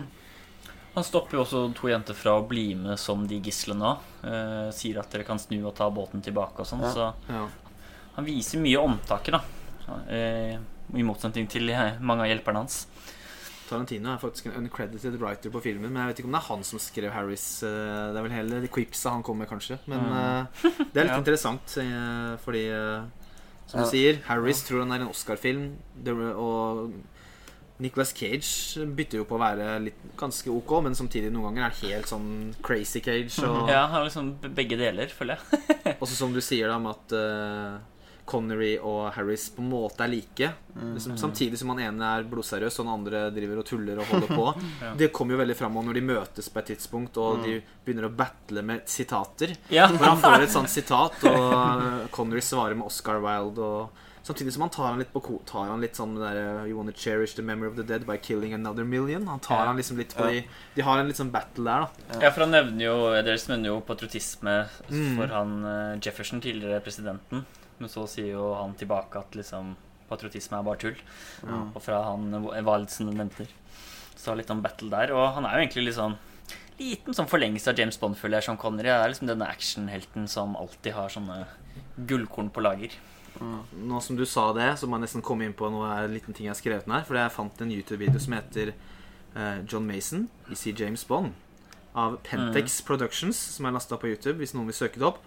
Han 0.95 1.03
stopper 1.03 1.37
jo 1.37 1.43
også 1.43 1.61
to 1.75 1.87
jenter 1.87 2.15
fra 2.15 2.31
å 2.41 2.47
bli 2.47 2.73
med 2.73 2.97
som 2.97 3.27
de 3.27 3.39
gislene 3.39 3.83
òg. 3.93 3.97
Eh, 4.23 4.71
sier 4.71 4.97
at 4.99 5.11
dere 5.11 5.23
kan 5.23 5.37
snu 5.37 5.63
og 5.67 5.75
ta 5.75 5.89
båten 5.91 6.21
tilbake 6.23 6.59
og 6.59 6.65
sånn. 6.65 6.81
Ja. 6.81 6.91
Så 6.91 7.13
ja. 7.29 7.47
han 8.15 8.25
viser 8.25 8.59
mye 8.59 8.77
omtanke, 8.81 9.31
da. 9.31 9.41
Eh, 10.09 10.57
I 10.93 11.01
motsetning 11.03 11.47
til 11.49 11.69
eh, 11.73 11.97
mange 11.99 12.21
av 12.21 12.29
hjelperne 12.29 12.61
hans. 12.61 12.85
Tarantino 13.65 14.11
er 14.13 14.19
faktisk 14.21 14.45
en 14.51 14.59
uncredited 14.61 15.15
writer 15.17 15.49
på 15.49 15.61
filmen, 15.63 15.89
men 15.91 16.03
jeg 16.03 16.11
vet 16.11 16.19
ikke 16.21 16.29
om 16.29 16.35
det 16.37 16.41
er 16.43 16.49
han 16.51 16.63
som 16.63 16.77
skrev 16.79 17.11
Harris. 17.15 17.63
eh, 17.63 18.11
Det 18.13 18.19
er 18.19 18.27
vel 18.27 18.31
heller 18.37 18.61
de 18.61 18.67
quipsa 18.69 19.09
han 19.15 19.23
kom 19.25 19.39
med, 19.41 19.49
kanskje. 19.49 19.79
Men 19.87 19.99
Mm. 20.05 20.13
eh, 20.13 20.45
det 20.93 21.01
er 21.01 21.03
litt 21.09 21.15
Ja. 21.15 21.17
interessant, 21.17 21.77
fordi 22.45 22.65
Som 23.67 23.79
du 23.79 23.85
Ja. 23.85 23.89
sier, 23.89 24.21
Harris 24.27 24.61
tror 24.63 24.79
han 24.85 24.91
er 24.91 25.01
en 25.01 25.09
Oscar-film, 25.09 25.77
og 26.37 26.93
Nicholas 27.79 28.13
Cage 28.13 28.85
bytter 28.95 29.17
jo 29.17 29.25
på 29.25 29.35
å 29.35 29.39
være 29.41 29.81
litt 29.83 29.97
ganske 30.15 30.47
ok, 30.47 30.83
men 30.83 30.93
samtidig 30.93 31.31
noen 31.33 31.49
ganger 31.55 31.65
er 31.65 31.87
helt 31.89 32.05
sånn 32.05 32.53
crazy 32.61 33.01
Cage. 33.01 33.33
Og 33.43 33.67
Ja, 33.67 33.87
han 33.87 33.91
har 33.91 34.05
liksom 34.05 34.35
begge 34.53 34.77
deler, 34.77 35.07
føler 35.07 35.35
jeg. 35.41 35.97
også 35.99 36.15
som 36.15 36.31
du 36.31 36.39
sier 36.39 36.67
da, 36.69 36.77
med 36.77 36.91
at 36.93 37.11
eh, 37.17 37.79
Connery 38.25 38.71
og 38.81 39.11
Harris 39.13 39.49
på 39.53 39.61
en 39.61 39.69
måte 39.69 40.01
er 40.05 40.09
like. 40.09 40.47
Liksom, 40.75 41.13
samtidig 41.21 41.59
som 41.61 41.69
han 41.73 41.79
ene 41.85 42.07
er 42.17 42.23
blodseriøs, 42.29 42.79
og 42.81 42.85
den 42.87 42.93
andre 42.95 43.19
driver 43.35 43.61
og 43.61 43.65
tuller 43.69 44.01
og 44.01 44.09
holder 44.09 44.31
på. 44.33 44.47
Ja. 44.85 44.93
Det 44.97 45.11
kommer 45.13 45.35
jo 45.35 45.41
veldig 45.43 45.55
fram 45.57 45.77
når 45.77 45.93
de 45.99 46.01
møtes 46.09 46.49
på 46.49 46.59
et 46.59 46.71
tidspunkt, 46.73 47.17
og 47.21 47.43
de 47.45 47.59
begynner 47.85 48.09
å 48.09 48.15
battle 48.17 48.61
med 48.65 48.89
sitater. 48.89 49.53
Ja. 49.69 49.85
Når 49.93 50.03
han 50.09 50.17
får 50.25 50.43
et 50.47 50.51
sånt 50.55 50.69
sitat, 50.73 51.21
og 51.29 52.09
Connery 52.11 52.41
svarer 52.41 52.75
med 52.75 52.87
Oscar 52.89 53.21
Wilde 53.23 53.61
og 53.61 54.01
Samtidig 54.25 54.55
som 54.55 54.63
han 54.65 54.71
tar 54.73 54.87
han 54.89 54.97
litt 54.97 55.11
på 55.13 55.21
Tar 55.45 55.67
han 55.69 55.83
litt 55.83 55.93
sånn 55.99 56.15
det 56.17 56.25
der 56.33 56.63
You 56.65 56.79
wanna 56.79 56.91
cherish 56.97 57.35
the 57.37 57.43
memory 57.45 57.69
of 57.69 57.75
the 57.77 57.83
dead 57.85 58.07
by 58.07 58.15
killing 58.17 58.55
another 58.57 58.83
million. 58.83 59.27
Han 59.27 59.37
tar 59.39 59.59
Ja. 59.59 59.65
han 59.67 59.77
liksom 59.77 59.97
litt 60.01 60.15
på 60.17 60.25
de 60.25 60.39
De 60.73 60.81
har 60.81 60.97
en 60.97 61.05
litt 61.05 61.17
sånn 61.19 61.29
battle 61.29 61.63
der, 61.63 61.85
da. 61.85 62.17
Ja, 62.23 62.31
for 62.31 62.41
han 62.41 62.49
nevner 62.55 62.81
jo 62.87 62.95
Deres 63.21 63.45
nevner 63.47 63.69
jo 63.69 63.81
patriotisme 63.85 64.65
Mm. 64.89 65.15
for 65.19 65.27
han 65.27 65.53
eh, 65.65 65.99
Jefferson, 66.01 66.41
tidligere 66.41 66.81
presidenten. 66.81 67.45
Men 67.79 67.91
så 67.91 68.05
sier 68.07 68.33
jo 68.33 68.53
han 68.55 68.75
tilbake 68.79 69.19
at 69.19 69.35
liksom 69.35 69.73
patriotisme 70.09 70.59
er 70.59 70.67
bare 70.67 70.81
tull. 70.81 70.99
Og 71.73 71.81
fra 71.83 72.03
han 72.11 72.29
Wildsen 72.45 73.09
nevnte. 73.11 73.47
Så 74.15 74.35
litt 74.37 74.51
om 74.53 74.63
battle 74.63 74.89
der. 74.93 75.13
Og 75.15 75.33
han 75.35 75.45
er 75.45 75.57
jo 75.57 75.65
egentlig 75.65 75.89
litt 75.89 75.99
sånn 75.99 76.17
liten 76.79 77.15
sånn 77.15 77.29
forlengelse 77.31 77.71
av 77.71 77.79
James 77.79 77.97
Bond, 78.01 78.17
føler 78.19 78.39
jeg, 78.39 78.49
Sean 78.49 78.59
Connery. 78.59 78.89
Det 78.89 78.95
er 78.99 79.11
liksom 79.11 79.29
denne 79.29 79.47
actionhelten 79.47 80.25
som 80.31 80.57
alltid 80.59 80.95
har 80.95 81.13
sånne 81.13 81.37
gullkorn 82.09 82.51
på 82.51 82.63
lager. 82.63 82.95
Nå 83.39 83.99
som 84.03 84.15
du 84.15 84.25
sa 84.27 84.49
det, 84.55 84.67
så 84.79 84.87
må 84.87 84.97
jeg 84.97 85.07
nesten 85.07 85.23
komme 85.25 85.47
inn 85.47 85.55
på 85.55 85.69
noe 85.71 85.91
en 86.05 86.13
liten 86.13 86.35
ting 86.35 86.47
jeg 86.47 86.53
har 86.53 86.59
skrevet 86.59 86.89
ned. 86.91 87.07
For 87.07 87.19
jeg 87.19 87.33
fant 87.35 87.63
en 87.63 87.71
YouTube-video 87.71 88.21
som 88.23 88.35
heter 88.37 88.73
eh, 88.73 89.57
John 89.67 89.87
Mason 89.87 90.27
i 90.51 90.59
See 90.59 90.75
James 90.75 91.03
Bond. 91.07 91.35
Av 91.95 92.17
Pentex 92.27 92.81
Productions, 92.83 93.39
som 93.55 93.67
er 93.67 93.75
lasta 93.75 93.99
på 93.99 94.11
YouTube, 94.11 94.37
hvis 94.41 94.55
noen 94.55 94.67
vil 94.71 94.75
søke 94.75 94.99
det 94.99 95.07
opp. 95.07 95.23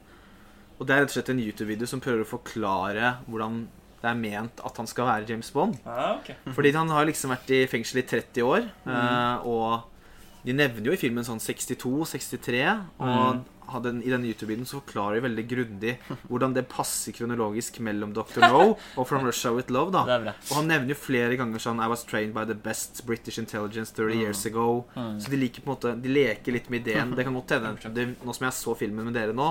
Og 0.78 0.86
det 0.86 0.94
er 0.94 1.02
rett 1.02 1.12
og 1.12 1.16
slett 1.18 1.32
en 1.34 1.42
YouTube-video 1.42 1.90
som 1.90 2.02
prøver 2.02 2.22
å 2.22 2.28
forklare 2.28 3.12
hvordan 3.26 3.66
det 3.98 4.06
er 4.06 4.18
ment 4.18 4.60
at 4.62 4.76
han 4.78 4.86
skal 4.86 5.08
være 5.08 5.26
James 5.26 5.50
Bond. 5.50 5.78
Ah, 5.82 6.16
okay. 6.20 6.38
Fordi 6.54 6.70
han 6.76 6.90
har 6.94 7.06
liksom 7.08 7.34
vært 7.34 7.50
i 7.50 7.64
fengsel 7.70 8.04
i 8.04 8.06
30 8.06 8.46
år, 8.46 8.68
eh, 8.86 9.46
og 9.50 10.44
de 10.46 10.54
nevner 10.54 10.86
jo 10.86 10.94
i 10.94 11.00
filmen 11.00 11.26
sånn 11.26 11.42
62-63. 11.42 12.62
Og 13.02 13.40
hadde, 13.68 13.90
i 14.00 14.12
denne 14.12 14.28
YouTube-videoen 14.30 14.68
så 14.68 14.78
forklarer 14.80 15.18
de 15.18 15.24
veldig 15.26 15.44
grundig 15.50 15.94
hvordan 16.30 16.54
det 16.56 16.64
passer 16.70 17.12
kronologisk 17.16 17.80
mellom 17.84 18.14
Dr. 18.16 18.46
No 18.46 18.62
og 18.70 19.02
From 19.08 19.26
Russia 19.26 19.52
With 19.52 19.72
Love. 19.74 19.92
da. 19.92 20.04
Og 20.48 20.54
han 20.60 20.70
nevner 20.70 20.94
jo 20.94 20.98
flere 21.00 21.36
ganger 21.36 21.62
sånn 21.62 21.82
I 21.84 21.88
was 21.90 22.06
trained 22.08 22.32
by 22.36 22.46
the 22.48 22.56
best 22.56 23.02
British 23.08 23.40
intelligence 23.42 23.92
30 23.92 24.22
years 24.22 24.44
ago. 24.48 24.86
Mm. 24.96 25.18
Så 25.20 25.34
de 25.34 25.42
liker 25.42 25.64
på 25.64 25.72
en 25.72 25.76
måte 25.76 25.96
De 26.00 26.14
leker 26.14 26.56
litt 26.56 26.70
med 26.72 26.86
ideen. 26.86 27.12
Det 27.18 27.26
kan 27.26 27.36
godt 27.36 27.58
hende 27.58 28.06
Nå 28.24 28.36
som 28.36 28.48
jeg 28.48 28.56
så 28.56 28.78
filmen 28.78 29.10
med 29.10 29.18
dere 29.18 29.36
nå, 29.36 29.50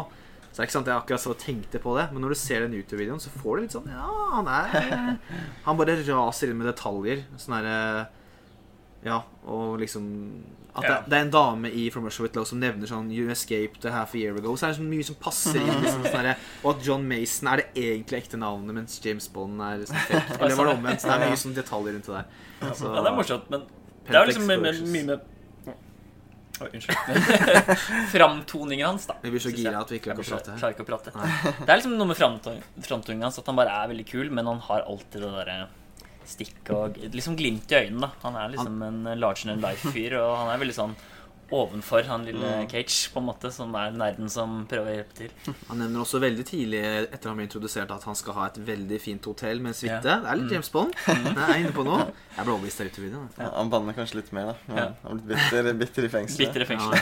så 0.58 0.64
det 0.64 0.64
er 0.64 0.70
ikke 0.72 0.74
sant 0.74 0.88
jeg 0.90 0.98
akkurat 0.98 1.22
så 1.22 1.34
tenkte 1.38 1.78
på 1.84 1.92
det. 1.94 2.08
Men 2.10 2.24
når 2.26 2.34
du 2.34 2.38
ser 2.42 2.64
den 2.66 2.74
YouTube-videoen, 2.74 3.20
så 3.22 3.30
får 3.30 3.60
du 3.60 3.62
litt 3.62 3.74
sånn 3.76 3.90
Ja, 3.94 4.08
han 4.34 4.48
er 4.50 5.20
Han 5.68 5.78
bare 5.78 6.00
raser 6.08 6.50
inn 6.50 6.58
med 6.58 6.66
detaljer. 6.72 7.22
Sånn 7.38 7.54
herre 7.60 7.76
Ja, 9.06 9.20
og 9.46 9.76
liksom 9.84 10.08
At 10.74 10.82
det, 10.88 10.96
det 11.14 11.20
er 11.20 11.28
en 11.28 11.32
dame 11.36 11.70
i 11.70 11.84
From 11.94 12.10
Russia 12.10 12.26
With 12.26 12.34
Love 12.40 12.50
som 12.50 12.60
nevner 12.64 12.90
sånn 12.90 13.12
You 13.14 13.30
escaped 13.30 13.86
a 13.86 13.94
half 13.94 14.18
a 14.18 14.18
year 14.18 14.34
ago. 14.42 14.56
Så 14.58 14.66
er 14.66 14.74
det 14.74 14.80
så 14.82 14.90
mye 14.90 15.06
som 15.06 15.22
passer 15.22 15.62
inn. 15.62 15.70
Liksom, 15.86 16.02
sånn 16.10 16.18
derre- 16.24 16.36
og 16.64 16.74
at 16.74 16.84
John 16.90 17.06
Mason 17.14 17.54
er 17.54 17.62
det 17.62 17.70
egentlig 17.86 18.24
ekte 18.24 18.42
navnet, 18.42 18.74
mens 18.82 18.98
James 19.06 19.30
Bond 19.30 19.62
er 19.62 19.86
sånn. 19.86 20.04
Eller 20.42 20.58
var 20.58 20.72
det 20.72 20.76
omvendt? 20.80 21.06
Så 21.06 21.14
det 21.14 21.16
er 21.22 21.26
mye 21.30 21.42
sånn 21.46 21.56
detaljer 21.62 22.00
rundt 22.00 22.10
det 22.10 22.18
der. 22.18 22.74
Så, 22.74 22.90
Ja, 22.98 23.02
det 23.06 23.14
er 23.14 23.18
morsomt, 23.22 23.50
men 23.54 23.68
det 24.10 24.18
er 24.18 24.30
liksom 24.34 24.50
mye 24.50 25.10
med 25.14 25.34
Oi, 26.62 26.70
unnskyld. 26.74 26.98
Framtoningen 28.14 28.88
hans, 28.88 29.06
da. 29.10 29.16
Vi 29.22 29.32
blir 29.34 29.44
så 29.44 29.52
gira 29.54 29.82
at 29.82 29.92
vi 29.92 30.00
ikke 30.00 30.16
klarer 30.16 30.24
å 30.24 30.30
prate 30.32 30.56
klarer 30.58 30.76
ikke 30.78 30.86
å 30.86 30.90
prate. 30.90 31.14
Det 31.66 31.70
er 31.70 31.76
liksom 31.82 31.98
noe 32.00 32.10
med 32.10 32.18
framtoning- 32.20 32.64
framtoningen 32.88 33.28
hans 33.30 33.38
at 33.42 33.50
han 33.52 33.60
bare 33.60 33.76
er 33.84 33.92
veldig 33.94 34.08
kul, 34.10 34.32
men 34.34 34.50
han 34.50 34.64
har 34.70 34.86
alltid 34.90 35.22
det 35.26 35.34
derre 35.38 35.58
stikk 36.28 36.72
og 36.76 36.98
liksom 37.14 37.38
glimt 37.40 37.72
i 37.72 37.78
øynene. 37.86 38.02
da 38.10 38.26
Han 38.26 38.36
er 38.42 38.50
liksom 38.56 38.82
en 38.84 39.04
larger 39.20 39.54
than 39.54 39.62
life-fyr, 39.64 40.18
og 40.20 40.34
han 40.42 40.50
er 40.56 40.64
veldig 40.66 40.76
sånn 40.76 40.96
ovenfor 41.52 42.04
han 42.10 42.26
lille 42.28 42.68
Cage, 42.72 43.10
på 43.14 43.22
en 43.22 43.28
måte, 43.30 43.52
som 43.54 43.74
er 43.80 43.92
nerden 43.96 44.30
som 44.30 44.66
prøver 44.70 44.92
å 44.92 44.96
hjelpe 44.98 45.16
til. 45.22 45.54
Han 45.70 45.80
nevner 45.84 46.02
også 46.04 46.20
veldig 46.24 46.46
tidlig 46.50 46.82
etter 47.14 47.30
han 47.32 47.38
ble 47.40 47.46
introdusert 47.48 47.92
at 47.94 48.04
han 48.10 48.18
skal 48.20 48.34
ha 48.40 48.48
et 48.50 48.58
veldig 48.68 49.00
fint 49.00 49.30
hotell 49.30 49.62
med 49.64 49.72
en 49.74 49.78
suite. 49.80 50.02
Ja. 50.04 50.18
Det 50.22 50.32
er 50.34 50.42
litt 50.42 50.52
James 50.58 50.72
Bond. 50.74 50.94
Jeg 51.08 51.36
er 51.48 51.62
inne 51.62 51.74
på 51.76 51.86
noe. 51.88 52.08
Jeg 52.38 52.46
ble 52.46 52.54
overbevist 52.54 52.82
av 52.84 52.90
YouTube-videoen. 52.90 53.30
Ja, 53.40 53.48
han 53.58 53.72
banner 53.74 53.96
kanskje 53.98 54.20
litt 54.20 54.34
mer, 54.36 54.52
da. 54.52 54.58
Men 54.68 54.78
Ja. 54.78 54.88
Han 55.04 55.12
har 55.12 55.24
blitt 55.24 55.46
bitter, 55.52 55.74
bitter 55.84 56.06
i 56.10 56.12
fengselet. 56.14 56.42
Bitter 56.44 56.66
Ja, 56.66 56.70
fengsel. 56.74 56.98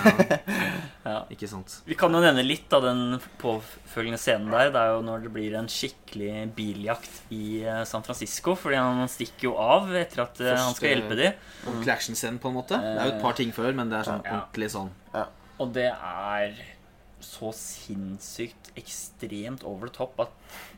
ja, 0.45 0.61
Ja. 1.15 1.17
ikke 1.29 1.47
sant. 1.49 1.79
Vi 1.85 1.93
kan 1.99 2.13
jo 2.15 2.21
nevne 2.23 2.41
litt 2.45 2.71
av 2.73 2.81
den 2.85 3.19
påfølgende 3.41 4.17
scenen 4.21 4.49
der. 4.53 4.71
Det 4.73 4.79
er 4.81 4.93
jo 4.95 5.01
når 5.05 5.25
det 5.25 5.31
blir 5.35 5.53
en 5.59 5.67
skikkelig 5.69 6.31
biljakt 6.57 7.19
i 7.35 7.61
eh, 7.65 7.83
San 7.85 8.03
Francisco. 8.05 8.55
Fordi 8.57 8.79
han 8.79 9.03
stikker 9.11 9.49
jo 9.49 9.55
av 9.61 9.91
etter 9.95 10.23
at 10.25 10.41
eh, 10.41 10.55
han 10.57 10.73
skal 10.77 10.93
hjelpe 10.95 11.17
dem. 11.19 11.37
Ordentlig 11.67 11.93
actionscene, 11.93 12.41
på 12.41 12.49
en 12.51 12.57
måte. 12.57 12.79
Det 12.81 12.95
er 13.03 13.09
jo 13.11 13.15
et 13.17 13.21
par 13.25 13.37
ting 13.37 13.53
før, 13.55 13.71
men 13.77 13.91
det 13.91 13.99
er 14.01 14.09
sånn 14.09 14.23
Ja. 14.25 14.34
Ordentlig 14.41 14.71
sånn 14.75 14.91
Og 15.59 15.69
det 15.73 15.87
er 15.93 16.57
så 17.25 17.49
sinnssykt 17.55 18.73
ekstremt 18.77 19.63
over 19.65 19.87
the 19.87 19.95
top 19.95 20.19
at 20.19 20.33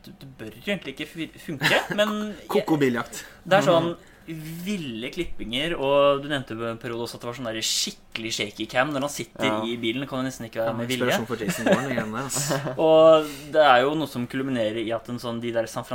det, 0.06 0.14
det 0.22 0.28
bør 0.40 0.54
egentlig 0.62 0.94
ikke 0.96 1.30
funke. 1.42 1.80
Men 1.98 2.14
Koko 2.54 2.78
biljakt. 2.80 3.24
det 3.44 3.58
er 3.58 3.66
sånn 3.66 3.96
ville 4.28 5.08
klippinger, 5.16 5.74
og 5.80 6.20
du 6.22 6.28
nevnte 6.28 6.56
på 6.60 6.66
en 6.68 6.80
periode 6.82 7.06
også 7.06 7.16
at 7.16 7.22
det 7.24 7.28
var 7.30 7.36
sånn 7.38 7.48
der 7.48 7.60
skikkelig 7.64 8.32
shaky 8.36 8.66
cam 8.68 8.90
når 8.92 9.06
han 9.08 9.14
sitter 9.14 9.48
Ja. 9.48 9.60
i 9.64 9.78
bilen. 9.80 10.04
Kan 10.08 10.20
jo 10.20 10.28
nesten 10.28 10.50
ikke 10.50 10.66
være 10.66 10.76
med 10.76 10.90
vilje. 10.92 11.20
For 11.30 11.40
Jason 11.40 11.66
Bourne. 11.70 11.96
de 11.96 12.24
altså. 12.26 12.60
Og 12.88 13.30
det 13.56 13.64
er 13.64 13.86
jo 13.86 13.94
noe 13.96 14.12
som 14.12 14.28
kulminerer 14.28 14.82
i 14.84 14.92
at 14.92 15.08
en 15.10 15.20
sånn, 15.24 15.40
de 15.44 15.54
der 15.56 15.70
San 15.72 15.88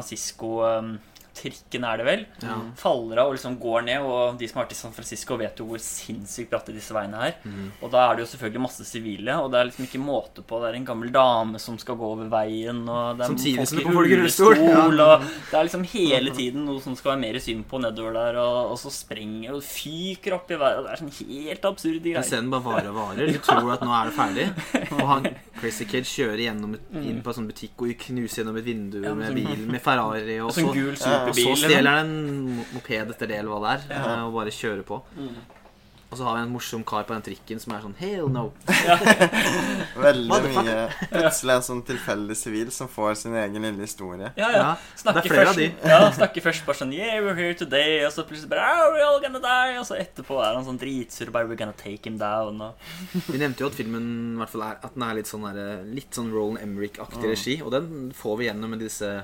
Francisco-trikken 1.32 1.84
er 1.84 1.96
det 1.98 2.04
vel, 2.06 2.26
Ja. 2.42 2.56
faller 2.76 3.18
av 3.18 3.28
og 3.28 3.34
liksom 3.36 3.58
går 3.58 3.84
ned. 3.84 4.02
Og 4.02 4.38
de 4.38 4.46
som 4.48 4.58
har 4.60 4.66
vært 4.66 4.72
i 4.72 4.74
San 4.74 4.92
Francisco, 4.92 5.36
vet 5.36 5.56
jo 5.58 5.64
hvor 5.66 5.78
sinnssykt 5.78 6.50
bratte 6.50 6.72
disse 6.72 6.92
veiene 6.92 7.14
er. 7.28 7.34
Mm. 7.44 7.72
Og 7.82 7.90
da 7.90 8.10
er 8.10 8.16
det 8.16 8.26
jo 8.26 8.36
selvfølgelig 8.36 8.60
masse 8.62 8.84
sivile, 8.84 9.34
og 9.42 9.50
det 9.50 9.60
er 9.60 9.64
liksom 9.70 9.86
ikke 9.86 10.02
måte 10.02 10.42
på. 10.44 10.60
Det 10.60 10.70
er 10.72 10.76
en 10.78 10.84
gammel 10.86 11.10
dame 11.12 11.58
som 11.58 11.78
skal 11.78 11.96
gå 11.96 12.02
over 12.04 12.28
veien, 12.28 12.82
og 12.88 13.16
det 13.18 13.24
er 13.24 13.28
Samtidig 13.32 13.66
som 13.68 13.78
det 13.78 13.84
kommer 13.86 14.02
folk 14.02 14.10
i 14.12 14.16
rullestol. 14.16 15.00
og 15.00 15.20
det 15.50 15.54
er 15.54 15.64
liksom 15.64 15.84
hele 15.84 16.30
tiden 16.34 16.64
noe 16.66 16.80
som 16.80 16.96
skal 16.96 17.12
være 17.16 17.20
mer 17.20 17.38
syn 17.40 17.64
på 17.64 17.80
nedover 17.80 18.12
der, 18.12 18.36
og, 18.38 18.72
og 18.72 18.78
så 18.78 18.90
sprenger 18.92 19.54
og 19.54 19.62
fyker 19.62 20.34
opp 20.34 20.50
i 20.50 20.56
været. 20.60 20.84
Det 20.84 20.92
er 20.92 21.02
sånn 21.04 21.16
helt 21.28 21.64
absurde 21.64 22.02
greier. 22.02 22.22
scenen 22.22 22.50
bare 22.50 22.62
varer 22.62 22.88
og 22.88 22.94
varer. 22.94 23.32
Du 23.32 23.38
tror 23.38 23.72
at 23.72 23.80
nå 23.80 23.92
er 23.92 24.10
det 24.10 24.14
ferdig. 24.16 24.92
Og 24.92 25.06
han 25.08 25.28
Crazy 25.62 25.84
Kid 25.86 26.04
kjører 26.04 26.40
gjennom 26.42 26.76
inn 26.92 27.20
på 27.22 27.30
en 27.30 27.34
sånn 27.38 27.46
butikk 27.48 27.80
og 27.84 27.92
knuser 27.98 28.42
gjennom 28.42 28.56
et 28.58 28.64
vindu 28.64 29.02
Ja, 29.02 29.14
med 29.14 29.28
sånn- 29.30 29.34
bil 29.46 29.66
med 29.70 29.80
Ferrari. 29.82 30.38
Og 30.42 30.50
Sånn 30.52 30.72
så, 31.30 31.36
bil. 31.38 31.50
og 31.52 31.56
så 31.56 31.68
stjeler 31.68 31.98
han 31.98 32.12
en 32.12 32.62
moped 32.74 33.14
etter 33.14 33.30
det, 33.30 33.40
eller 33.42 33.54
hva 33.54 33.60
det 33.64 33.74
er, 33.76 33.98
eh, 34.02 34.22
og 34.26 34.38
bare 34.40 34.54
kjører 34.54 34.86
på. 34.88 35.02
Og 36.12 36.18
så 36.18 36.26
har 36.26 36.34
vi 36.36 36.40
en 36.44 36.50
morsom 36.52 36.82
kar 36.84 37.06
på 37.08 37.14
den 37.14 37.22
trikken 37.24 37.60
som 37.62 37.72
er 37.72 37.80
sånn 37.80 37.94
Hell 37.96 38.26
no. 38.28 38.42
Veldig 40.04 40.40
mye 40.44 40.74
Plutselig 41.14 41.54
en 41.54 41.64
sånn 41.64 41.80
tilfeldig 41.88 42.36
sivil 42.36 42.72
som 42.74 42.90
får 42.92 43.16
sin 43.22 43.36
egen 43.40 43.64
lille 43.64 43.80
historie. 43.80 44.28
Ja, 44.36 44.50
ja. 44.52 44.60
Ja, 44.60 44.74
Snakker 45.00 45.24
det 45.24 45.30
er 45.30 45.32
flere 45.32 45.46
av 45.46 45.56
først, 45.56 45.80
de. 45.80 45.94
ja, 45.94 46.10
snakker 46.18 46.44
først 46.44 46.68
bare 46.68 46.80
sånn 46.82 46.92
Yeah, 46.92 47.16
we're 47.24 47.38
here 47.38 47.56
today. 47.56 48.02
Og 48.04 48.12
så 48.12 48.26
plutselig 48.28 48.52
bare 48.52 48.68
oh, 48.76 48.92
we're 48.92 49.06
all 49.08 49.22
gonna 49.24 49.40
die. 49.40 49.78
Og 49.80 49.88
så 49.88 49.96
etterpå 50.02 50.36
er 50.44 50.52
han 50.58 50.68
sånn 50.68 50.80
dritsur 50.82 51.32
bare 51.32 51.48
We're 51.48 51.60
gonna 51.62 51.78
take 51.80 52.04
him 52.04 52.20
down. 52.20 52.60
Og... 52.60 52.92
Vi 53.30 53.40
nevnte 53.40 53.64
jo 53.64 53.72
at 53.72 53.80
filmen 53.80 54.10
i 54.34 54.42
hvert 54.42 54.52
fall 54.52 54.66
er, 54.68 54.82
at 54.84 54.92
den 54.92 55.08
er 55.08 55.16
litt 55.16 55.32
sånn, 55.32 55.48
der, 55.48 55.80
litt 55.96 56.12
sånn 56.12 56.28
Roland 56.34 56.60
Emmerich-aktig 56.60 57.32
regi. 57.32 57.56
Og 57.64 57.72
den 57.72 58.12
får 58.20 58.36
vi 58.42 58.50
gjennom 58.50 58.76
med 58.76 58.84
disse 58.84 59.14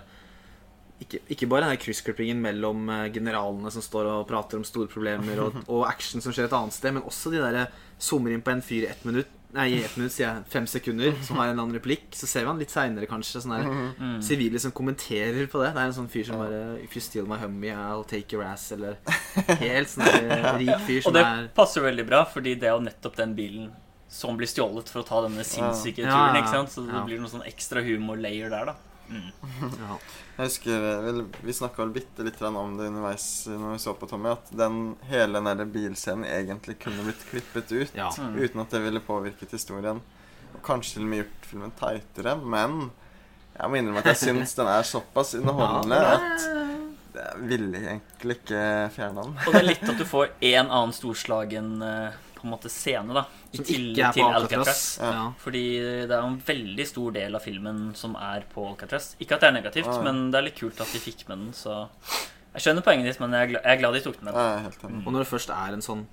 ikke, 1.00 1.20
ikke 1.30 1.46
bare 1.50 1.66
den 1.66 1.72
her 1.76 1.80
kryssklippingen 1.82 2.40
mellom 2.42 2.88
eh, 2.90 3.06
generalene 3.14 3.70
som 3.70 3.82
står 3.84 4.08
og 4.16 4.26
prater 4.28 4.58
om 4.58 4.64
store 4.66 4.90
problemer, 4.90 5.38
og, 5.46 5.58
og 5.72 5.84
action 5.88 6.20
som 6.24 6.32
skjer 6.34 6.48
et 6.50 6.56
annet 6.58 6.74
sted, 6.74 6.94
men 6.96 7.02
også 7.06 7.30
de 7.34 7.42
der 7.44 7.66
zoomer 8.02 8.34
inn 8.34 8.42
på 8.42 8.50
en 8.54 8.62
fyr 8.62 8.86
i 8.86 8.92
ett 8.92 9.04
minutt, 9.08 9.34
Nei, 9.48 9.62
i 9.72 9.76
ett 9.80 9.94
minutt, 9.96 10.12
sier 10.12 10.26
jeg. 10.26 10.42
Fem 10.52 10.66
sekunder, 10.68 11.14
som 11.24 11.38
har 11.40 11.46
en 11.48 11.54
eller 11.54 11.62
annen 11.64 11.76
replikk. 11.78 12.10
Så 12.12 12.26
ser 12.28 12.42
vi 12.44 12.50
han 12.50 12.58
litt 12.60 12.68
seinere, 12.68 13.06
kanskje. 13.08 13.40
Sånne 13.40 13.62
der 13.62 13.94
Mm. 13.96 14.18
sivile 14.20 14.60
som 14.60 14.74
kommenterer 14.76 15.46
på 15.48 15.62
det. 15.62 15.70
Det 15.72 15.80
er 15.80 15.88
en 15.88 15.94
sånn 15.96 16.10
fyr 16.12 16.26
som 16.28 16.36
bare 16.42 16.58
If 16.84 16.92
you 16.98 17.00
steal 17.00 17.24
my 17.30 17.38
hummy, 17.40 17.70
I'll 17.72 18.04
take 18.04 18.36
your 18.36 18.44
ass. 18.44 18.66
Eller 18.76 18.98
helt 19.62 19.88
sånn 19.88 20.04
der 20.04 20.50
rik 20.60 20.84
fyr 20.84 21.08
Og 21.08 21.16
det 21.16 21.22
er 21.24 21.48
passer 21.56 21.80
veldig 21.80 22.04
bra, 22.10 22.20
fordi 22.28 22.58
det 22.60 22.68
er 22.68 22.76
jo 22.76 22.84
nettopp 22.90 23.16
den 23.22 23.32
bilen 23.38 23.70
som 24.12 24.36
blir 24.36 24.52
stjålet 24.52 24.92
for 24.92 25.00
å 25.00 25.06
ta 25.08 25.22
denne 25.24 25.40
sinnssyke 25.48 26.04
turen. 26.04 26.36
ikke 26.42 26.52
sant? 26.52 26.74
Så 26.76 26.84
det 26.84 27.00
blir 27.08 27.24
noe 27.24 27.32
sånn 27.32 27.46
ekstra 27.48 27.80
humor-layer 27.88 28.52
der, 28.52 28.68
da. 28.74 28.76
ja. 29.82 29.96
Jeg 30.36 30.50
husker, 30.50 30.84
eh, 30.90 31.00
vel, 31.06 31.22
Vi 31.42 31.54
snakka 31.56 31.82
vel 31.82 31.94
bitte 31.96 32.26
litt 32.26 32.40
om 32.46 32.76
det 32.78 32.90
underveis 32.90 33.26
når 33.50 33.74
vi 33.74 33.80
så 33.82 33.94
på 33.98 34.08
Tommy, 34.10 34.34
at 34.36 34.52
den 34.54 34.94
hele 35.10 35.40
den 35.40 35.50
der 35.62 35.72
bilscenen 35.74 36.28
egentlig 36.28 36.78
kunne 36.82 37.06
blitt 37.06 37.24
klippet 37.30 37.72
ut. 37.72 37.96
ja. 37.96 38.12
Mm. 38.18 38.38
Uten 38.38 38.64
at 38.64 38.76
det 38.76 38.84
ville 38.84 39.04
påvirket 39.04 39.56
historien. 39.56 40.02
Og 40.54 40.62
kanskje 40.64 40.98
til 40.98 41.06
og 41.06 41.12
med 41.12 41.22
gjort 41.22 41.50
filmen 41.50 41.76
teitere, 41.78 42.36
men 42.40 42.78
jeg 43.58 43.70
må 43.70 43.80
innrømme 43.80 44.04
at 44.04 44.12
jeg 44.12 44.22
syns 44.28 44.54
den 44.54 44.70
er 44.70 44.86
såpass 44.86 45.34
underholdende 45.34 45.98
at 45.98 46.44
jeg 47.18 47.48
ville 47.50 47.80
egentlig 47.80 48.36
ikke 48.38 48.60
fjerne 48.94 49.24
den. 49.24 49.32
Og 49.42 49.54
det 49.54 49.60
er 49.60 49.66
litt 49.66 49.88
at 49.90 49.98
du 49.98 50.04
får 50.06 50.30
en 50.52 50.68
annen 50.68 50.94
storslagen 50.94 51.70
eh, 51.82 52.18
på 52.38 52.46
en 52.46 52.54
måte 52.54 52.70
scene, 52.72 53.16
da. 53.16 53.24
I 53.52 53.58
Som 53.58 53.68
er 53.68 54.00
på 54.06 54.14
til 54.16 54.24
Alcatraz. 54.40 54.82
Ja. 55.02 55.12
Ja. 55.18 55.26
Fordi 55.42 55.64
det 56.08 56.14
er 56.14 56.24
en 56.24 56.40
veldig 56.46 56.88
stor 56.88 57.14
del 57.16 57.38
av 57.38 57.44
filmen 57.44 57.82
som 57.98 58.16
er 58.16 58.46
på 58.52 58.66
Alcatraz. 58.70 59.12
Ikke 59.18 59.36
at 59.36 59.44
det 59.44 59.50
er 59.52 59.58
negativt, 59.58 59.90
ja. 59.90 60.00
men 60.06 60.28
det 60.32 60.40
er 60.40 60.48
litt 60.50 60.60
kult 60.60 60.80
at 60.84 60.92
de 60.94 61.02
fikk 61.02 61.26
med 61.30 61.46
den, 61.46 61.54
så 61.56 61.86
Jeg 62.54 62.64
skjønner 62.64 62.82
poenget 62.82 63.10
ditt, 63.10 63.18
men 63.20 63.34
jeg 63.36 63.44
er 63.44 63.50
glad, 63.50 63.66
jeg 63.66 63.76
er 63.76 63.80
glad 63.82 63.94
de 63.94 64.00
tok 64.06 64.16
den 64.18 64.30
med. 64.30 64.38
Ja, 64.38 64.88
mm. 64.88 65.02
Og 65.04 65.12
når 65.12 65.20
det 65.22 65.28
først 65.30 65.50
er 65.52 65.74
en 65.76 65.84
sånn 65.84 66.06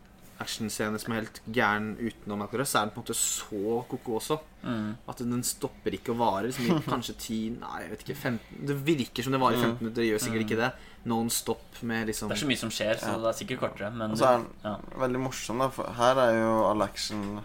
actionscene 0.43 0.99
som 0.99 1.13
er 1.13 1.21
helt 1.21 1.39
gæren 1.47 1.93
utenom 1.95 2.43
Alcatraz, 2.43 2.73
så 2.73 2.81
er 2.81 2.87
den 2.87 2.93
på 2.95 2.99
en 2.99 3.05
måte 3.05 3.17
så 3.17 3.77
ko-ko 3.89 4.17
også. 4.19 4.37
Mm. 4.65 4.89
At 5.11 5.21
den 5.23 5.45
stopper 5.47 5.95
ikke 5.95 6.11
å 6.11 6.19
vare 6.19 6.49
liksom, 6.49 6.67
i 6.67 6.83
kanskje 6.93 7.15
10 7.15 7.39
Nei, 7.61 7.77
jeg 7.85 7.91
vet 7.91 8.03
ikke 8.05 8.15
15 8.17 8.65
Det 8.65 8.77
virker 8.87 9.25
som 9.25 9.35
det 9.35 9.41
varer 9.43 9.59
i 9.59 9.61
15 9.61 9.77
minutter, 9.79 10.01
det 10.01 10.09
gjør 10.09 10.23
sikkert 10.25 10.45
ikke 10.47 10.59
det. 10.59 10.71
Non 11.05 11.29
stop 11.29 11.81
med 11.85 12.07
liksom 12.07 12.29
Det 12.29 12.37
er 12.37 12.41
så 12.41 12.47
mye 12.49 12.57
som 12.57 12.69
skjer, 12.73 12.95
så 12.97 13.11
Ja. 13.13 13.17
det 13.21 13.27
er 13.29 13.37
sikkert 13.45 13.59
kortere. 13.61 13.91
Men 13.93 14.11
Og 14.11 14.17
så 14.17 14.25
er 14.25 14.37
den 14.39 14.47
ja. 14.63 14.75
veldig 14.97 15.19
morsom, 15.21 15.59
da. 15.59 15.67
For 15.69 15.83
her 15.99 16.15
er 16.17 16.39
jo 16.39 16.53
all 16.71 16.81
action 16.81 17.41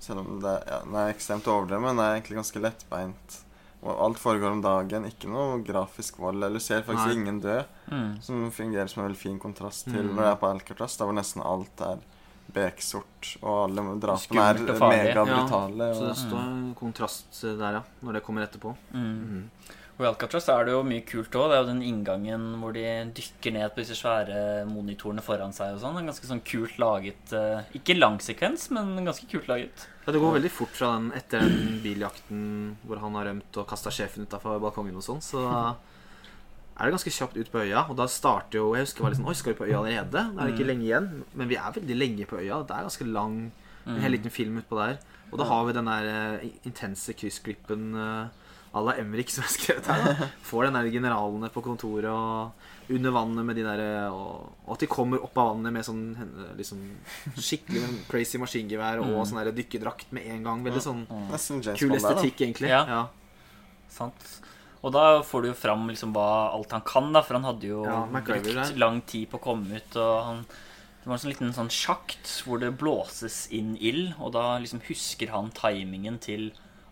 Selv 0.00 0.18
om 0.20 0.40
det, 0.42 0.54
ja, 0.68 0.80
den 0.84 0.94
er 1.00 1.12
ekstremt 1.14 1.46
overdrevet, 1.48 1.80
men 1.82 1.96
det 1.96 2.04
er 2.04 2.14
egentlig 2.20 2.36
ganske 2.36 2.60
lettbeint. 2.60 3.38
Og 3.84 4.00
alt 4.04 4.18
foregår 4.18 4.50
om 4.52 4.60
dagen. 4.60 5.04
Ikke 5.08 5.28
noe 5.32 5.62
grafisk 5.64 6.18
vold. 6.18 6.42
Eller 6.42 6.58
du 6.58 6.60
ser 6.60 6.82
faktisk 6.82 7.06
Nei. 7.06 7.14
ingen 7.22 7.40
dø. 7.40 7.62
mm. 7.90 8.20
Som 8.20 8.50
fungerer 8.50 8.86
som 8.88 9.00
en 9.02 9.08
veldig 9.08 9.16
fin 9.22 9.38
kontrast 9.40 9.84
til 9.84 10.02
Mm. 10.04 10.14
når 10.14 10.22
det 10.22 10.32
er 10.32 10.36
på 10.36 10.50
Alcatraz, 10.50 10.96
der 10.98 11.04
hvor 11.06 11.14
nesten 11.14 11.42
alt 11.42 11.80
er 11.80 11.98
beksort, 12.52 13.36
og 13.42 13.64
alle 13.70 14.00
drapene 14.00 14.44
er 14.44 14.58
megabrutale. 14.92 15.88
Så 15.96 16.08
det 16.10 16.16
står 16.20 16.40
en 16.42 16.74
kontrast 16.78 17.40
der, 17.42 17.72
ja. 17.78 17.82
Når 18.02 18.12
det 18.18 18.22
kommer 18.26 18.46
etterpå. 18.46 18.74
Mm. 18.92 19.48
Og 19.94 20.02
i 20.02 20.08
Alcatraz 20.08 20.48
er 20.50 20.64
det 20.66 20.72
jo 20.74 20.80
mye 20.82 21.04
kult 21.06 21.36
òg. 21.38 21.50
Det 21.52 21.54
er 21.56 21.60
jo 21.62 21.68
den 21.68 21.82
inngangen 21.86 22.46
hvor 22.58 22.72
de 22.74 22.82
dykker 23.14 23.52
ned 23.54 23.70
på 23.70 23.78
disse 23.84 23.94
svære 23.94 24.64
monitorene 24.66 25.22
foran 25.22 25.52
seg 25.54 25.76
og 25.76 25.82
sånn. 25.84 25.98
En 26.00 26.08
ganske 26.10 26.26
sånn 26.26 26.42
kult 26.42 26.78
laget 26.82 27.30
eh, 27.32 27.62
Ikke 27.78 27.94
lang 27.94 28.18
sekvens, 28.18 28.70
men 28.74 28.96
ganske 29.06 29.28
kult 29.30 29.46
laget. 29.46 29.86
Ja, 30.06 30.12
det 30.12 30.20
går 30.20 30.34
veldig 30.40 30.50
fort 30.50 30.74
fra 30.74 30.90
den 30.96 31.12
etter 31.14 31.46
den 31.46 31.78
biljakten 31.84 32.42
hvor 32.82 32.98
han 33.04 33.14
har 33.20 33.30
rømt 33.30 33.60
og 33.62 33.68
kasta 33.70 33.92
sjefen 33.94 34.26
utafor 34.26 34.58
balkongen 34.60 34.98
og 34.98 35.06
sånn, 35.06 35.22
så 35.22 35.44
er 36.74 36.88
det 36.88 36.94
ganske 36.96 37.14
kjapt 37.14 37.38
ut 37.38 37.52
på 37.54 37.62
øya. 37.62 37.84
Og 37.88 37.94
da 37.96 38.08
starter 38.10 38.58
jo 38.58 38.72
Jeg 38.74 38.88
husker 38.88 38.98
jeg 38.98 39.04
var 39.06 39.12
litt 39.14 39.20
sånn 39.22 39.30
Oi, 39.30 39.38
skal 39.38 39.54
vi 39.54 39.58
på 39.62 39.68
øya 39.70 39.78
allerede? 39.78 40.10
Da 40.34 40.42
er 40.42 40.46
det 40.50 40.54
ikke 40.56 40.64
Mm. 40.66 40.72
lenge 40.72 40.86
igjen. 40.90 41.08
Men 41.38 41.48
vi 41.48 41.54
er 41.56 41.70
veldig 41.78 41.98
lenge 42.02 42.26
på 42.26 42.40
øya. 42.42 42.62
Det 42.66 42.74
er 42.74 42.88
ganske 42.88 43.06
lang 43.12 43.52
En 43.86 43.94
Mm. 43.96 44.00
hel 44.00 44.10
liten 44.12 44.30
film 44.32 44.58
utpå 44.58 44.76
der. 44.80 44.98
Og 45.30 45.38
da 45.38 45.44
har 45.44 45.64
vi 45.66 45.72
den 45.72 45.84
der 45.84 46.04
eh, 46.40 46.48
intense 46.64 47.12
kryssklippen 47.12 47.94
uh, 47.94 48.28
à 48.74 48.80
la 48.84 48.96
Emrik 48.98 49.30
som 49.30 49.44
er 49.46 49.52
skrevet 49.54 49.86
her. 49.86 50.28
Får 50.48 50.64
den 50.66 50.74
der 50.78 50.88
generalene 50.90 51.50
på 51.54 51.62
kontoret 51.62 52.10
og 52.10 52.90
under 52.90 53.14
vannet 53.14 53.46
med 53.48 53.56
de 53.56 53.62
der 53.64 53.80
eh, 53.80 54.12
Og, 54.12 54.48
og 54.66 54.72
at 54.74 54.82
de 54.82 54.88
kommer 54.90 55.22
opp 55.24 55.38
av 55.38 55.52
vannet 55.54 55.72
med 55.72 55.86
sånn 55.86 56.02
liksom 56.58 56.80
skikkelig 57.38 57.80
med 57.84 58.00
crazy 58.10 58.40
maskingevær 58.42 58.98
og 59.00 59.06
Mm. 59.14 59.20
sånn 59.30 59.54
dykkerdrakt 59.56 60.10
med 60.12 60.26
en 60.26 60.42
gang. 60.44 60.64
Veldig 60.66 60.82
sånn 60.82 61.04
Mm. 61.06 61.76
Kul 61.78 61.94
estetikk, 61.96 62.42
egentlig. 62.48 62.68
Ja. 62.74 62.82
Ja. 62.88 63.02
Sant. 63.88 64.40
Og 64.84 64.92
da 64.92 65.22
får 65.24 65.42
du 65.42 65.48
jo 65.48 65.54
fram 65.56 65.86
liksom 65.88 66.12
hva 66.12 66.52
alt 66.52 66.72
han 66.76 66.82
kan, 66.84 67.12
da, 67.14 67.22
for 67.24 67.38
han 67.38 67.44
hadde 67.46 67.70
jo 67.70 67.84
Ja, 67.86 68.02
brukt 68.10 68.44
der. 68.44 68.74
lang 68.76 69.00
tid 69.06 69.30
på 69.30 69.38
å 69.38 69.44
komme 69.46 69.76
ut. 69.78 69.96
Og 69.96 70.24
han, 70.26 70.42
det 70.44 71.06
var 71.06 71.14
en 71.14 71.22
sånn 71.22 71.32
liten 71.32 71.54
sånn 71.56 71.70
sjakt 71.72 72.42
hvor 72.44 72.60
det 72.60 72.76
blåses 72.76 73.46
inn 73.50 73.76
ild, 73.80 74.12
og 74.20 74.32
da 74.36 74.58
liksom 74.58 74.82
husker 74.88 75.30
han 75.32 75.50
timingen 75.56 76.18
til 76.20 76.50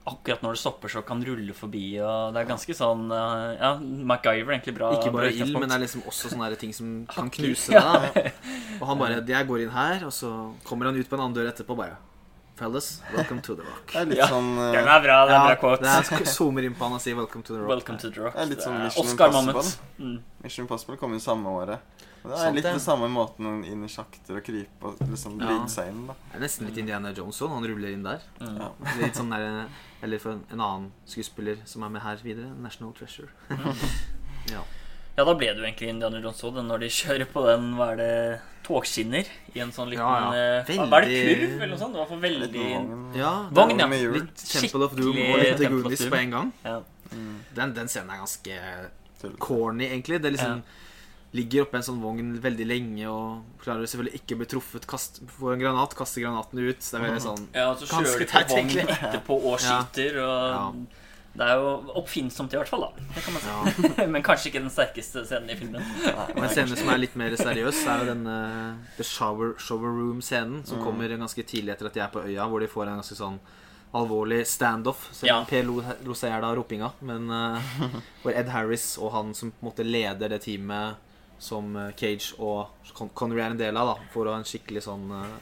akkurat 0.09 0.43
når 0.43 0.57
det 0.57 0.61
stopper, 0.63 0.91
så 0.91 1.03
kan 1.07 1.23
rulle 1.25 1.55
forbi. 1.55 1.85
Og 2.03 2.35
det 2.35 2.43
er 2.43 2.49
ganske 2.49 2.77
sånn 2.77 3.09
eh, 3.15 3.57
Ja, 3.61 3.73
MacGyver 3.81 4.51
er 4.51 4.57
egentlig 4.59 4.77
bra. 4.79 4.93
Ikke 4.99 5.13
bare 5.15 5.33
ild, 5.33 5.53
men 5.57 5.69
det 5.71 5.77
er 5.79 5.85
liksom 5.85 6.07
også 6.11 6.33
sånne 6.33 6.53
ting 6.61 6.73
som 6.77 6.95
kan 7.15 7.31
knuse 7.33 7.75
deg. 7.75 7.83
da. 8.17 8.31
Og 8.81 8.87
han 8.91 9.03
bare 9.03 9.21
Jeg 9.23 9.49
går 9.51 9.67
inn 9.67 9.75
her, 9.75 10.07
og 10.09 10.15
så 10.15 10.33
kommer 10.67 10.91
han 10.91 10.99
ut 10.99 11.09
på 11.09 11.19
en 11.19 11.27
annen 11.27 11.39
dør 11.39 11.53
etterpå 11.53 11.79
bare 11.79 12.01
Fellas, 12.63 13.03
welcome 13.17 13.41
to 13.41 13.55
the 13.57 13.65
rock. 13.65 13.87
Det 13.91 13.97
er 13.99 14.09
litt 14.11 14.19
Ja, 14.21 14.27
sånn 14.29 14.51
uh, 14.59 14.69
Den 14.75 14.85
er 14.87 15.01
bra. 15.03 15.15
Det 15.27 15.35
er 15.35 15.47
bra 15.49 15.55
quote. 15.59 15.83
det 15.83 16.19
er, 16.21 16.27
zoomer 16.29 16.67
inn 16.69 16.75
på 16.77 16.85
han 16.85 16.99
og 16.99 17.01
sier 17.03 17.17
'welcome 17.17 17.43
to 17.43 17.57
the 17.57 17.63
rock'. 17.63 17.73
Welcome 17.73 17.99
to 17.99 18.11
the 18.13 18.21
rock. 18.21 18.37
Det 18.37 18.43
er 18.45 18.51
litt 18.53 18.63
sånn 18.63 18.77
Mission 18.83 19.09
Oscar 19.09 19.33
Impossible. 19.33 19.89
Mm. 19.99 20.19
Mission 20.45 20.67
Impossible 20.67 20.99
kom 21.01 21.17
jo 21.17 21.23
samme 21.25 21.49
året. 21.49 22.02
Det 22.23 22.39
er 22.39 22.53
litt 22.55 22.65
det. 22.65 22.73
det 22.77 22.83
samme 22.85 23.09
måten 23.11 23.65
inn 23.67 23.83
i 23.85 23.89
sjakter 23.91 24.37
og 24.39 24.45
krype 24.47 24.91
og 24.93 25.01
liksom 25.11 25.41
Ja. 25.41 25.47
vride 25.49 25.71
seg 25.73 25.89
inn, 25.91 26.05
da. 26.07 26.15
Det 26.31 26.37
er 26.39 26.45
nesten 26.45 26.67
litt 26.69 26.79
Indiana 26.79 27.11
Jones 27.17 27.41
òg, 27.43 27.51
han 27.57 27.65
ruller 27.67 27.91
inn 27.97 28.05
der. 28.07 28.21
Mm. 28.41 28.61
Ja. 28.61 28.69
Litt 29.01 29.19
sånn 29.19 29.31
der, 29.35 29.67
Eller 30.03 30.19
for 30.19 30.33
en, 30.37 30.45
en 30.51 30.61
annen 30.61 30.93
skuespiller 31.07 31.59
som 31.65 31.83
er 31.83 31.89
med 31.95 32.03
her 32.03 32.17
videre. 32.23 32.51
National 32.63 32.93
Treasure. 32.95 33.29
ja. 34.55 34.63
Ja, 35.17 35.27
da 35.29 35.35
ble 35.37 35.51
det 35.53 35.61
jo 35.61 35.67
egentlig 35.67 35.91
Indiana 35.93 36.21
Jones 36.23 36.41
òg, 36.49 36.57
når 36.65 36.79
de 36.81 36.89
kjører 36.89 37.27
på 37.29 37.43
den 37.45 37.75
hva 37.77 37.91
er 37.93 37.99
det, 38.01 38.13
togskinner 38.65 39.27
i 39.53 39.61
en 39.61 39.73
sånn 39.75 39.91
liten 39.91 40.01
Ja, 40.07 40.31
ja. 40.33 40.63
Veldig... 40.65 40.87
Hva 40.89 41.01
er 41.03 41.09
det, 41.11 41.19
kurv 41.27 41.57
eller 41.59 41.73
noe 41.75 41.81
sånt? 41.83 41.93
Det 41.93 42.01
var 42.01 42.09
for 42.09 42.23
veldig 42.23 42.63
ja 43.19 43.33
Vogn, 43.51 43.83
ja. 43.83 43.89
Litt 43.91 44.45
Temple 44.47 44.87
of 44.87 44.95
Doom 44.97 45.19
og 45.19 45.43
litt 45.43 45.59
The 45.59 45.69
Goonies 45.69 46.05
på 46.07 46.21
en 46.23 46.31
gang. 46.39 46.53
ja. 46.65 46.79
Mm, 47.13 47.35
Den, 47.59 47.75
den 47.77 47.91
scenen 47.93 48.15
er 48.15 48.23
ganske 48.23 48.57
corny, 49.43 49.85
egentlig. 49.91 50.23
Det 50.23 50.31
er 50.31 50.37
liksom 50.39 50.63
Ligger 51.33 51.63
oppe 51.65 51.79
en 51.79 51.85
sånn 51.87 52.01
vogn 52.03 52.35
veldig 52.45 52.65
lenge 52.69 53.07
og 53.09 53.61
klarer 53.63 53.87
selvfølgelig 53.89 54.19
ikke 54.21 54.35
å 54.37 54.41
bli 54.43 54.47
truffet. 54.53 54.87
Kast, 54.87 55.23
får 55.39 55.55
en 55.55 55.63
granat, 55.63 55.95
kaster 55.97 56.21
granaten 56.27 56.59
ut. 56.61 56.81
Det 56.85 56.99
er 56.99 57.07
veldig 57.07 57.23
sånn 57.25 57.47
ja, 57.55 57.71
og 57.71 57.79
så 57.81 57.87
kjører 57.89 58.19
de 58.21 58.27
på 58.29 58.43
vogn 58.51 58.75
etterpå 58.83 59.39
og 59.39 59.55
Ja. 59.63 59.79
skyter, 59.81 60.19
og 60.27 60.83
Det 61.35 61.47
er 61.49 61.55
jo 61.57 61.69
oppfinnsomt 61.97 62.53
i 62.53 62.59
hvert 62.61 62.69
fall, 62.69 62.83
da. 62.85 62.91
Det 63.15 63.23
kan 63.25 63.33
man 63.33 63.41
si. 63.41 63.89
ja. 63.97 64.07
Men 64.13 64.23
kanskje 64.23 64.51
ikke 64.51 64.61
den 64.61 64.69
sterkeste 64.75 65.23
scenen 65.25 65.49
i 65.49 65.57
filmen. 65.57 65.81
Og 66.37 66.43
en 66.45 66.51
scene 66.53 66.77
som 66.77 66.91
er 66.93 66.99
litt 67.01 67.15
mer 67.17 67.33
seriøs, 67.41 67.79
er 67.89 68.03
jo 68.05 68.09
den 68.11 68.27
eh, 68.29 68.75
The 68.99 69.07
Shower, 69.09 69.55
shower 69.57 69.89
Room-scenen, 69.97 70.67
som 70.69 70.77
Mm. 70.77 70.85
kommer 70.85 71.09
ganske 71.17 71.43
tidlig 71.49 71.73
etter 71.73 71.87
at 71.89 71.95
de 71.97 72.01
er 72.05 72.13
på 72.13 72.21
øya, 72.29 72.45
hvor 72.53 72.61
de 72.61 72.69
får 72.69 72.91
en 72.93 73.01
ganske 73.01 73.17
sånn 73.17 73.39
alvorlig 73.95 74.43
standoff. 74.47 75.09
Selv 75.17 75.29
Ja. 75.31 75.39
om 75.41 75.47
Per 75.47 75.63
Losé 76.05 76.29
er 76.29 76.37
i 76.43 76.45
av 76.45 76.55
ropinga. 76.61 76.93
Men 77.01 77.31
uh, 77.31 77.59
hvor 78.23 78.37
Ed 78.37 78.49
Harris 78.53 78.99
og 78.99 79.13
han 79.17 79.33
som 79.33 79.51
på 79.53 79.63
en 79.65 79.71
måte 79.71 79.89
leder 79.89 80.29
det 80.29 80.43
teamet 80.45 80.97
som 81.43 81.73
eh, 81.77 81.89
Cage 81.99 82.37
og 82.39 82.69
Connery 83.19 83.41
er 83.43 83.51
en 83.57 83.59
del 83.61 83.77
av, 83.81 83.93
da, 83.97 84.11
for 84.13 84.29
å 84.29 84.35
ha 84.37 84.39
en 84.43 84.47
skikkelig 84.47 84.85
sånn 84.87 85.09
eh, 85.19 85.33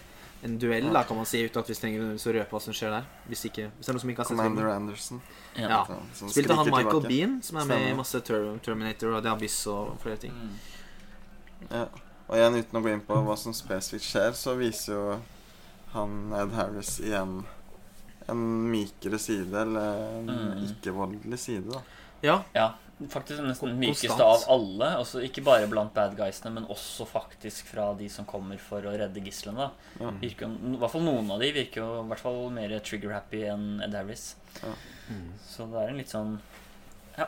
En 0.42 0.54
duell, 0.56 0.86
da, 0.88 1.02
kan 1.04 1.18
man 1.18 1.26
si, 1.28 1.42
uten 1.44 1.60
at 1.60 1.68
vi 1.68 1.74
trenger 1.76 2.14
å 2.16 2.32
røpe 2.32 2.54
hva 2.56 2.60
som 2.64 2.72
skjer 2.72 2.94
der. 2.94 3.08
Hvis, 3.28 3.42
ikke, 3.50 3.66
hvis 3.76 3.84
det 3.84 3.90
er 3.92 3.96
noe 3.98 4.00
som 4.00 4.10
ikke 4.14 4.22
har 4.22 4.28
sett 4.30 4.38
Commander 4.38 4.62
filmen. 4.64 4.76
Anderson. 4.86 5.18
Ja. 5.52 5.68
Ja. 5.68 5.80
som 6.16 6.30
Spilte 6.32 6.56
han 6.56 6.70
Michael 6.70 6.88
tilbake. 7.02 7.10
Bean, 7.12 7.34
som 7.44 7.58
er 7.60 7.66
med 7.68 7.84
i 7.90 7.96
masse 7.98 8.20
Terminator 8.24 9.18
og 9.18 9.20
The 9.26 9.34
Abyss 9.34 9.58
og 9.68 9.90
flere 10.00 10.16
ting. 10.22 10.32
Mm. 10.32 10.54
Ja. 11.74 11.82
Og 12.30 12.38
igjen, 12.38 12.56
uten 12.62 12.78
å 12.80 12.82
gå 12.86 12.92
inn 12.94 13.04
på 13.04 13.20
hva 13.26 13.36
som 13.36 13.52
spesifikt 13.58 14.06
skjer, 14.08 14.32
så 14.38 14.54
viser 14.56 14.94
jo 14.96 15.04
han 15.92 16.16
Ed 16.40 16.52
Harris 16.56 16.94
igjen 17.04 17.42
en 18.30 18.42
mykere 18.72 19.18
side, 19.20 19.52
eller 19.66 20.04
en 20.20 20.30
Mm. 20.30 20.64
ikke-voldelig 20.70 21.38
side, 21.44 21.68
da. 21.72 21.82
Ja, 22.22 22.38
Ja, 22.54 22.70
faktisk 23.08 23.42
nesten 23.42 23.72
den 23.72 23.80
mykeste 23.80 24.24
av 24.24 24.44
alle. 24.52 24.90
Også, 25.00 25.22
Ikke 25.24 25.42
bare 25.44 25.68
blant 25.70 25.94
bad 25.96 26.16
guysene, 26.18 26.52
men 26.54 26.68
også 26.70 27.06
faktisk 27.08 27.70
fra 27.72 27.90
de 27.98 28.08
som 28.12 28.26
kommer 28.28 28.60
for 28.60 28.84
å 28.84 28.94
redde 28.96 29.22
gislene. 29.24 29.70
Ja. 30.00 30.12
Virker, 30.20 30.50
I 30.52 30.76
hvert 30.80 30.94
fall 30.94 31.06
noen 31.06 31.30
av 31.32 31.40
de 31.42 31.52
virker 31.56 31.82
jo 31.82 31.90
i 32.02 32.08
hvert 32.10 32.24
fall 32.24 32.40
mer 32.54 32.74
trigger-happy 32.78 33.44
enn 33.52 33.68
Ed 33.86 33.96
Harris. 33.96 34.34
Ja. 34.60 34.74
Mm. 35.10 35.30
Så 35.46 35.68
det 35.70 35.80
er 35.80 35.92
en 35.92 36.00
litt 36.00 36.12
sånn 36.12 36.34
ja, 37.16 37.26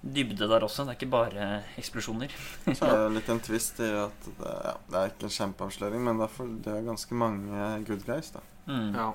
dybde 0.00 0.48
der 0.50 0.64
også. 0.66 0.86
Det 0.86 0.94
er 0.94 1.00
ikke 1.00 1.12
bare 1.12 1.50
eksplosjoner. 1.80 2.32
Så 2.78 2.88
er 2.88 2.96
det 3.04 3.18
litt 3.18 3.28
en 3.32 3.44
twist 3.44 3.82
i 3.84 3.90
at 4.04 4.30
det, 4.30 4.48
ja, 4.48 4.78
det 4.88 5.02
er 5.02 5.12
ikke 5.12 5.28
en 5.28 5.36
kjempeavsløring, 5.36 6.08
men 6.08 6.22
derfor 6.22 6.50
det 6.64 6.72
er 6.78 6.88
ganske 6.88 7.20
mange 7.20 7.68
good 7.88 8.02
guys, 8.08 8.32
da. 8.34 8.44
Mm. 8.70 8.90
ja. 8.96 9.12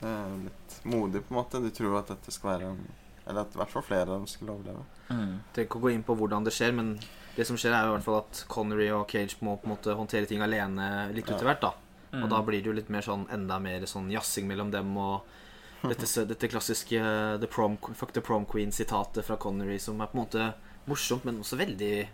Det 0.00 0.08
er 0.08 0.36
litt 0.46 0.74
modig, 0.88 1.20
på 1.26 1.34
en 1.34 1.36
måte. 1.42 1.60
Du 1.60 1.68
tror 1.74 1.98
at 1.98 2.08
dette 2.12 2.32
skal 2.32 2.54
være 2.54 2.68
en 2.70 2.84
Eller 3.26 3.40
at 3.42 3.54
i 3.54 3.58
hvert 3.60 3.70
fall 3.70 3.82
flere 3.82 4.02
av 4.08 4.16
dem 4.18 4.26
skulle 4.26 4.52
overleve. 4.56 4.84
Mm. 5.10 5.40
trenger 5.52 5.76
å 5.76 5.80
gå 5.80 5.90
inn 5.92 6.02
på 6.06 6.14
hvordan 6.16 6.44
det 6.46 6.52
skjer, 6.54 6.72
men 6.74 6.98
det 7.36 7.46
som 7.46 7.56
skjer, 7.56 7.72
er 7.74 7.84
jo 7.86 7.92
i 7.92 7.96
hvert 7.98 8.04
fall 8.06 8.18
at 8.22 8.44
Connery 8.48 8.88
og 8.94 9.08
Cage 9.10 9.36
må 9.40 9.56
på 9.60 9.66
en 9.68 9.74
måte 9.76 9.94
håndtere 9.98 10.26
ting 10.26 10.40
alene 10.42 11.12
litt 11.14 11.28
Ja. 11.28 11.34
utover 11.36 11.54
hvert. 11.54 11.60
da 11.60 11.72
Mm. 12.12 12.24
Og 12.24 12.30
da 12.30 12.40
blir 12.42 12.58
det 12.58 12.66
jo 12.66 12.72
litt 12.72 12.88
mer 12.90 13.02
sånn 13.02 13.28
enda 13.30 13.60
mer 13.62 13.80
sånn 13.86 14.10
jazzing 14.10 14.48
mellom 14.48 14.70
dem, 14.72 14.96
og 14.98 15.22
dette, 15.88 16.24
dette 16.26 16.48
klassiske 16.50 16.98
eh, 16.98 17.36
the 17.38 17.46
prom, 17.46 17.76
Fuck 17.94 18.12
the 18.12 18.20
prom 18.20 18.44
queen-sitatet 18.44 19.22
fra 19.24 19.36
Connery, 19.36 19.78
som 19.78 20.00
er 20.00 20.06
på 20.10 20.18
en 20.18 20.24
måte 20.24 20.48
morsomt, 20.90 21.24
men 21.24 21.38
også 21.38 21.56
veldig 21.56 22.08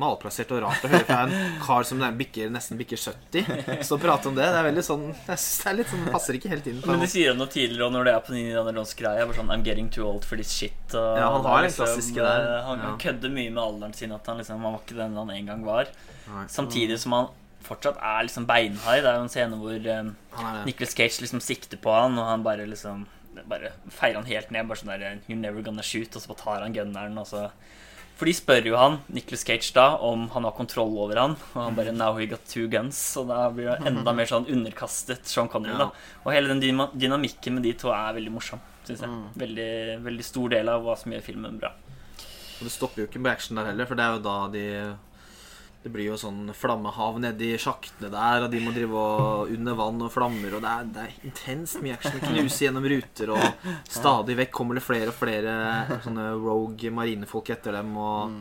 malplassert 0.00 0.52
og 0.54 0.60
rart 0.62 0.84
å 0.86 0.90
høre 0.92 1.04
fra 1.08 1.22
en 1.26 1.32
kar 1.64 1.86
som 1.88 2.02
bikker, 2.18 2.50
nesten 2.54 2.78
bikker 2.78 3.00
70. 3.00 3.82
Så 3.88 3.98
prate 3.98 4.30
om 4.30 4.36
det, 4.36 4.44
det 4.46 4.60
er 4.60 4.66
veldig 4.68 4.84
sånn 4.86 5.06
Jeg 5.10 5.40
synes 5.40 5.56
det 5.64 5.70
er 5.70 5.76
litt 5.80 5.90
sånn, 5.90 6.04
passer 6.14 6.38
ikke 6.38 6.52
helt 6.52 6.68
inn. 6.70 6.78
På 6.84 6.92
Men 6.92 7.02
du 7.02 7.08
sier 7.10 7.34
noe 7.38 7.50
tidligere 7.50 7.88
og 7.88 7.94
når 7.96 8.06
det 8.06 8.14
er 8.14 8.22
på 8.26 8.36
Jones-greia. 8.40 9.26
Bare 9.26 9.38
sånn 9.40 9.50
I'm 9.54 9.64
getting 9.66 9.90
too 9.90 10.06
old 10.06 10.24
for 10.28 10.36
this 10.40 10.52
shit. 10.54 10.94
Ja, 10.94 11.30
han 11.34 11.44
har 11.46 11.66
den 11.66 11.74
klassiske 11.74 12.22
der. 12.22 12.46
eh, 12.58 12.64
Han, 12.68 12.78
Ja. 12.84 12.96
kødder 13.02 13.30
mye 13.34 13.50
med 13.50 13.62
alderen 13.62 13.94
sin. 13.94 14.12
At 14.12 14.26
han 14.26 14.38
liksom 14.38 14.60
Han 14.60 14.72
var 14.72 14.80
ikke 14.80 14.96
den 14.96 15.16
han 15.16 15.30
en 15.30 15.46
gang 15.46 15.64
var. 15.64 15.86
Nei. 16.30 16.46
Samtidig 16.46 16.98
som 16.98 17.12
han 17.12 17.28
fortsatt 17.66 17.98
er 18.00 18.22
liksom 18.24 18.46
beinhard. 18.46 19.02
Det 19.02 19.10
er 19.10 19.16
jo 19.18 19.22
en 19.26 19.32
scene 19.32 19.58
hvor 19.60 19.74
um, 20.00 20.16
det. 20.38 20.66
Nicholas 20.66 20.94
Cage 20.94 21.20
liksom 21.20 21.40
sikter 21.44 21.76
på 21.82 21.92
han, 21.92 22.18
og 22.18 22.26
han 22.26 22.42
bare 22.46 22.66
liksom 22.66 23.06
Bare 23.46 23.70
feirer 23.94 24.16
han 24.18 24.24
helt 24.26 24.50
ned. 24.50 24.66
Bare 24.68 24.78
sånn 24.80 24.90
der 24.90 25.20
You're 25.28 25.38
never 25.38 25.62
gonna 25.62 25.82
shoot. 25.82 26.14
Og 26.16 26.22
så 26.22 26.28
bare 26.28 26.42
tar 26.42 26.62
han 26.62 26.74
gunneren, 26.74 27.18
og 27.18 27.26
så 27.26 27.50
For 28.20 28.28
de 28.28 28.34
spør 28.36 28.66
jo 28.68 28.74
han, 28.76 28.98
Nicholas 29.16 29.46
Cage, 29.48 29.70
da 29.72 29.94
om 30.04 30.26
han 30.34 30.44
har 30.44 30.52
kontroll 30.52 30.90
over 31.00 31.16
han. 31.16 31.34
Og 31.54 31.56
han 31.56 31.76
bare 31.78 31.94
Now 31.96 32.18
he 32.18 32.26
got 32.28 32.44
two 32.44 32.66
guns. 32.68 32.98
Og 33.16 33.30
da 33.30 33.46
blir 33.48 33.70
det 33.70 33.88
enda 33.88 34.12
mer 34.12 34.28
sånn 34.28 34.44
underkastet 34.44 35.24
Sean 35.30 35.48
Connery. 35.48 35.72
Ja. 35.72 35.86
da 35.86 36.26
Og 36.26 36.34
hele 36.34 36.52
den 36.52 36.60
dynamikken 36.92 37.56
med 37.56 37.64
de 37.64 37.72
to 37.80 37.88
er 37.96 38.18
veldig 38.18 38.34
morsom, 38.34 38.60
syns 38.84 39.06
jeg. 39.06 39.08
Mm. 39.08 39.22
Veldig, 39.40 39.70
veldig 40.04 40.26
stor 40.28 40.52
del 40.52 40.68
av 40.68 40.84
hva 40.84 40.98
som 41.00 41.16
gjør 41.16 41.24
filmen 41.30 41.56
bra. 41.62 41.72
Og 42.58 42.66
det 42.68 42.74
stopper 42.74 43.06
jo 43.06 43.08
ikke 43.08 43.24
med 43.24 43.32
action 43.32 43.56
der 43.56 43.70
heller, 43.70 43.88
for 43.88 43.96
det 43.96 44.04
er 44.04 44.18
jo 44.18 44.22
da 44.28 44.36
de 44.52 44.66
Det 45.80 45.88
blir 45.88 46.10
jo 46.10 46.16
sånn 46.20 46.50
flammehav 46.52 47.16
nedi 47.22 47.54
sjaktene 47.56 48.10
der, 48.12 48.44
og 48.44 48.50
de 48.52 48.58
må 48.60 48.72
drive 48.76 49.00
og 49.00 49.52
under 49.54 49.78
vann 49.78 50.02
og 50.04 50.10
flammer, 50.12 50.52
og 50.58 50.60
det 50.60 50.72
er, 50.76 50.90
det 50.92 51.04
er 51.06 51.14
intenst 51.30 51.80
mye 51.80 51.94
action. 51.96 52.18
Knuse 52.20 52.66
gjennom 52.66 52.84
ruter, 52.92 53.32
og 53.32 53.64
stadig 53.88 54.36
vekk 54.42 54.52
kommer 54.58 54.76
det 54.76 54.84
flere 54.84 55.08
og 55.08 55.16
flere 55.16 55.54
sånne 56.04 56.26
rogue 56.36 56.92
marinefolk 56.92 57.48
etter 57.56 57.78
dem, 57.78 57.96
og 57.96 58.36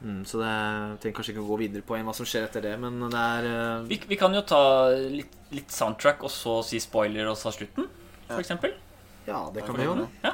mm, 0.00 0.24
Så 0.24 0.40
det 0.40 0.54
trenger 1.02 1.18
kanskje 1.20 1.34
ikke 1.34 1.44
å 1.44 1.50
gå 1.50 1.60
videre 1.66 1.84
på 1.84 1.98
enn 1.98 2.08
hva 2.08 2.16
som 2.16 2.28
skjer 2.28 2.48
etter 2.48 2.64
det, 2.64 2.74
men 2.80 2.96
det 3.12 3.26
er 3.36 3.50
uh... 3.52 3.84
Vi, 3.92 4.00
vi 4.08 4.16
kan 4.16 4.32
jo 4.32 4.40
ta 4.48 4.62
litt, 4.96 5.36
litt 5.52 5.68
soundtrack, 5.68 6.24
og 6.24 6.32
så 6.32 6.62
si 6.64 6.80
spoiler, 6.80 7.28
og 7.28 7.36
så 7.36 7.52
slutten, 7.52 7.92
for 8.24 8.40
eksempel. 8.40 8.72
Ja, 9.28 9.44
det 9.52 9.68
kan 9.68 9.76
vi 9.76 9.84
jo. 9.84 10.00
Ja. 10.24 10.32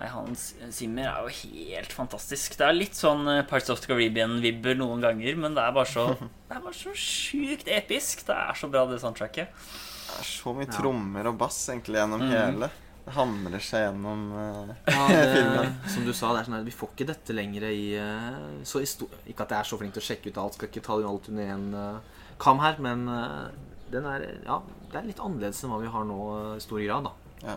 Nei, 0.00 0.08
Hans 0.08 0.54
Zimmer 0.72 1.10
er 1.10 1.26
jo 1.26 1.32
helt 1.42 1.92
fantastisk. 1.92 2.54
Det 2.56 2.64
er 2.64 2.72
litt 2.72 2.96
sånn 2.96 3.26
eh, 3.28 3.42
Parts 3.44 3.68
of 3.72 3.82
the 3.84 3.90
Caribbean-vibber 3.92 4.78
noen 4.80 5.02
ganger, 5.04 5.36
men 5.36 5.52
det 5.58 5.60
er 5.66 5.74
bare 5.76 5.90
så 5.90 6.06
Det 6.48 6.56
er 6.56 6.62
bare 6.64 6.78
så 6.78 6.94
sjukt 6.96 7.68
episk. 7.68 8.24
Det 8.30 8.36
er 8.36 8.56
så 8.56 8.70
bra, 8.72 8.86
det 8.88 9.00
soundtracket. 9.02 9.52
Det 9.52 10.16
er 10.22 10.26
så 10.30 10.54
mye 10.56 10.66
Ja. 10.66 10.72
trommer 10.78 11.28
og 11.30 11.36
bass 11.42 11.58
egentlig 11.68 12.00
gjennom 12.00 12.24
Mhm. 12.24 12.32
hele. 12.32 12.70
Det 13.04 13.14
hamrer 13.16 13.62
seg 13.64 13.84
gjennom 13.86 14.24
uh, 14.32 14.72
Ja, 14.88 15.04
det, 15.12 15.20
filmen. 15.36 15.76
som 15.88 16.04
du 16.08 16.12
sa, 16.16 16.32
det 16.32 16.40
er 16.42 16.48
sånn 16.48 16.56
her, 16.58 16.64
vi 16.68 16.74
får 16.80 16.90
ikke 16.94 17.06
dette 17.12 17.36
lenger 17.36 17.64
i 17.70 17.84
uh, 18.00 18.60
så 18.64 18.80
Ikke 18.84 19.44
at 19.44 19.50
jeg 19.52 19.58
er 19.60 19.68
så 19.70 19.78
flink 19.80 19.94
til 19.96 20.02
å 20.02 20.08
sjekke 20.08 20.32
ut 20.32 20.40
alt, 20.42 20.56
skal 20.58 20.68
ikke 20.72 20.82
ta 20.84 20.96
alt 20.98 21.28
under 21.32 21.44
én 21.54 21.64
uh, 21.74 22.20
kam 22.40 22.60
her, 22.64 22.76
men 22.80 23.04
uh, 23.08 23.48
den 23.92 24.04
er 24.06 24.26
Ja, 24.46 24.60
det 24.92 25.00
er 25.00 25.08
litt 25.12 25.20
annerledes 25.20 25.60
enn 25.64 25.72
hva 25.72 25.80
vi 25.84 25.92
har 25.92 26.04
nå 26.08 26.20
i 26.56 26.60
stor 26.64 26.80
grad, 26.84 27.08
da. 27.08 27.56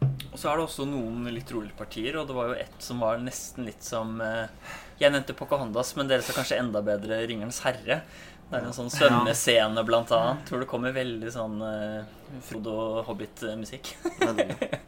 Og 0.00 0.38
så 0.38 0.50
er 0.50 0.58
det 0.58 0.64
også 0.68 0.86
noen 0.86 1.26
litt 1.34 1.50
rolige 1.50 1.74
partier, 1.78 2.14
og 2.20 2.28
det 2.28 2.36
var 2.36 2.50
jo 2.50 2.58
ett 2.60 2.82
som 2.84 3.00
var 3.02 3.18
nesten 3.22 3.66
litt 3.66 3.82
som 3.82 4.20
eh, 4.22 4.74
Jeg 5.00 5.10
nevnte 5.10 5.34
Pocahontas, 5.34 5.94
men 5.98 6.10
dere 6.10 6.22
sa 6.22 6.36
kanskje 6.36 6.60
enda 6.60 6.82
bedre 6.84 7.22
Ringenes 7.26 7.62
herre. 7.64 8.02
Det 8.48 8.56
er 8.56 8.64
en 8.64 8.72
sånn 8.76 8.88
svømmescene, 8.88 9.82
blant 9.84 10.12
annet, 10.14 10.46
Tror 10.48 10.62
det 10.62 10.68
kommer 10.70 10.94
veldig 10.96 11.30
sånn 11.34 11.58
uh, 11.60 12.38
Frodo 12.46 13.02
Hobbit-musikk. 13.04 13.90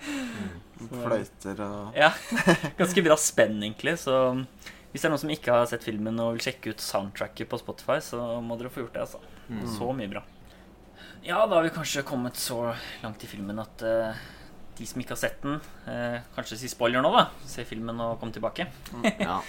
Fløyter 0.89 1.61
og 1.67 1.99
Ja, 1.99 2.09
ganske 2.81 3.05
bra 3.05 3.19
spenn, 3.21 3.59
egentlig. 3.61 3.99
Så 4.01 4.15
hvis 4.91 5.03
det 5.03 5.11
er 5.11 5.13
noen 5.13 5.23
som 5.27 5.35
ikke 5.35 5.59
har 5.59 5.69
sett 5.69 5.85
filmen 5.85 6.19
og 6.25 6.39
vil 6.39 6.47
sjekke 6.49 6.73
ut 6.73 6.83
soundtracket 6.83 7.51
på 7.51 7.61
Spotify, 7.61 8.01
så 8.03 8.23
må 8.41 8.57
dere 8.57 8.73
få 8.73 8.87
gjort 8.87 8.97
det. 8.97 9.05
altså. 9.05 9.21
Mm. 9.51 9.65
Så 9.77 9.93
mye 9.99 10.15
bra. 10.15 10.25
Ja, 11.21 11.43
da 11.45 11.59
har 11.59 11.67
vi 11.67 11.75
kanskje 11.75 12.07
kommet 12.07 12.41
så 12.41 12.63
langt 13.03 13.23
i 13.27 13.29
filmen 13.29 13.61
at 13.61 13.85
eh, 13.85 14.23
de 14.81 14.87
som 14.89 15.01
ikke 15.03 15.15
har 15.15 15.21
sett 15.23 15.43
den, 15.45 15.59
eh, 15.87 16.21
kanskje 16.37 16.57
si 16.61 16.69
spoiler 16.73 17.05
nå, 17.05 17.11
da. 17.15 17.27
Se 17.47 17.65
filmen 17.69 18.01
og 18.01 18.17
komme 18.23 18.33
tilbake. 18.37 18.67
Ja. 19.21 19.41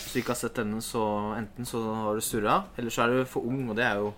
Hvis 0.00 0.14
du 0.16 0.18
ikke 0.22 0.32
har 0.34 0.40
sett 0.40 0.56
denne, 0.58 0.80
så 0.82 1.00
enten 1.36 1.66
så 1.68 1.80
har 1.94 2.16
du 2.18 2.24
surra, 2.24 2.64
eller 2.80 2.90
så 2.90 3.04
er 3.04 3.12
du 3.14 3.24
for 3.30 3.44
ung, 3.46 3.68
og 3.70 3.76
det 3.78 3.84
er 3.86 4.00
jo 4.00 4.10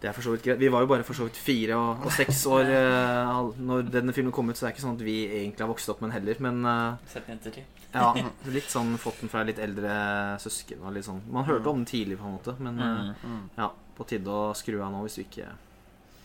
det 0.00 0.08
er 0.08 0.14
for 0.16 0.24
så 0.24 0.32
vidt 0.32 0.42
greit. 0.46 0.58
Vi 0.62 0.68
var 0.72 0.80
jo 0.80 0.88
bare 0.88 1.04
for 1.04 1.12
så 1.16 1.26
vidt 1.28 1.36
fire 1.36 1.76
og, 1.76 2.06
og 2.08 2.12
seks 2.16 2.38
år 2.48 2.70
eh, 2.78 3.40
når 3.60 3.90
denne 3.92 4.14
filmen 4.16 4.32
kom 4.32 4.48
ut, 4.48 4.56
så 4.56 4.64
det 4.64 4.70
er 4.70 4.74
ikke 4.74 4.84
sånn 4.86 4.96
at 4.96 5.04
vi 5.04 5.16
egentlig 5.28 5.60
har 5.60 5.68
vokst 5.70 5.92
opp 5.92 6.00
med 6.00 6.08
den 6.10 6.16
heller. 6.18 6.40
Men 6.46 6.64
eh, 6.64 7.10
Sett 7.12 7.26
den 7.28 7.36
etter 7.36 7.54
tid. 7.58 7.84
ja, 7.92 8.08
litt 8.56 8.72
sånn 8.72 8.94
fått 9.02 9.20
den 9.20 9.28
fra 9.32 9.42
litt 9.44 9.60
eldre 9.60 9.92
søsken. 10.40 10.80
Og 10.88 10.96
litt 10.96 11.04
sånn. 11.06 11.20
Man 11.28 11.44
hørte 11.48 11.68
om 11.72 11.82
den 11.82 11.88
tidlig, 11.92 12.16
på 12.20 12.26
en 12.30 12.36
måte, 12.38 12.56
men 12.64 12.80
eh, 12.80 12.98
Mm. 13.10 13.14
mm. 13.36 13.44
ja, 13.60 13.68
på 14.00 14.08
tide 14.08 14.32
å 14.32 14.50
skru 14.56 14.80
av 14.80 14.88
nå 14.94 15.04
hvis 15.04 15.20
du 15.20 15.24
ikke 15.26 15.50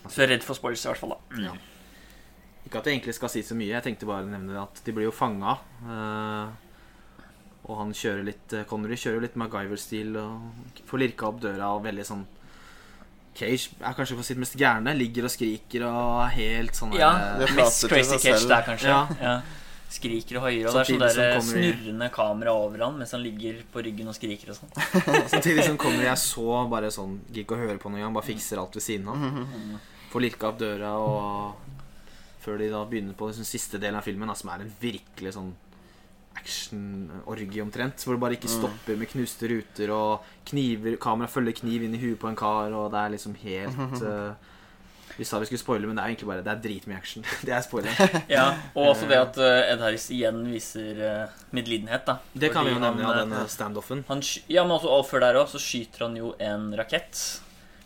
Så 0.07 0.23
er 0.23 0.31
redd 0.33 0.43
for 0.47 0.55
spoilers, 0.55 0.85
i 0.87 0.91
hvert 0.93 1.03
fall. 1.03 1.17
da. 1.17 1.43
Ja. 1.49 1.53
Ikke 2.65 2.79
at 2.81 2.87
jeg 2.89 2.97
egentlig 2.97 3.13
skal 3.17 3.29
si 3.29 3.43
så 3.45 3.55
mye, 3.57 3.75
jeg 3.75 3.85
tenkte 3.85 4.07
bare 4.09 4.25
å 4.25 4.29
nevne 4.29 4.57
at 4.63 4.79
de 4.85 4.93
blir 4.95 5.05
jo 5.05 5.13
fanga. 5.13 5.57
og 7.65 7.77
han 7.79 7.91
kjører 7.97 8.23
litt 8.25 8.53
eh, 8.53 8.65
Connery 8.69 8.97
kjører 8.97 9.19
jo 9.19 9.23
litt 9.25 9.37
MacGyver-stil 9.41 10.17
og 10.21 10.81
får 10.85 11.01
lirka 11.01 11.29
opp 11.31 11.39
døra 11.41 11.71
og 11.73 11.85
veldig 11.85 12.05
sånn 12.05 12.25
Cage 13.35 13.73
er 13.83 13.95
kanskje 13.97 14.15
på 14.15 14.23
sitt 14.23 14.39
mest 14.39 14.53
gærne. 14.55 14.93
Ligger 14.95 15.25
og 15.27 15.31
skriker 15.33 15.83
og 15.89 16.21
er 16.23 16.29
helt 16.37 16.77
sånn 16.77 16.93
Ja, 16.95 17.09
der, 17.35 17.41
Det 17.41 17.49
eh, 17.49 17.55
Mest 17.57 17.87
Crazy 17.91 18.19
Cage 18.21 18.37
selv. 18.39 18.53
der, 18.53 18.61
kanskje. 18.69 18.93
Ja. 18.93 19.01
Ja. 19.19 19.33
Skriker 19.95 20.39
og 20.39 20.45
hoier, 20.47 20.65
og 20.69 20.73
det 20.73 20.81
er 20.81 20.87
sånn 20.89 21.03
der 21.03 21.41
snurrende 21.45 22.07
kamera 22.15 22.53
over 22.57 22.81
han 22.87 22.95
mens 22.99 23.11
han 23.13 23.21
ligger 23.23 23.59
på 23.71 23.83
ryggen 23.85 24.07
og 24.09 24.15
skriker 24.17 24.53
og 24.53 24.57
sånn. 24.57 24.71
Samtidig 25.33 25.67
som 25.67 25.77
Connery 25.79 26.07
er 26.09 26.17
så 26.19 26.63
bare 26.71 26.89
sånn 26.95 27.19
Gikk 27.35 27.53
og 27.53 27.59
å 27.59 27.67
høre 27.67 27.77
på 27.81 27.91
noe 27.93 28.01
han 28.03 28.15
bare 28.15 28.25
fikser 28.27 28.59
alt 28.61 28.75
ved 28.75 28.83
siden 28.87 29.11
av. 29.11 29.27
Får 30.11 30.25
lirka 30.25 30.49
opp 30.49 30.57
døra 30.63 30.95
og 31.03 31.74
Før 32.45 32.59
de 32.61 32.71
da 32.71 32.83
begynner 32.85 33.17
på 33.17 33.31
den 33.33 33.47
siste 33.47 33.81
delen 33.81 33.97
av 33.97 34.05
filmen, 34.05 34.29
da, 34.29 34.37
som 34.37 34.51
er 34.53 34.65
en 34.65 34.73
virkelig 34.81 35.35
sånn 35.35 35.53
action-orgie 36.35 37.63
omtrent. 37.63 38.03
Hvor 38.03 38.17
det 38.17 38.21
bare 38.21 38.37
ikke 38.37 38.51
stopper 38.51 38.99
med 38.99 39.09
knuste 39.09 39.49
ruter 39.49 39.93
og 39.95 40.25
kniver 40.49 40.99
Kamera 41.01 41.31
følger 41.31 41.57
kniv 41.61 41.87
inn 41.87 41.95
i 41.95 42.01
huet 42.01 42.19
på 42.21 42.29
en 42.29 42.37
kar, 42.37 42.75
og 42.75 42.91
det 42.93 43.01
er 43.01 43.15
liksom 43.15 43.39
helt 43.45 44.03
uh, 44.03 44.35
Vi 45.15 45.23
sa 45.23 45.39
vi 45.39 45.47
skulle 45.47 45.61
spoile, 45.61 45.87
men 45.87 45.95
det 45.95 46.03
er 46.03 46.11
egentlig 46.11 46.27
bare 46.27 46.43
Det 46.43 46.51
er 46.51 46.61
dritmye 46.63 46.97
action. 46.97 47.23
Det 47.47 47.53
er 47.55 47.63
spoiler. 47.63 48.01
Ja, 48.35 48.49
Og 48.73 48.89
også 48.91 49.07
det 49.07 49.19
at 49.21 49.39
eh, 49.39 49.71
Ed 49.71 49.83
Harris 49.83 50.09
igjen 50.11 50.41
viser 50.49 50.99
uh, 50.99 51.43
medlidenhet, 51.55 52.03
da. 52.07 52.17
Det 52.33 52.51
kan 52.51 52.67
vi 52.67 52.73
jo 52.73 52.81
nevne, 52.83 53.05
ja, 53.05 53.13
han, 53.13 53.21
denne 53.23 53.45
eh, 53.45 53.51
standoffen. 53.51 54.03
han, 54.09 54.23
ja, 54.51 54.65
men 54.67 54.75
også 54.75 54.91
og 54.91 55.05
før 55.07 55.23
der 55.23 55.39
også, 55.39 55.55
så 55.59 55.69
skyter 55.69 56.07
han 56.07 56.19
jo 56.19 56.33
en 56.43 56.67
rakett. 56.75 57.21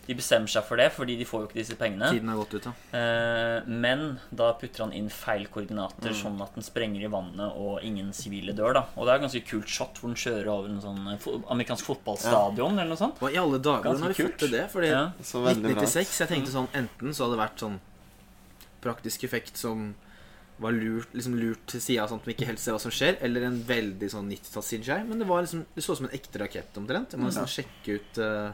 De 0.09 0.15
bestemmer 0.17 0.49
seg 0.49 0.65
for 0.65 0.81
det, 0.81 0.87
fordi 0.95 1.15
de 1.19 1.25
får 1.29 1.43
jo 1.43 1.47
ikke 1.49 1.59
disse 1.59 1.75
pengene. 1.77 2.07
Tiden 2.15 2.31
er 2.33 2.37
gått 2.39 2.55
ut, 2.57 2.65
ja. 2.65 2.71
Eh, 2.97 3.67
men 3.69 4.05
da 4.33 4.47
putter 4.57 4.87
han 4.87 4.93
inn 4.97 5.11
feil 5.13 5.45
koordinater, 5.53 6.15
sånn 6.17 6.39
at 6.41 6.55
den 6.57 6.65
sprenger 6.65 7.05
i 7.05 7.11
vannet 7.13 7.53
og 7.61 7.83
ingen 7.85 8.09
sivile 8.17 8.55
dør. 8.57 8.73
da 8.79 8.83
Og 8.95 9.05
det 9.05 9.13
er 9.13 9.19
et 9.19 9.25
ganske 9.27 9.43
kult 9.51 9.69
shot 9.69 10.01
hvor 10.01 10.09
den 10.09 10.17
kjører 10.17 10.49
over 10.55 10.73
en 10.73 10.81
sånn 10.81 11.03
eh, 11.13 11.29
amerikansk 11.53 11.85
fotballstadion 11.91 12.73
eller 12.79 12.89
noe 12.95 13.03
sånt. 13.03 13.21
Hva 13.21 13.29
i 13.29 13.37
alle 13.37 13.61
dager 13.61 13.91
Ganske 13.91 14.07
har 14.09 14.15
de 14.17 14.23
fått 14.23 14.41
til 14.41 14.55
det? 14.57 14.65
Fordi 14.73 14.89
Ja. 14.89 15.03
Så 15.21 15.43
veldig 15.45 15.75
bra. 15.75 15.85
1996, 15.85 16.19
jeg 16.23 16.31
tenkte 16.33 16.55
sånn 16.57 16.73
Enten 16.73 17.13
så 17.13 17.27
hadde 17.27 17.37
det 17.37 17.43
vært 17.45 17.63
sånn 17.67 17.79
praktisk 18.81 19.23
effekt 19.27 19.57
som 19.59 19.91
var 20.59 20.73
lurt, 20.75 21.13
liksom 21.15 21.37
lurt 21.39 21.61
til 21.71 21.81
sida, 21.83 22.07
sånn 22.09 22.19
at 22.19 22.25
man 22.27 22.33
ikke 22.35 22.47
helt 22.49 22.59
ser 22.59 22.75
hva 22.75 22.81
som 22.83 22.91
skjer, 22.91 23.17
eller 23.23 23.45
en 23.47 23.59
veldig 23.67 24.09
sånn 24.11 24.27
90-talls 24.31 24.71
CGI. 24.73 24.97
Men 25.07 25.21
det 25.21 25.27
var 25.29 25.45
liksom 25.45 25.65
Det 25.75 25.83
så 25.85 25.93
ut 25.93 26.01
som 26.01 26.09
en 26.09 26.17
ekte 26.17 26.41
rakett 26.41 26.79
omtrent. 26.81 27.13
Jeg 27.15 27.21
må 27.21 27.29
nesten 27.29 27.47
sjekke 27.47 27.99
ut 27.99 28.19
eh, 28.25 28.49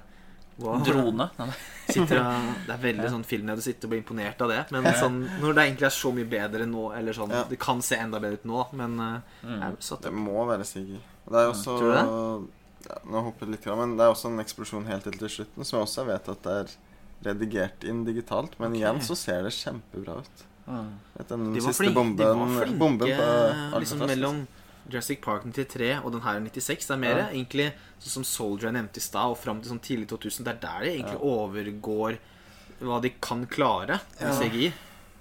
hva 0.62 0.78
Drone. 0.86 1.28
Sitter 1.93 2.22
Det 2.66 2.74
er 2.74 2.82
veldig 2.82 3.10
sånn 3.14 3.26
film 3.28 3.49
der 3.49 3.60
du 3.60 3.64
sitter 3.66 3.88
og 3.88 3.93
blir 3.93 4.01
imponert 4.01 4.39
av 4.41 4.51
det. 4.53 4.62
Men 4.74 4.88
sånn, 4.97 5.20
når 5.41 5.58
det 5.58 5.66
egentlig 5.68 5.88
er 5.89 5.95
så 5.97 6.12
mye 6.16 6.30
bedre 6.32 6.68
nå, 6.70 6.86
eller 6.97 7.18
sånn 7.18 7.34
Ja. 7.36 7.43
Det 7.49 7.60
kan 7.62 7.84
se 7.86 7.99
enda 7.99 8.22
bedre 8.24 8.39
ut 8.41 8.47
nå, 8.49 8.66
men 8.80 8.99
uh, 9.01 9.14
Mm. 9.45 9.76
Det 10.01 10.12
må 10.14 10.45
være 10.47 10.66
CGI. 10.66 10.97
Det 11.30 11.38
er 11.41 11.51
også 11.51 11.76
Tror 11.78 11.91
du 11.93 12.47
ja, 12.86 12.97
Nå 13.10 13.22
hopper 13.28 13.47
jeg 13.47 13.56
litt, 13.56 13.68
men 13.78 13.95
det 13.97 14.06
er 14.06 14.14
også 14.14 14.30
en 14.32 14.41
eksplosjon 14.41 14.86
helt 14.89 15.06
til 15.06 15.32
slutten 15.32 15.66
som 15.66 15.80
jeg 15.80 15.88
også 15.88 16.06
vet 16.10 16.28
at 16.34 16.43
det 16.45 16.56
er 16.62 16.74
redigert 17.30 17.86
inn 17.88 18.03
digitalt. 18.06 18.58
Men 18.60 18.74
okay. 18.74 18.82
igjen 18.82 19.01
så 19.06 19.18
ser 19.18 19.45
det 19.47 19.53
kjempebra 19.58 20.20
ut. 20.22 20.43
Mm. 20.66 20.91
Den 21.30 21.47
De 21.53 21.62
var 21.62 21.74
siste 21.74 21.93
bomben, 21.93 22.20
de 22.20 22.30
var 22.41 22.53
flinke 22.60 22.80
bomben 22.82 23.10
på 23.10 23.26
Alcatraz, 23.26 23.80
liksom 23.84 24.06
mellom 24.10 24.39
Jurassic 24.89 25.21
Park 25.21 25.43
93 25.45 25.99
og 26.03 26.11
den 26.11 26.21
her 26.21 26.39
96. 26.39 26.86
Det 26.88 26.91
er 26.93 26.97
mer 26.97 27.17
Ja. 27.17 27.27
egentlig 27.29 27.73
sånn 27.99 28.09
som 28.19 28.23
Soldier 28.23 28.71
jeg 28.71 28.73
nevnte 28.73 28.97
i 28.97 29.01
stad, 29.01 29.25
og 29.31 29.38
fram 29.38 29.61
til 29.61 29.71
sånn 29.71 29.81
tidlig 29.81 30.07
2000. 30.07 30.43
Det 30.45 30.53
er 30.55 30.59
der 30.61 30.79
de 30.86 30.91
egentlig 30.91 31.19
Ja. 31.19 31.19
overgår 31.19 32.17
hva 32.81 33.01
de 33.01 33.09
kan 33.21 33.45
klare 33.47 33.99
med 34.19 34.33
Ja. 34.33 34.39
CGI. 34.39 34.73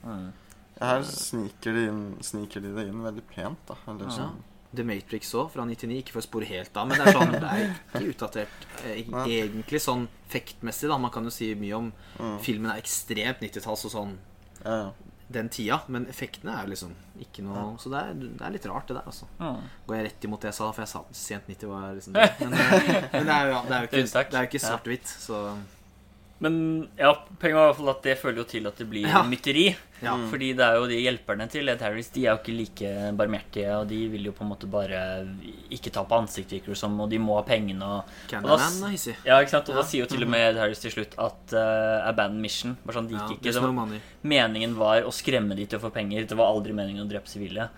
Mm. 0.04 0.32
Ja, 0.80 0.86
Her 0.86 1.02
sniker 1.02 1.72
de, 1.72 1.86
inn, 1.88 2.18
sniker 2.20 2.60
de 2.60 2.74
det 2.74 2.88
inn 2.88 3.00
veldig 3.02 3.22
pent, 3.34 3.58
da. 3.66 3.74
Eller 3.88 4.04
Ja. 4.04 4.10
sånn. 4.10 4.36
The 4.74 4.82
Matrix 4.82 5.32
òg, 5.32 5.52
fra 5.52 5.64
99. 5.64 6.02
Ikke 6.02 6.10
for 6.10 6.18
å 6.20 6.22
spore 6.26 6.44
helt 6.46 6.76
av, 6.76 6.88
men 6.88 6.98
det 6.98 7.06
er 7.06 7.12
sånn 7.12 7.30
Det 7.30 7.42
er 7.44 7.76
ikke 7.94 8.12
utdatert 8.12 8.48
eh, 8.84 9.04
egentlig 9.04 9.80
sånn 9.80 10.08
fektmessig, 10.28 10.88
da. 10.88 10.98
Man 10.98 11.12
kan 11.12 11.22
jo 11.22 11.30
si 11.30 11.54
mye 11.54 11.74
om 11.76 11.92
Mm. 12.18 12.40
filmen 12.40 12.70
er 12.72 12.80
ekstremt 12.82 13.38
90-talls 13.40 13.84
og 13.84 13.92
sånn 13.92 14.16
Ja, 14.64 14.76
ja. 14.84 14.90
Den 15.26 15.48
tida, 15.48 15.80
men 15.88 16.06
effektene 16.10 16.52
er 16.52 16.66
jo 16.66 16.72
liksom 16.74 16.90
ikke 17.24 17.44
noe 17.46 17.78
Så 17.80 17.88
det 17.92 18.00
er, 18.00 18.16
det 18.20 18.44
er 18.44 18.52
litt 18.52 18.66
rart, 18.68 18.88
det 18.90 18.98
der, 18.98 19.06
altså. 19.08 19.28
Mm. 19.38 19.62
Går 19.86 19.96
jeg 19.96 20.06
rett 20.08 20.26
imot 20.28 20.42
det 20.44 20.50
jeg 20.50 20.58
sa, 20.58 20.68
for 20.74 20.84
jeg 20.84 20.92
sa 20.92 21.02
sent 21.16 21.48
90 21.48 21.70
var 21.70 21.86
liksom 21.96 22.18
det. 22.18 22.26
Men, 22.44 22.58
eh, 22.58 23.06
men 23.14 23.30
det 23.30 23.36
er 23.38 23.48
jo, 23.48 23.54
ja, 23.54 23.62
det 23.68 23.76
er 23.76 23.86
jo 23.86 23.88
ikke, 23.88 24.04
det 24.12 24.38
er 24.38 24.44
jo 24.44 24.50
ikke 24.50 24.62
svart-hvitt, 24.66 25.14
så 25.24 25.40
Men 26.42 26.88
ja, 26.98 27.12
poenget 27.38 27.54
var 27.56 27.64
i 27.64 27.70
hvert 27.70 27.76
fall 27.78 27.90
at 27.92 28.02
det 28.02 28.14
føler 28.18 28.38
jo 28.42 28.44
til 28.50 28.66
at 28.66 28.76
det 28.76 28.86
blir 28.90 29.06
Ja. 29.06 29.22
mytteri. 29.22 29.76
ja. 30.02 30.16
Fordi 30.28 30.48
det 30.58 30.64
er 30.66 30.74
jo 30.74 30.86
de 30.90 30.98
hjelperne 31.00 31.48
til 31.48 31.68
Ed 31.68 31.80
Harris 31.80 32.08
De 32.10 32.26
er 32.26 32.34
jo 32.34 32.40
ikke 32.42 32.56
like 32.58 32.90
barmhjertige, 33.16 33.70
og 33.78 33.86
de 33.88 34.08
vil 34.08 34.24
jo 34.26 34.32
på 34.32 34.42
en 34.44 34.50
måte 34.50 34.68
bare 34.68 34.98
ikke 35.70 35.92
ta 35.94 36.02
på 36.04 36.18
ansiktet, 36.18 36.58
virker 36.58 36.74
det 36.74 36.76
som, 36.76 36.98
og 37.00 37.08
de 37.08 37.18
må 37.18 37.36
ha 37.38 37.42
pengene 37.46 37.82
og 37.82 38.04
Og 38.42 38.58
da. 38.58 38.68
Ja, 39.24 39.38
ikke 39.40 39.50
sant? 39.54 39.68
Og 39.70 39.76
Ja. 39.76 39.80
da 39.82 39.86
sier 39.88 40.00
jo 40.04 40.06
til 40.06 40.22
og 40.24 40.28
med 40.28 40.54
Ed 40.54 40.58
Harris 40.60 40.80
til 40.80 40.90
slutt 40.90 41.14
at 41.16 41.54
uh, 41.54 42.08
abandon 42.08 42.40
mission. 42.42 42.76
Bare 42.84 42.96
sånn, 42.98 43.10
Ja, 43.10 43.18
gikk 43.28 43.38
ikke. 43.40 43.52
Det 43.52 43.62
var, 43.62 44.00
meningen 44.24 44.74
var 44.76 45.02
å 45.02 45.12
skremme 45.14 45.54
de 45.56 45.66
til 45.66 45.78
å 45.78 45.82
få 45.82 45.92
penger. 45.92 46.26
Det 46.26 46.36
var 46.36 46.50
aldri 46.52 46.72
meningen 46.74 47.06
å 47.06 47.08
drepe 47.08 47.28
sivile. 47.30 47.70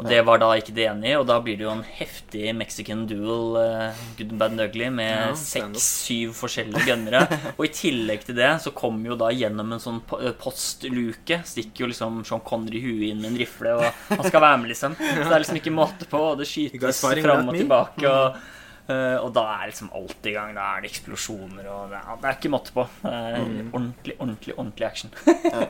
Og 0.00 0.06
det 0.08 0.22
var 0.24 0.40
da 0.40 0.48
ikke 0.56 0.72
det 0.74 0.86
enige 0.88 1.12
i, 1.12 1.16
og 1.20 1.26
da 1.28 1.36
blir 1.44 1.58
det 1.60 1.66
jo 1.66 1.72
en 1.74 1.82
heftig 1.84 2.54
Mexican 2.56 3.02
duel, 3.06 3.58
uh, 3.60 3.98
good 4.16 4.32
and 4.32 4.38
bad 4.40 4.54
and 4.54 4.64
ugly, 4.64 4.88
med 4.90 5.10
Ja, 5.12 5.34
seks-syv 5.36 6.32
forskjellige 6.38 6.86
gunnere. 6.88 7.20
og 7.58 7.62
i 7.66 7.70
tillegg 7.76 8.24
til 8.26 8.38
det 8.40 8.48
så 8.64 8.72
kommer 8.74 9.12
jo 9.12 9.18
da 9.20 9.28
gjennom 9.36 9.74
en 9.76 9.82
sånn 9.82 10.00
eh, 10.18 10.32
postluke 10.40 11.42
Stikker 11.46 11.84
jo 11.84 11.90
liksom 11.92 12.22
Sean 12.26 12.42
Connery 12.46 12.80
huet 12.82 13.04
inn 13.10 13.20
med 13.20 13.34
en 13.34 13.38
rifle, 13.44 13.76
og 13.78 13.84
han 14.08 14.24
skal 14.26 14.42
være 14.48 14.62
med, 14.64 14.72
liksom. 14.72 14.96
Så 14.96 15.28
det 15.28 15.36
er 15.36 15.44
liksom 15.44 15.60
ikke 15.60 15.76
måte 15.76 16.08
på, 16.10 16.24
og 16.32 16.40
det 16.40 16.48
skytes 16.50 17.04
fram 17.04 17.52
og 17.52 17.60
tilbake. 17.60 18.08
og 18.08 18.42
Uh, 18.90 19.14
og 19.22 19.28
da 19.30 19.44
er 19.60 19.68
liksom 19.70 19.92
alt 19.94 20.26
i 20.26 20.32
gang. 20.34 20.56
Da 20.56 20.64
er 20.74 20.82
det 20.82 20.88
eksplosjoner, 20.90 21.68
og 21.70 21.92
det 21.92 22.00
er, 22.00 22.16
det 22.18 22.26
er 22.26 22.34
ikke 22.34 22.50
måte 22.50 22.72
på. 22.74 22.82
Det 23.04 23.12
er 23.14 23.36
Mm. 23.38 23.68
Ordentlig, 23.70 24.14
ordentlig 24.18 24.54
ordentlig 24.56 24.86
action. 24.88 25.12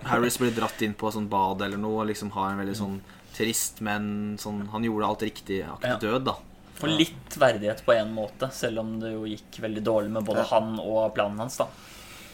Harris 0.09 0.39
blir 0.41 0.55
dratt 0.57 0.81
inn 0.83 0.95
på 0.97 1.11
sånn 1.13 1.29
bad 1.29 1.61
eller 1.67 1.77
noe 1.81 2.01
og 2.01 2.09
liksom 2.09 2.33
har 2.33 2.55
en 2.55 2.63
veldig 2.63 2.77
sånn 2.79 2.97
trist, 3.43 3.81
men 3.85 4.37
sånn 4.41 4.65
Han 4.73 4.87
gjorde 4.87 5.09
alt 5.11 5.27
riktig-aktig 5.29 5.93
Ja. 5.95 5.99
død, 6.03 6.25
da. 6.31 6.37
Og 6.83 6.89
litt 6.99 7.37
verdighet 7.39 7.85
på 7.87 7.93
en 7.95 8.15
måte, 8.15 8.49
selv 8.51 8.81
om 8.83 8.97
det 9.03 9.13
jo 9.13 9.25
gikk 9.29 9.61
veldig 9.63 9.83
dårlig 9.87 10.11
med 10.11 10.25
både 10.27 10.43
Ja. 10.47 10.51
han 10.57 10.79
og 10.81 11.15
planen 11.15 11.39
hans. 11.39 11.57
da 11.59 11.67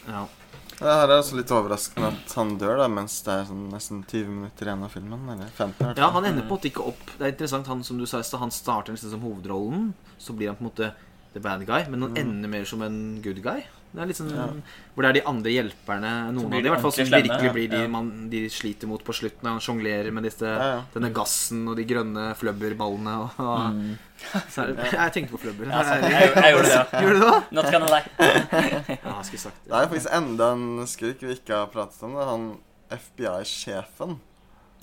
Ja. 0.07 0.25
Det 0.79 0.87
her 0.87 1.09
er 1.11 1.19
også 1.19 1.35
litt 1.35 1.51
overraskende 1.51 2.07
at 2.07 2.33
han 2.37 2.53
dør 2.57 2.77
da 2.79 2.87
mens 2.87 3.17
det 3.25 3.33
er 3.33 3.43
sånn 3.49 3.65
nesten 3.69 4.05
20 4.07 4.29
minutter 4.29 4.65
igjen 4.69 4.83
av 4.85 4.91
filmen. 4.93 5.25
Eller 5.33 5.49
15. 5.57 5.91
i 5.91 5.99
ja, 5.99 6.09
han 6.09 6.23
ender 6.23 6.41
på 6.47 6.55
en 6.55 6.57
måte 6.57 6.69
ikke 6.71 6.87
opp 6.87 7.05
Det 7.17 7.25
er 7.27 7.31
interessant, 7.33 7.67
han 7.67 7.83
som 7.83 7.97
du 7.99 8.05
sa 8.07 8.19
i 8.19 8.23
stad, 8.23 8.39
han 8.39 8.49
starter 8.55 8.93
nesten 8.95 9.11
som 9.11 9.19
hovedrollen. 9.21 9.93
Så 10.17 10.33
blir 10.37 10.47
han 10.47 10.55
på 10.55 10.61
en 10.63 10.69
måte 10.71 10.93
the 11.33 11.39
bad 11.41 11.65
guy, 11.67 11.83
men 11.89 12.01
han 12.01 12.15
ender 12.17 12.47
mer 12.49 12.63
som 12.65 12.81
en 12.81 13.21
good 13.21 13.41
guy. 13.43 13.65
Det 13.91 14.01
er 14.03 14.05
litt 14.05 14.17
sånn, 14.19 14.29
Ja. 14.29 14.43
Hvor 14.93 15.01
det 15.01 15.09
er 15.09 15.13
de 15.17 15.21
andre 15.31 15.49
hjelperne, 15.49 16.09
noen 16.35 16.53
av 16.53 16.61
de 16.61 16.67
i 16.67 16.69
hvert 16.69 16.81
fall, 16.83 16.91
som 16.93 17.05
virkelig 17.09 17.51
blir 17.55 17.69
de 17.71 17.79
ja. 17.81 17.87
man 17.89 18.29
de 18.29 18.43
sliter 18.53 18.85
mot 18.87 19.01
på 19.03 19.15
slutten. 19.17 19.41
når 19.41 19.55
Han 19.57 19.63
sjonglerer 19.65 20.11
med 20.13 20.23
disse, 20.27 20.45
Ja, 20.45 20.83
denne 20.93 21.09
gassen 21.15 21.63
og 21.67 21.75
de 21.79 21.85
grønne 21.89 22.35
fløbberballene. 22.37 23.15
Og, 23.23 23.39
og, 23.39 23.73
Mm. 23.73 23.97
så 24.53 24.61
er 24.67 24.73
det, 24.75 24.91
jeg 24.93 25.11
tenkte 25.15 25.31
på 25.31 25.39
fløbber. 25.41 25.71
Jeg, 25.71 26.01
gjorde- 26.03 26.43
jeg 26.43 26.53
gjorde 26.53 26.69
det. 26.69 26.85
Gjorde 27.01 27.15
du 27.15 27.25
det? 27.25 27.43
Not 27.51 27.71
gonna 27.71 27.89
lie. 27.89 28.03
Ja, 28.99 29.15
jeg 29.15 29.25
skulle 29.25 29.43
sagt 29.47 29.65
Det 29.65 29.73
er 29.79 29.87
faktisk 29.87 30.13
enda 30.13 30.51
en 30.53 30.87
skurk 30.87 31.21
vi 31.23 31.33
ikke 31.39 31.55
har 31.55 31.67
pratet 31.73 32.03
om. 32.03 32.13
det 32.19 32.25
Han 32.29 32.49
FBI-sjefen. 33.23 34.19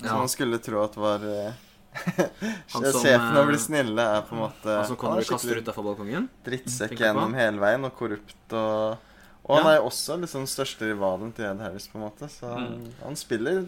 Som 0.02 0.18
man 0.18 0.28
skulle 0.28 0.58
tro 0.60 0.82
at 0.84 0.96
var 1.00 1.22
eh, 1.24 1.52
Sjefen 2.70 3.36
å 3.40 3.44
bli 3.48 3.56
eh, 3.56 3.62
snille 3.62 4.04
er 4.16 4.22
på 4.28 4.36
en 4.36 4.42
måte 4.44 4.68
Han 4.76 4.86
som 4.90 4.98
kommer 5.00 5.20
er 5.22 5.26
og 5.26 5.32
kaster 5.36 5.60
utafor 5.62 5.86
balkongen? 5.90 6.28
drittsekk 6.46 6.96
gjennom 7.00 7.34
hele 7.38 7.62
veien 7.62 7.84
og 7.88 7.94
korrupt 7.98 8.52
og 8.56 8.98
Og 9.46 9.60
han 9.60 9.66
Ja. 9.68 9.74
er 9.78 9.84
også 9.86 10.16
liksom 10.20 10.42
største 10.50 10.88
rivalen 10.90 11.32
til 11.32 11.44
Ed 11.46 11.60
Harris, 11.62 11.86
på 11.86 12.00
en 12.00 12.02
måte. 12.08 12.26
Så 12.28 12.48
han, 12.50 12.64
Mm. 12.80 12.92
han 13.04 13.14
spiller 13.16 13.66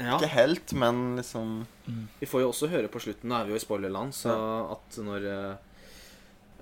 Ja. 0.00 0.16
ikke 0.16 0.28
helt, 0.32 0.72
men 0.72 1.16
liksom 1.18 1.66
Vi 2.20 2.26
får 2.26 2.40
jo 2.40 2.48
også 2.48 2.70
høre 2.70 2.88
på 2.88 3.00
slutten, 3.02 3.28
da 3.28 3.40
er 3.42 3.44
vi 3.44 3.50
jo 3.52 3.56
i 3.56 3.64
spoilerland, 3.66 4.14
så 4.16 4.32
at 4.72 4.96
når 4.96 5.26
eh, 5.28 5.56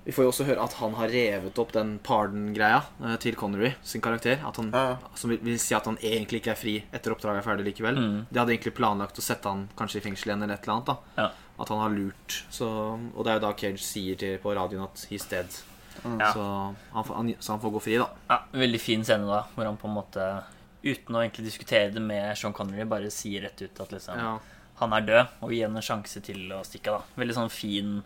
Vi 0.09 0.13
får 0.15 0.25
jo 0.25 0.29
også 0.31 0.45
høre 0.47 0.63
at 0.65 0.73
han 0.79 0.95
har 0.97 1.11
revet 1.13 1.59
opp 1.61 1.71
den 1.75 1.91
pardon-greia 2.01 2.79
eh, 3.05 3.15
til 3.21 3.35
Connery 3.37 3.75
sin 3.85 4.01
karakter. 4.01 4.39
At 4.47 4.57
han, 4.57 4.71
Ja. 4.73 4.95
Som 5.19 5.29
vil, 5.29 5.37
vil 5.45 5.59
si 5.61 5.75
at 5.77 5.85
han 5.85 5.99
egentlig 6.01 6.39
ikke 6.41 6.55
er 6.55 6.57
fri 6.57 6.73
etter 6.89 7.13
oppdraget 7.13 7.43
er 7.43 7.45
ferdig 7.45 7.67
likevel. 7.67 7.99
Mm. 8.01 8.15
De 8.31 8.39
hadde 8.41 8.55
egentlig 8.55 8.73
planlagt 8.79 9.21
å 9.21 9.25
sette 9.25 9.45
han 9.51 9.67
kanskje 9.77 10.01
i 10.01 10.05
fengsel 10.07 10.31
igjen 10.31 10.41
eller 10.47 10.57
et 10.57 10.65
eller 10.65 10.79
annet. 10.79 10.89
da 10.89 11.23
Ja. 11.23 11.29
At 11.59 11.69
han 11.75 11.81
har 11.83 11.93
lurt. 11.93 12.39
Så, 12.49 12.65
og 13.13 13.21
det 13.27 13.31
er 13.35 13.37
jo 13.37 13.45
da 13.45 13.53
Cage 13.61 13.83
sier 13.85 14.17
til, 14.17 14.37
på 14.41 14.55
radioen 14.57 14.87
at 14.87 15.05
he's 15.11 15.29
dead. 15.29 15.49
Ja. 16.01 16.31
Så, 16.33 16.43
han, 16.95 17.03
han, 17.13 17.33
så 17.39 17.51
han 17.53 17.61
får 17.61 17.73
gå 17.75 17.81
fri, 17.83 17.97
da. 18.01 18.09
Ja, 18.31 18.37
Veldig 18.55 18.79
fin 18.81 19.03
scene, 19.05 19.27
da, 19.29 19.43
hvor 19.53 19.67
han 19.67 19.77
på 19.77 19.89
en 19.89 19.97
måte, 19.99 20.29
uten 20.81 21.17
å 21.17 21.21
egentlig 21.21 21.49
diskutere 21.51 21.91
det 21.93 22.01
med 22.01 22.31
Sean 22.39 22.55
Connery, 22.55 22.85
bare 22.87 23.11
sier 23.11 23.43
rett 23.45 23.61
ut 23.61 23.81
at 23.83 23.91
liksom 23.91 24.17
Ja. 24.17 24.37
han 24.79 24.93
er 24.95 25.01
død, 25.09 25.33
og 25.43 25.51
gir 25.51 25.67
henne 25.67 25.83
en 25.83 25.85
sjanse 25.85 26.23
til 26.23 26.47
å 26.55 26.63
stikke 26.63 26.95
av. 26.95 27.03
Veldig 27.19 27.35
sånn 27.35 27.51
fin 27.51 27.97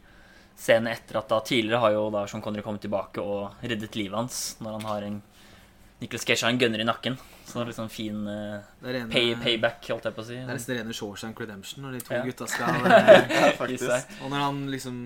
scene 0.56 0.92
etter 0.94 1.20
at 1.20 1.30
da 1.32 1.40
tidligere 1.44 1.82
har 1.84 1.94
jo 1.96 2.08
da 2.14 2.26
Sean 2.30 2.44
Connery 2.46 2.64
kommet 2.66 2.84
tilbake 2.86 3.24
og 3.24 3.64
reddet 3.66 3.96
livet 4.00 4.16
hans 4.18 4.42
når 4.64 4.78
han 4.80 4.90
har 4.92 5.08
en 5.10 5.22
Nicholas 6.04 6.26
Cage 6.28 6.44
har 6.44 6.52
en 6.52 6.58
gunner 6.60 6.82
i 6.84 6.86
nakken. 6.88 7.16
Så 7.48 7.62
det 7.64 7.72
er 7.72 7.78
sånn 7.78 7.92
fin 7.92 8.26
uh, 8.28 8.60
er 8.84 8.98
rene, 8.98 9.12
pay, 9.12 9.34
payback, 9.40 9.86
holdt 9.88 10.10
jeg 10.10 10.16
på 10.18 10.24
å 10.24 10.26
si. 10.28 10.36
Det 10.36 10.44
er 10.44 10.58
nesten 10.58 10.80
rene 10.80 10.96
Shawshank 10.98 11.40
Redemption 11.40 11.86
når 11.86 11.96
de 11.96 12.02
to 12.04 12.16
Ja. 12.18 12.24
gutta 12.28 12.48
skal 12.52 12.76
uh, 12.84 12.90
Ja. 13.88 14.00
Og 14.24 14.34
når 14.34 14.40
han 14.42 14.60
liksom 14.74 14.98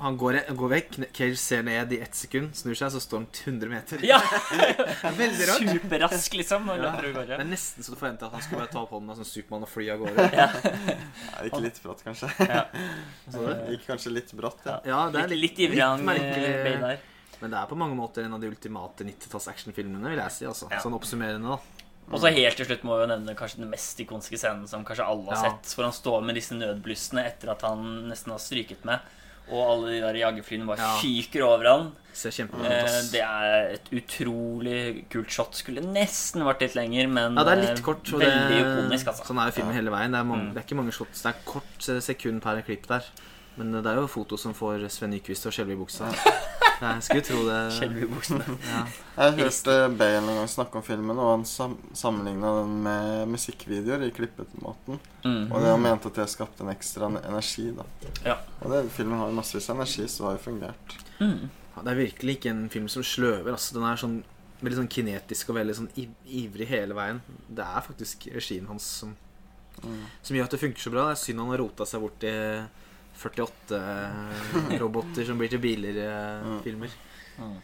Han 0.00 0.16
går, 0.20 0.36
går 0.54 0.68
vekk, 0.68 0.96
Cage 1.16 1.36
ser 1.40 1.62
ned 1.64 1.92
i 1.96 1.98
ett 2.04 2.14
sekund, 2.14 2.50
snur 2.54 2.76
seg, 2.76 2.90
så 2.92 3.00
står 3.00 3.22
han 3.22 3.28
100 3.32 3.70
meter. 3.72 4.02
Ja! 4.04 4.18
Er 5.08 5.14
veldig 5.16 5.46
rart. 5.48 5.64
Superrask, 5.72 6.34
liksom. 6.36 6.66
Når 6.68 6.82
Ja. 6.84 6.90
Det 7.00 7.38
er 7.38 7.44
nesten 7.48 7.82
så 7.86 7.94
du 7.94 7.96
forventer 7.96 8.28
at 8.28 8.36
han 8.36 8.42
skulle 8.44 8.60
bare 8.66 8.72
ta 8.74 8.82
opp 8.82 8.92
hånden 8.92 9.16
som 9.16 9.24
Supermann 9.24 9.64
og 9.64 9.70
fly 9.72 9.88
av 9.94 10.02
gårde. 10.04 10.26
Ja, 10.36 10.46
det 11.40 11.48
gikk 11.48 11.62
litt 11.64 11.80
brått, 11.82 12.04
kanskje. 12.04 12.28
Ja. 12.44 12.66
Det, 12.68 13.40
Det 13.40 13.78
gikk 13.78 13.86
kanskje 13.88 14.12
litt 14.12 14.32
brått, 14.36 14.60
ja. 14.68 14.76
ja, 14.84 15.00
det 15.14 15.22
er 15.24 15.32
Litt, 15.32 15.40
litt, 15.40 15.56
litt 15.56 15.64
ivrig 15.70 15.82
han 15.86 16.04
merkelig. 16.04 16.52
eh, 16.52 16.80
der. 16.84 17.02
Men 17.40 17.52
det 17.54 17.58
er 17.62 17.68
på 17.70 17.76
mange 17.78 17.96
måter 17.96 18.24
en 18.28 18.34
av 18.36 18.40
de 18.44 18.48
ultimate 18.52 19.04
90-talls 19.08 19.48
actionfilmene, 19.54 20.04
vil 20.12 20.18
jeg 20.20 20.34
si. 20.36 20.44
altså 20.52 20.68
Ja. 20.70 20.80
Sånn 20.84 20.96
oppsummerende, 20.98 21.56
da. 21.56 21.86
Og 22.08 22.20
så 22.22 22.30
helt 22.32 22.56
til 22.56 22.64
slutt 22.68 22.84
må 22.88 22.96
vi 22.96 23.02
jo 23.04 23.08
nevne 23.10 23.34
kanskje 23.36 23.60
den 23.60 23.68
mest 23.72 23.98
ikoniske 24.00 24.36
scenen 24.40 24.68
som 24.68 24.84
kanskje 24.84 25.04
alle 25.04 25.28
har 25.32 25.36
Ja. 25.44 25.50
sett. 25.52 25.74
Hvor 25.76 25.84
han 25.88 25.92
står 25.96 26.22
med 26.24 26.36
disse 26.40 26.56
nødblussene 26.56 27.24
etter 27.28 27.50
at 27.52 27.62
han 27.68 28.08
nesten 28.08 28.32
har 28.32 28.40
stryket 28.40 28.84
med. 28.88 29.00
Og 29.50 29.62
alle 29.70 29.92
de 29.94 30.00
der 30.04 30.18
jagerflyene 30.20 30.66
bare 30.66 30.78
Ja. 30.78 30.98
fyker 31.00 31.42
over 31.46 31.68
han. 31.70 31.92
Ser. 32.12 32.30
Eh, 32.42 33.02
det 33.12 33.20
er 33.22 33.74
et 33.76 33.88
utrolig 33.94 35.04
kult 35.10 35.30
shot. 35.30 35.54
Skulle 35.54 35.80
nesten 35.80 36.42
vært 36.42 36.60
litt 36.64 36.74
lenger, 36.74 37.06
men 37.08 37.36
Ja, 37.38 37.44
det 37.44 37.52
er 37.52 37.60
litt 37.62 37.78
eh, 37.78 37.84
kort. 37.84 38.02
Veldig 38.04 38.48
det, 38.48 38.58
ikonisk, 38.64 39.06
altså. 39.12 39.24
Sånn 39.28 39.38
er 39.40 39.46
jo 39.52 39.56
filmen 39.60 39.74
hele 39.74 39.90
veien. 39.94 40.10
Det 40.12 40.18
er, 40.20 40.24
mange, 40.24 40.48
Mm. 40.48 40.54
det 40.54 40.58
er 40.62 40.66
ikke 40.66 40.76
mange 40.80 40.92
shots. 40.92 41.22
Det 41.22 41.30
er 41.34 41.38
kort 41.44 41.88
eh, 41.88 42.00
sekund 42.00 42.42
per 42.42 42.60
klipp 42.62 42.86
der. 42.88 43.04
Men 43.58 43.72
det 43.82 43.86
er 43.90 43.98
jo 43.98 44.06
foto 44.10 44.36
som 44.38 44.54
får 44.54 44.84
Sven 44.94 45.10
Nyquist 45.16 45.46
og 45.50 45.52
skjelve 45.56 45.74
i 45.74 45.78
buksa. 45.80 46.08
Jeg 46.78 47.02
skulle 47.08 47.24
tro 47.26 47.40
det 47.48 47.56
Skjelve 47.74 48.04
i 48.04 48.08
buksene. 48.10 48.44
ja. 48.70 48.82
Jeg 49.18 49.34
hørte 49.40 49.74
Bale 49.98 50.20
en 50.22 50.28
gang 50.38 50.48
snakke 50.52 50.78
om 50.78 50.84
filmen, 50.86 51.18
og 51.18 51.32
han 51.32 51.44
sam 51.48 51.74
sammenligna 51.98 52.52
den 52.60 52.76
med 52.86 53.32
musikkvideoer 53.34 54.06
i 54.06 54.12
klippemåten. 54.14 55.00
Mm. 55.26 55.48
Og 55.50 55.58
det 55.64 55.72
han 55.74 55.82
mente 55.82 56.12
at 56.12 56.20
det 56.22 56.28
skapte 56.30 56.62
en 56.62 56.70
ekstra 56.70 57.10
energi, 57.18 57.68
da. 57.74 57.86
Ja. 58.24 58.36
Og 58.62 58.70
det, 58.76 58.84
filmen 58.94 59.18
har 59.18 59.32
jo 59.32 59.38
massevis 59.40 59.68
av 59.72 59.80
energi, 59.80 60.06
så 60.06 60.22
det 60.22 60.28
har 60.30 60.38
jo 60.38 60.44
fungert. 60.46 60.96
Mm. 61.18 61.48
Ja, 61.74 61.82
Det 61.82 61.92
er 61.96 62.02
virkelig 62.04 62.38
ikke 62.38 62.50
en 62.54 62.64
film 62.70 62.86
som 62.90 63.02
sløver. 63.06 63.50
Altså. 63.56 63.74
Den 63.74 63.86
er 63.90 63.98
sånn 63.98 64.18
veldig 64.62 64.78
sånn 64.80 64.90
kinetisk 64.90 65.50
og 65.52 65.58
veldig 65.60 65.74
sånn 65.78 65.90
ivrig 65.98 66.66
hele 66.70 66.94
veien. 66.98 67.20
Det 67.50 67.62
er 67.66 67.84
faktisk 67.90 68.30
regien 68.34 68.70
hans 68.70 68.86
som, 69.02 69.16
Mm. 69.78 69.98
som 70.26 70.34
gjør 70.34 70.44
at 70.48 70.50
det 70.56 70.58
funker 70.58 70.82
så 70.82 70.90
bra. 70.90 71.02
Det 71.06 71.12
er 71.14 71.20
synd 71.22 71.38
han 71.38 71.50
har 71.52 71.60
rota 71.60 71.84
seg 71.86 72.00
bort 72.02 72.24
i 72.26 72.32
48 73.18 74.78
roboter 74.80 75.26
som 75.26 75.40
blir 75.40 75.50
til 75.52 75.62
biler-filmer. 75.62 76.94
Mm. 77.38 77.42
Mm. 77.48 77.58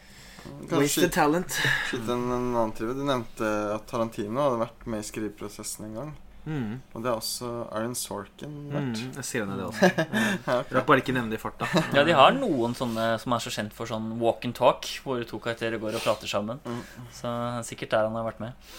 Wasted 0.68 1.12
talent. 1.14 1.56
skyte 1.88 2.12
en, 2.12 2.26
en 2.28 2.50
annen 2.52 2.74
trive. 2.76 2.96
Du 2.98 3.04
nevnte 3.06 3.48
at 3.74 3.86
Tarantino 3.88 4.42
hadde 4.44 4.60
vært 4.66 4.86
med 4.90 5.00
i 5.00 5.08
skriveprosessen 5.08 5.88
en 5.88 5.98
gang. 6.00 6.12
Mm. 6.44 6.80
Og 6.92 7.00
det 7.00 7.08
har 7.08 7.16
også 7.16 7.50
Aaron 7.72 7.94
Sorkin 7.96 8.56
vært. 8.72 8.98
Mm. 9.00 9.12
Jeg 9.16 9.28
skrev 9.28 9.46
ned 9.48 9.62
det 9.62 9.68
også. 9.70 9.88
Ja, 9.88 10.58
okay. 10.58 10.76
Jeg 10.76 10.86
bare 10.90 11.04
ikke 11.04 11.14
nevne 11.16 11.32
det 11.32 11.40
i 11.40 11.44
farta. 11.44 11.68
Ja, 11.96 12.04
de 12.04 12.16
har 12.16 12.34
noen 12.36 12.76
sånne 12.76 13.14
som 13.22 13.36
er 13.36 13.44
så 13.44 13.52
kjent 13.54 13.76
for 13.76 13.88
sånn 13.90 14.10
walk 14.20 14.44
and 14.48 14.56
talk, 14.58 14.88
hvor 15.04 15.24
to 15.28 15.40
karakterer 15.40 15.80
går 15.82 15.96
og 15.96 16.04
prater 16.04 16.30
sammen. 16.30 16.60
Mm. 16.66 16.82
Så 17.16 17.32
sikkert 17.70 17.96
der 17.96 18.10
han 18.10 18.18
har 18.20 18.28
vært 18.28 18.44
med. 18.44 18.74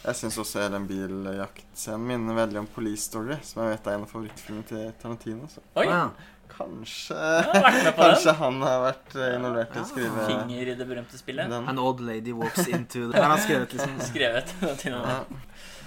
Jeg 0.00 0.16
syns 0.16 0.38
også 0.40 0.62
hele 0.62 0.78
den 0.78 0.86
biljaktscenen 0.88 2.06
minner 2.08 2.38
veldig 2.38 2.62
om 2.62 2.68
Police 2.72 3.04
Story, 3.10 3.36
som 3.44 3.62
jeg 3.66 3.74
vet 3.76 3.88
er 3.90 3.98
en 3.98 4.06
av 4.06 4.12
favorittfilmene 4.14 4.68
til 4.70 4.92
Tarantino. 5.02 5.48
Så 5.52 5.60
Oi! 5.76 5.84
Ja. 5.90 6.06
kanskje 6.50 7.18
Kanskje 7.98 8.24
den. 8.32 8.38
han 8.40 8.56
har 8.64 8.80
vært 8.86 9.14
eh, 9.20 9.34
involvert 9.36 9.76
i 9.76 9.82
å 9.82 9.86
skrive 9.90 10.24
Finger 10.26 10.72
i 10.72 10.74
det 10.80 10.86
berømte 10.88 11.20
spillet. 11.20 11.52
den. 11.52 11.68
An 11.68 11.78
old 11.78 12.00
lady 12.04 12.32
walks 12.36 12.64
into 12.66 13.06
the 13.10 13.14
Her 13.18 13.26
har 13.28 13.34
han 13.36 13.44
skrevet 13.44 13.76
liksom 13.76 14.00
Skrevet. 14.08 14.54
Tarantino. 14.60 15.02
Ja. 15.04 15.20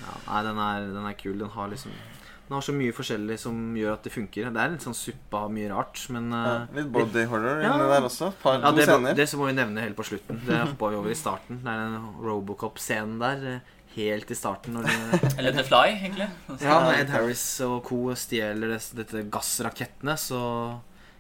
ja, 0.05 0.15
Nei, 0.29 0.41
den 0.49 0.61
er, 0.69 0.87
den 0.93 1.09
er 1.09 1.17
kul. 1.19 1.35
Den 1.41 1.49
har 1.57 1.73
liksom 1.73 1.91
Den 2.47 2.57
har 2.59 2.63
så 2.69 2.73
mye 2.75 2.93
forskjellig 2.93 3.37
som 3.39 3.59
gjør 3.79 3.93
at 3.97 4.05
det 4.05 4.11
funker. 4.13 4.49
Det 4.53 4.61
er 4.61 4.73
litt 4.75 4.83
sånn 4.85 4.97
suppe 4.97 5.39
av 5.41 5.51
mye 5.57 5.69
rart, 5.73 6.05
men 6.13 6.29
Ja, 6.37 6.45
eh, 6.63 6.73
litt 6.79 6.89
body 6.93 7.25
horror 7.33 7.61
Ja. 7.65 7.73
inni 7.73 7.89
der 7.97 8.07
også. 8.13 8.29
Par, 8.45 8.61
Ja, 8.61 8.71
det, 8.77 9.15
det 9.17 9.25
så 9.31 9.39
må 9.41 9.49
vi 9.49 9.57
nevne 9.57 9.81
helt 9.81 9.97
på 9.97 10.05
slutten. 10.05 10.41
Det 10.45 10.59
hoppa 10.69 10.89
vi 10.93 10.99
over 11.01 11.09
i 11.09 11.17
starten. 11.17 11.63
Det 11.65 11.71
er 11.73 11.85
den 11.87 12.11
Robocop-scenen 12.21 13.17
der. 13.25 13.61
Helt 13.95 14.31
i 14.31 14.35
starten. 14.35 14.73
Når 14.77 14.87
det, 14.87 15.33
Eller 15.39 15.51
The 15.57 15.63
Fly, 15.67 15.83
egentlig. 15.97 16.29
Altså, 16.49 16.65
ja, 16.65 16.79
når 16.83 16.99
Ed 17.01 17.09
Harris 17.13 17.45
og 17.67 17.83
co. 17.87 18.01
stjeler 18.15 18.73
det, 18.75 18.81
dette 18.95 19.23
gassrakettene, 19.33 20.15
så 20.19 20.41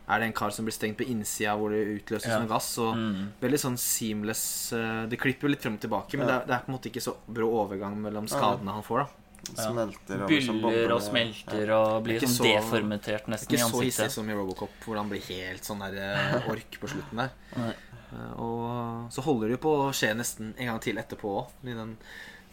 er 0.09 0.19
det 0.19 0.27
en 0.27 0.33
kar 0.35 0.51
som 0.51 0.65
blir 0.67 0.75
stengt 0.75 0.97
på 0.99 1.05
innsida 1.07 1.53
hvor 1.55 1.71
det 1.71 1.81
utløses 2.01 2.27
Ja. 2.27 2.39
noe 2.43 2.49
gass. 2.51 2.71
Og 2.83 2.95
Mm. 2.97 3.31
veldig 3.41 3.59
sånn 3.61 3.77
seamless 3.79 4.73
eh, 4.75 5.05
Det 5.07 5.19
klipper 5.19 5.47
jo 5.47 5.53
litt 5.53 5.61
frem 5.63 5.75
og 5.75 5.79
tilbake, 5.81 6.17
men 6.17 6.27
det 6.27 6.35
er, 6.35 6.45
det 6.45 6.55
er 6.57 6.63
på 6.65 6.69
en 6.73 6.75
måte 6.77 6.89
ikke 6.91 7.01
så 7.05 7.15
brå 7.31 7.47
overgang 7.63 7.95
mellom 8.01 8.27
skadene 8.27 8.71
han 8.71 8.83
får. 8.83 9.05
da 9.05 9.09
Ja. 9.57 9.63
Smelter 9.71 10.21
og 10.23 10.29
Byller 10.29 10.91
og 10.95 11.01
smelter 11.03 11.71
og 11.75 12.03
blir 12.05 12.19
sånn 12.21 12.31
så- 12.37 12.43
deformatert 12.47 13.25
nesten 13.27 13.51
i 13.51 13.57
Ikke 13.57 13.71
så 13.71 13.81
hissig 13.83 14.11
som 14.11 14.29
i 14.29 14.33
Robocop, 14.33 14.69
hvor 14.85 14.95
han 14.95 15.09
blir 15.09 15.19
helt 15.21 15.63
sånn 15.67 15.79
der 15.83 15.97
eh, 15.99 16.49
ork 16.49 16.77
på 16.79 16.87
slutten 16.87 17.17
der. 17.17 17.29
Nei. 17.57 17.73
Eh, 18.13 18.39
Og 18.39 19.11
så 19.11 19.21
holder 19.21 19.47
det 19.49 19.59
jo 19.59 19.63
på 19.67 19.73
å 19.87 19.91
skje 19.91 20.13
nesten 20.15 20.53
en 20.57 20.65
gang 20.67 20.79
til 20.79 20.95
etterpå 20.95 21.27
òg. 21.41 21.47
I 21.65 21.73
den 21.73 21.97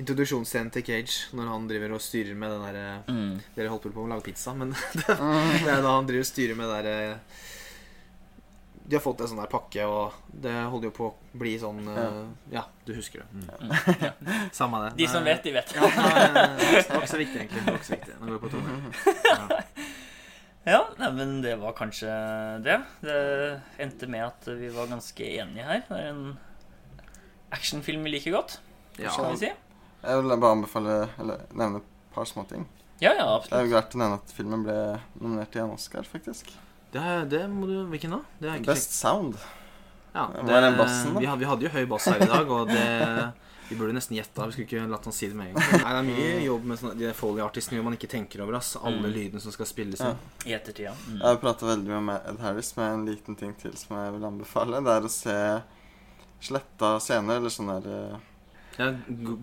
introduksjonsscenen 0.01 0.71
til 0.75 0.85
Cage, 0.87 1.29
når 1.37 1.49
han 1.53 1.69
driver 1.71 1.95
og 1.97 2.03
styrer 2.05 2.35
med 2.39 2.51
den 2.55 2.65
derre 2.67 2.89
Mm. 3.11 3.39
Dere 3.57 3.69
holdt 3.73 3.85
vel 3.89 3.93
på 3.95 4.03
med 4.05 4.11
å 4.11 4.15
lage 4.17 4.27
pizza, 4.31 4.55
men 4.57 4.73
det, 4.99 5.07
det 5.07 5.71
er 5.71 5.83
da 5.85 5.95
han 5.99 6.09
driver 6.09 6.25
og 6.27 6.31
styrer 6.31 6.57
med 6.59 6.69
det 6.71 6.77
derre 6.83 7.21
De 8.91 8.97
har 8.99 9.03
fått 9.05 9.21
en 9.23 9.29
sånn 9.31 9.39
der 9.43 9.51
pakke, 9.53 9.85
og 9.87 10.17
det 10.43 10.51
holder 10.73 10.89
jo 10.91 10.95
på 10.97 11.09
å 11.11 11.39
bli 11.39 11.53
sånn 11.63 11.85
eh, 11.93 12.21
Ja, 12.57 12.65
du 12.89 12.91
husker 12.97 13.23
det. 13.23 13.29
Mm. 13.39 14.51
Samme 14.59 14.81
det. 14.89 14.93
De 14.99 15.07
som 15.13 15.23
vet, 15.27 15.45
de 15.47 15.53
vet. 15.55 15.75
Ja, 15.77 15.87
nei, 15.95 16.15
det 16.59 16.87
var 16.91 16.99
ikke 17.05 17.13
så 17.13 17.21
viktig, 17.21 17.39
egentlig. 17.45 17.63
Det 17.63 17.71
var 17.71 17.79
ikke 17.79 17.91
så 17.93 17.99
viktig. 17.99 18.17
Nå 18.19 18.27
går 18.27 18.37
vi 18.37 18.45
på 18.47 18.53
tomme. 18.57 18.71
Ja. 19.31 19.65
Ja, 20.69 20.83
nei, 21.01 21.09
men 21.17 21.31
det 21.41 21.55
var 21.57 21.73
kanskje 21.73 22.11
det. 22.61 22.75
Det 23.01 23.15
endte 23.81 24.07
med 24.13 24.27
at 24.27 24.45
vi 24.61 24.69
var 24.75 24.91
ganske 24.91 25.25
enige 25.41 25.65
her. 25.65 25.81
Det 25.89 25.97
er 25.97 26.11
en 26.11 26.27
actionfilm 27.57 28.05
vi 28.05 28.13
liker 28.13 28.35
godt, 28.37 28.59
Ja. 29.01 29.09
skal 29.15 29.31
vi 29.33 29.39
si. 29.41 29.49
Jeg 30.03 30.23
vil 30.23 30.37
bare 30.41 30.53
anbefale 30.57 30.95
Eller 31.19 31.43
nevne 31.53 31.77
et 31.83 32.15
par 32.15 32.25
småting. 32.25 32.67
Ja, 33.01 33.13
ja, 33.15 33.17
Det 33.17 33.23
er 33.23 33.37
absolutt. 33.37 33.71
jo 33.71 33.77
verdt 33.77 33.95
å 33.95 33.99
nevne 34.03 34.15
at 34.21 34.33
filmen 34.37 34.63
ble 34.65 35.01
nominert 35.21 35.51
til 35.53 35.63
en 35.63 35.71
Oscar, 35.77 36.03
faktisk. 36.05 36.51
Det, 36.93 37.01
er- 37.01 37.25
det 37.31 37.43
må 37.49 37.67
du 37.67 37.87
Hvilken 37.89 38.11
da? 38.11 38.21
Det 38.41 38.49
er 38.51 38.57
ikke 38.61 38.73
Best 38.75 38.93
Sound. 38.93 39.37
Ja, 40.15 40.27
det, 40.35 40.45
den 40.49 40.77
bassen, 40.77 41.15
da? 41.15 41.21
Vi, 41.21 41.27
hadde, 41.27 41.39
vi 41.39 41.47
hadde 41.47 41.63
jo 41.63 41.69
høy 41.71 41.87
bass 41.87 42.05
her 42.11 42.19
i 42.21 42.27
dag, 42.27 42.51
og 42.51 42.67
det 42.69 43.33
Vi 43.71 43.77
burde 43.79 43.93
nesten 43.95 44.17
gjette. 44.19 44.43
Vi 44.49 44.53
skulle 44.53 44.67
ikke 44.67 44.89
latt 44.91 45.05
han 45.07 45.13
si 45.15 45.29
det 45.31 45.37
med 45.39 45.53
en 45.53 45.55
gang. 45.55 45.71
Nei, 45.85 45.93
det 45.95 45.99
er 46.01 46.07
mye 46.09 46.45
jobb 46.45 46.65
med 46.67 46.79
sånne, 46.81 46.97
de 46.99 47.13
Foley-artistene 47.15 47.85
man 47.87 47.95
ikke 47.95 48.09
tenker 48.11 48.43
over. 48.43 48.57
ass 48.59 48.73
Alle 48.83 48.99
Mm. 49.07 49.13
lydene 49.15 49.41
som 49.41 49.53
skal 49.53 49.67
spilles 49.67 50.01
Ja. 50.03 50.15
I 50.45 50.55
ettertid, 50.59 50.89
ja. 50.89 50.93
Mm. 51.07 51.21
Jeg 51.21 51.27
har 51.29 51.37
prata 51.37 51.67
veldig 51.67 51.87
mye 51.87 52.01
med 52.03 52.21
Ed 52.27 52.41
Harris, 52.41 52.77
med 52.77 52.93
en 52.93 53.07
liten 53.07 53.37
ting 53.39 53.55
til 53.55 53.77
som 53.77 53.97
jeg 53.97 54.13
vil 54.17 54.25
anbefale. 54.27 54.83
Det 54.83 54.91
er 54.97 55.07
å 55.07 55.09
se 55.09 55.63
sletta 56.41 56.99
scener, 57.01 57.37
eller 57.37 57.49
sånne 57.55 57.83
der, 57.85 58.15
eh, 58.15 58.19
Ja, 58.81 58.89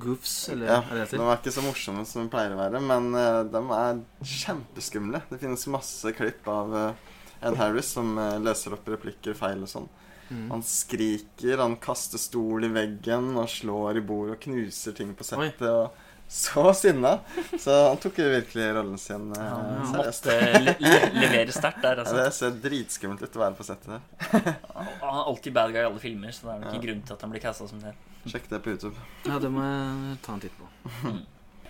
goofs, 0.02 0.34
eller 0.54 0.66
Ja, 0.72 0.80
hva 0.82 0.96
det 0.98 1.04
heter. 1.06 1.22
de 1.22 1.28
er 1.30 1.38
ikke 1.42 1.54
så 1.58 1.64
morsomme 1.66 2.06
som 2.10 2.24
de 2.26 2.32
pleier 2.34 2.56
å 2.56 2.60
være, 2.60 2.82
men 2.82 3.12
uh, 3.14 3.44
de 3.46 3.62
er 3.78 4.02
kjempeskumle. 4.34 5.22
Det 5.30 5.40
finnes 5.42 5.68
masse 5.74 6.12
klipp 6.18 6.48
av 6.52 6.74
uh, 6.74 7.14
Ed 7.46 7.58
Harris 7.60 7.94
som 7.98 8.16
uh, 8.18 8.36
løser 8.42 8.74
opp 8.78 8.88
replikker 8.90 9.38
feil 9.38 9.62
og 9.68 9.70
sånn. 9.72 9.88
Mm. 10.28 10.50
Han 10.52 10.64
skriker, 10.68 11.62
han 11.62 11.78
kaster 11.80 12.20
stol 12.20 12.66
i 12.68 12.72
veggen 12.74 13.30
og 13.40 13.48
slår 13.54 14.02
i 14.02 14.04
bordet 14.04 14.36
og 14.36 14.42
knuser 14.44 14.96
ting 14.98 15.14
på 15.16 15.24
settet. 15.24 15.62
Og 15.70 16.04
så 16.28 16.74
sinna! 16.76 17.14
Så 17.56 17.72
han 17.88 18.02
tok 18.04 18.18
virkelig 18.20 18.66
rollen 18.76 18.98
sin 19.00 19.30
eh, 19.32 19.46
Han 19.48 19.86
seriøst. 19.94 20.26
måtte 20.28 20.60
le 20.66 20.74
le 20.84 20.98
levere 21.22 21.56
sterkt 21.56 21.80
der, 21.86 22.02
Ja, 22.02 22.04
altså. 22.04 22.18
det 22.20 22.34
ser 22.36 22.58
dritskummelt 22.66 23.24
ut 23.24 23.38
å 23.40 23.44
være 23.46 23.56
på 23.56 23.64
settet 23.70 23.94
der. 23.94 24.58
Han 24.74 24.90
er 25.22 25.22
alltid 25.32 25.56
bad 25.56 25.72
guy 25.72 25.80
i 25.86 25.88
alle 25.88 26.04
filmer, 26.04 26.36
så 26.36 26.50
det 26.50 26.56
er 26.58 26.66
Ja. 26.68 26.74
ikke 26.74 26.84
grunn 26.90 27.06
til 27.08 27.16
at 27.16 27.24
han 27.24 27.32
blir 27.32 27.46
casta 27.48 27.70
som 27.72 27.80
det. 27.86 27.96
Sjekk 28.28 28.50
det 28.52 28.62
på 28.64 28.74
YouTube. 28.76 29.08
Ja, 29.28 29.40
det 29.40 29.50
må 29.54 29.64
jeg 29.64 30.22
ta 30.26 30.36
en 30.36 30.44
titt 30.44 30.56
på. 30.60 30.68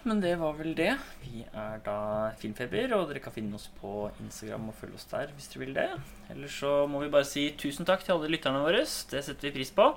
Men 0.07 0.21
det 0.23 0.37
var 0.39 0.53
vel 0.55 0.71
det. 0.77 0.93
Vi 1.19 1.41
er 1.43 1.81
da 1.83 1.97
Filmfeber, 2.39 2.93
og 2.95 3.09
dere 3.09 3.19
kan 3.23 3.33
finne 3.35 3.57
oss 3.57 3.67
på 3.81 4.07
Instagram 4.23 4.69
og 4.71 4.77
følge 4.79 4.95
oss 4.95 5.09
der 5.11 5.33
hvis 5.35 5.49
dere 5.51 5.63
vil 5.65 5.75
det. 5.75 5.87
Ellers 6.31 6.55
så 6.61 6.71
må 6.87 7.01
vi 7.03 7.11
bare 7.11 7.27
si 7.27 7.49
tusen 7.59 7.87
takk 7.87 8.05
til 8.05 8.15
alle 8.15 8.31
lytterne 8.31 8.61
våre. 8.63 8.85
Det 8.85 9.23
setter 9.25 9.49
vi 9.49 9.55
pris 9.59 9.73
på. 9.75 9.89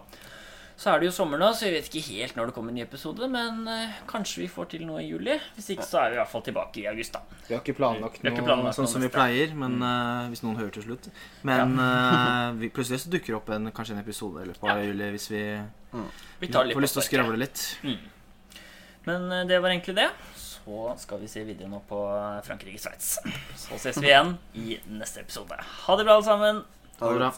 Så 0.81 0.89
er 0.89 1.03
det 1.03 1.11
jo 1.11 1.13
sommer 1.13 1.37
nå, 1.37 1.51
så 1.53 1.67
vi 1.67 1.75
vet 1.75 1.89
ikke 1.91 2.01
helt 2.07 2.39
når 2.39 2.49
det 2.49 2.55
kommer 2.57 2.73
en 2.73 2.79
ny 2.79 2.85
episode, 2.87 3.27
men 3.29 3.67
eh, 3.69 3.99
kanskje 4.09 4.41
vi 4.41 4.47
får 4.49 4.71
til 4.73 4.87
noe 4.89 5.03
i 5.03 5.11
juli. 5.11 5.35
Hvis 5.59 5.67
ikke, 5.75 5.85
så 5.85 5.99
er 6.01 6.15
vi 6.15 6.17
i 6.17 6.21
hvert 6.23 6.31
fall 6.33 6.45
tilbake 6.47 6.81
i 6.81 6.87
august, 6.89 7.19
da. 7.19 7.41
Vi 7.51 7.53
har 7.53 7.61
ikke 7.61 7.75
planlagt 7.77 8.23
Vi 8.23 8.31
ikke 8.31 8.41
noe 8.41 8.49
planlagt 8.49 8.79
sånn 8.79 8.89
noe 8.89 8.93
som 8.95 9.05
vi 9.05 9.11
pleier, 9.13 9.53
men 9.61 9.77
eh, 9.85 10.31
hvis 10.33 10.41
noen 10.47 10.57
hører 10.57 10.73
til 10.79 10.87
slutt. 10.87 11.11
Men 11.51 11.75
eh, 11.85 12.47
vi, 12.63 12.71
plutselig 12.73 13.03
så 13.05 13.13
dukker 13.13 13.35
det 13.35 13.37
opp 13.43 13.53
en, 13.59 13.69
kanskje 13.77 13.99
en 13.99 14.01
episode 14.01 14.41
i 14.41 14.49
løpet 14.49 14.65
av 14.65 14.81
Ja. 14.81 14.89
juli 14.89 15.11
hvis 15.19 15.29
vi 15.35 15.43
Vi 16.41 16.49
tar 16.49 16.65
litt 16.65 16.79
får 16.79 16.87
lyst 16.87 16.97
til 16.97 17.05
å 17.05 17.07
skravle 17.11 17.43
litt. 17.45 17.67
Mm. 17.85 18.01
Men 19.11 19.29
det 19.53 19.61
var 19.61 19.75
egentlig 19.75 19.99
det. 20.01 20.09
Så 20.41 20.81
skal 21.05 21.21
vi 21.21 21.29
se 21.29 21.45
videre 21.45 21.69
nå 21.69 21.83
på 21.93 22.01
Frankrike-Sveits. 22.49 23.13
Så 23.67 23.77
ses 23.77 24.01
vi 24.01 24.09
igjen 24.15 24.33
i 24.57 24.81
neste 24.97 25.27
episode. 25.27 25.61
Ha 25.61 26.01
det 26.01 26.09
bra, 26.09 26.17
alle 26.17 26.29
sammen. 26.33 26.65
Ha 27.05 27.13
det 27.13 27.21
bra. 27.21 27.33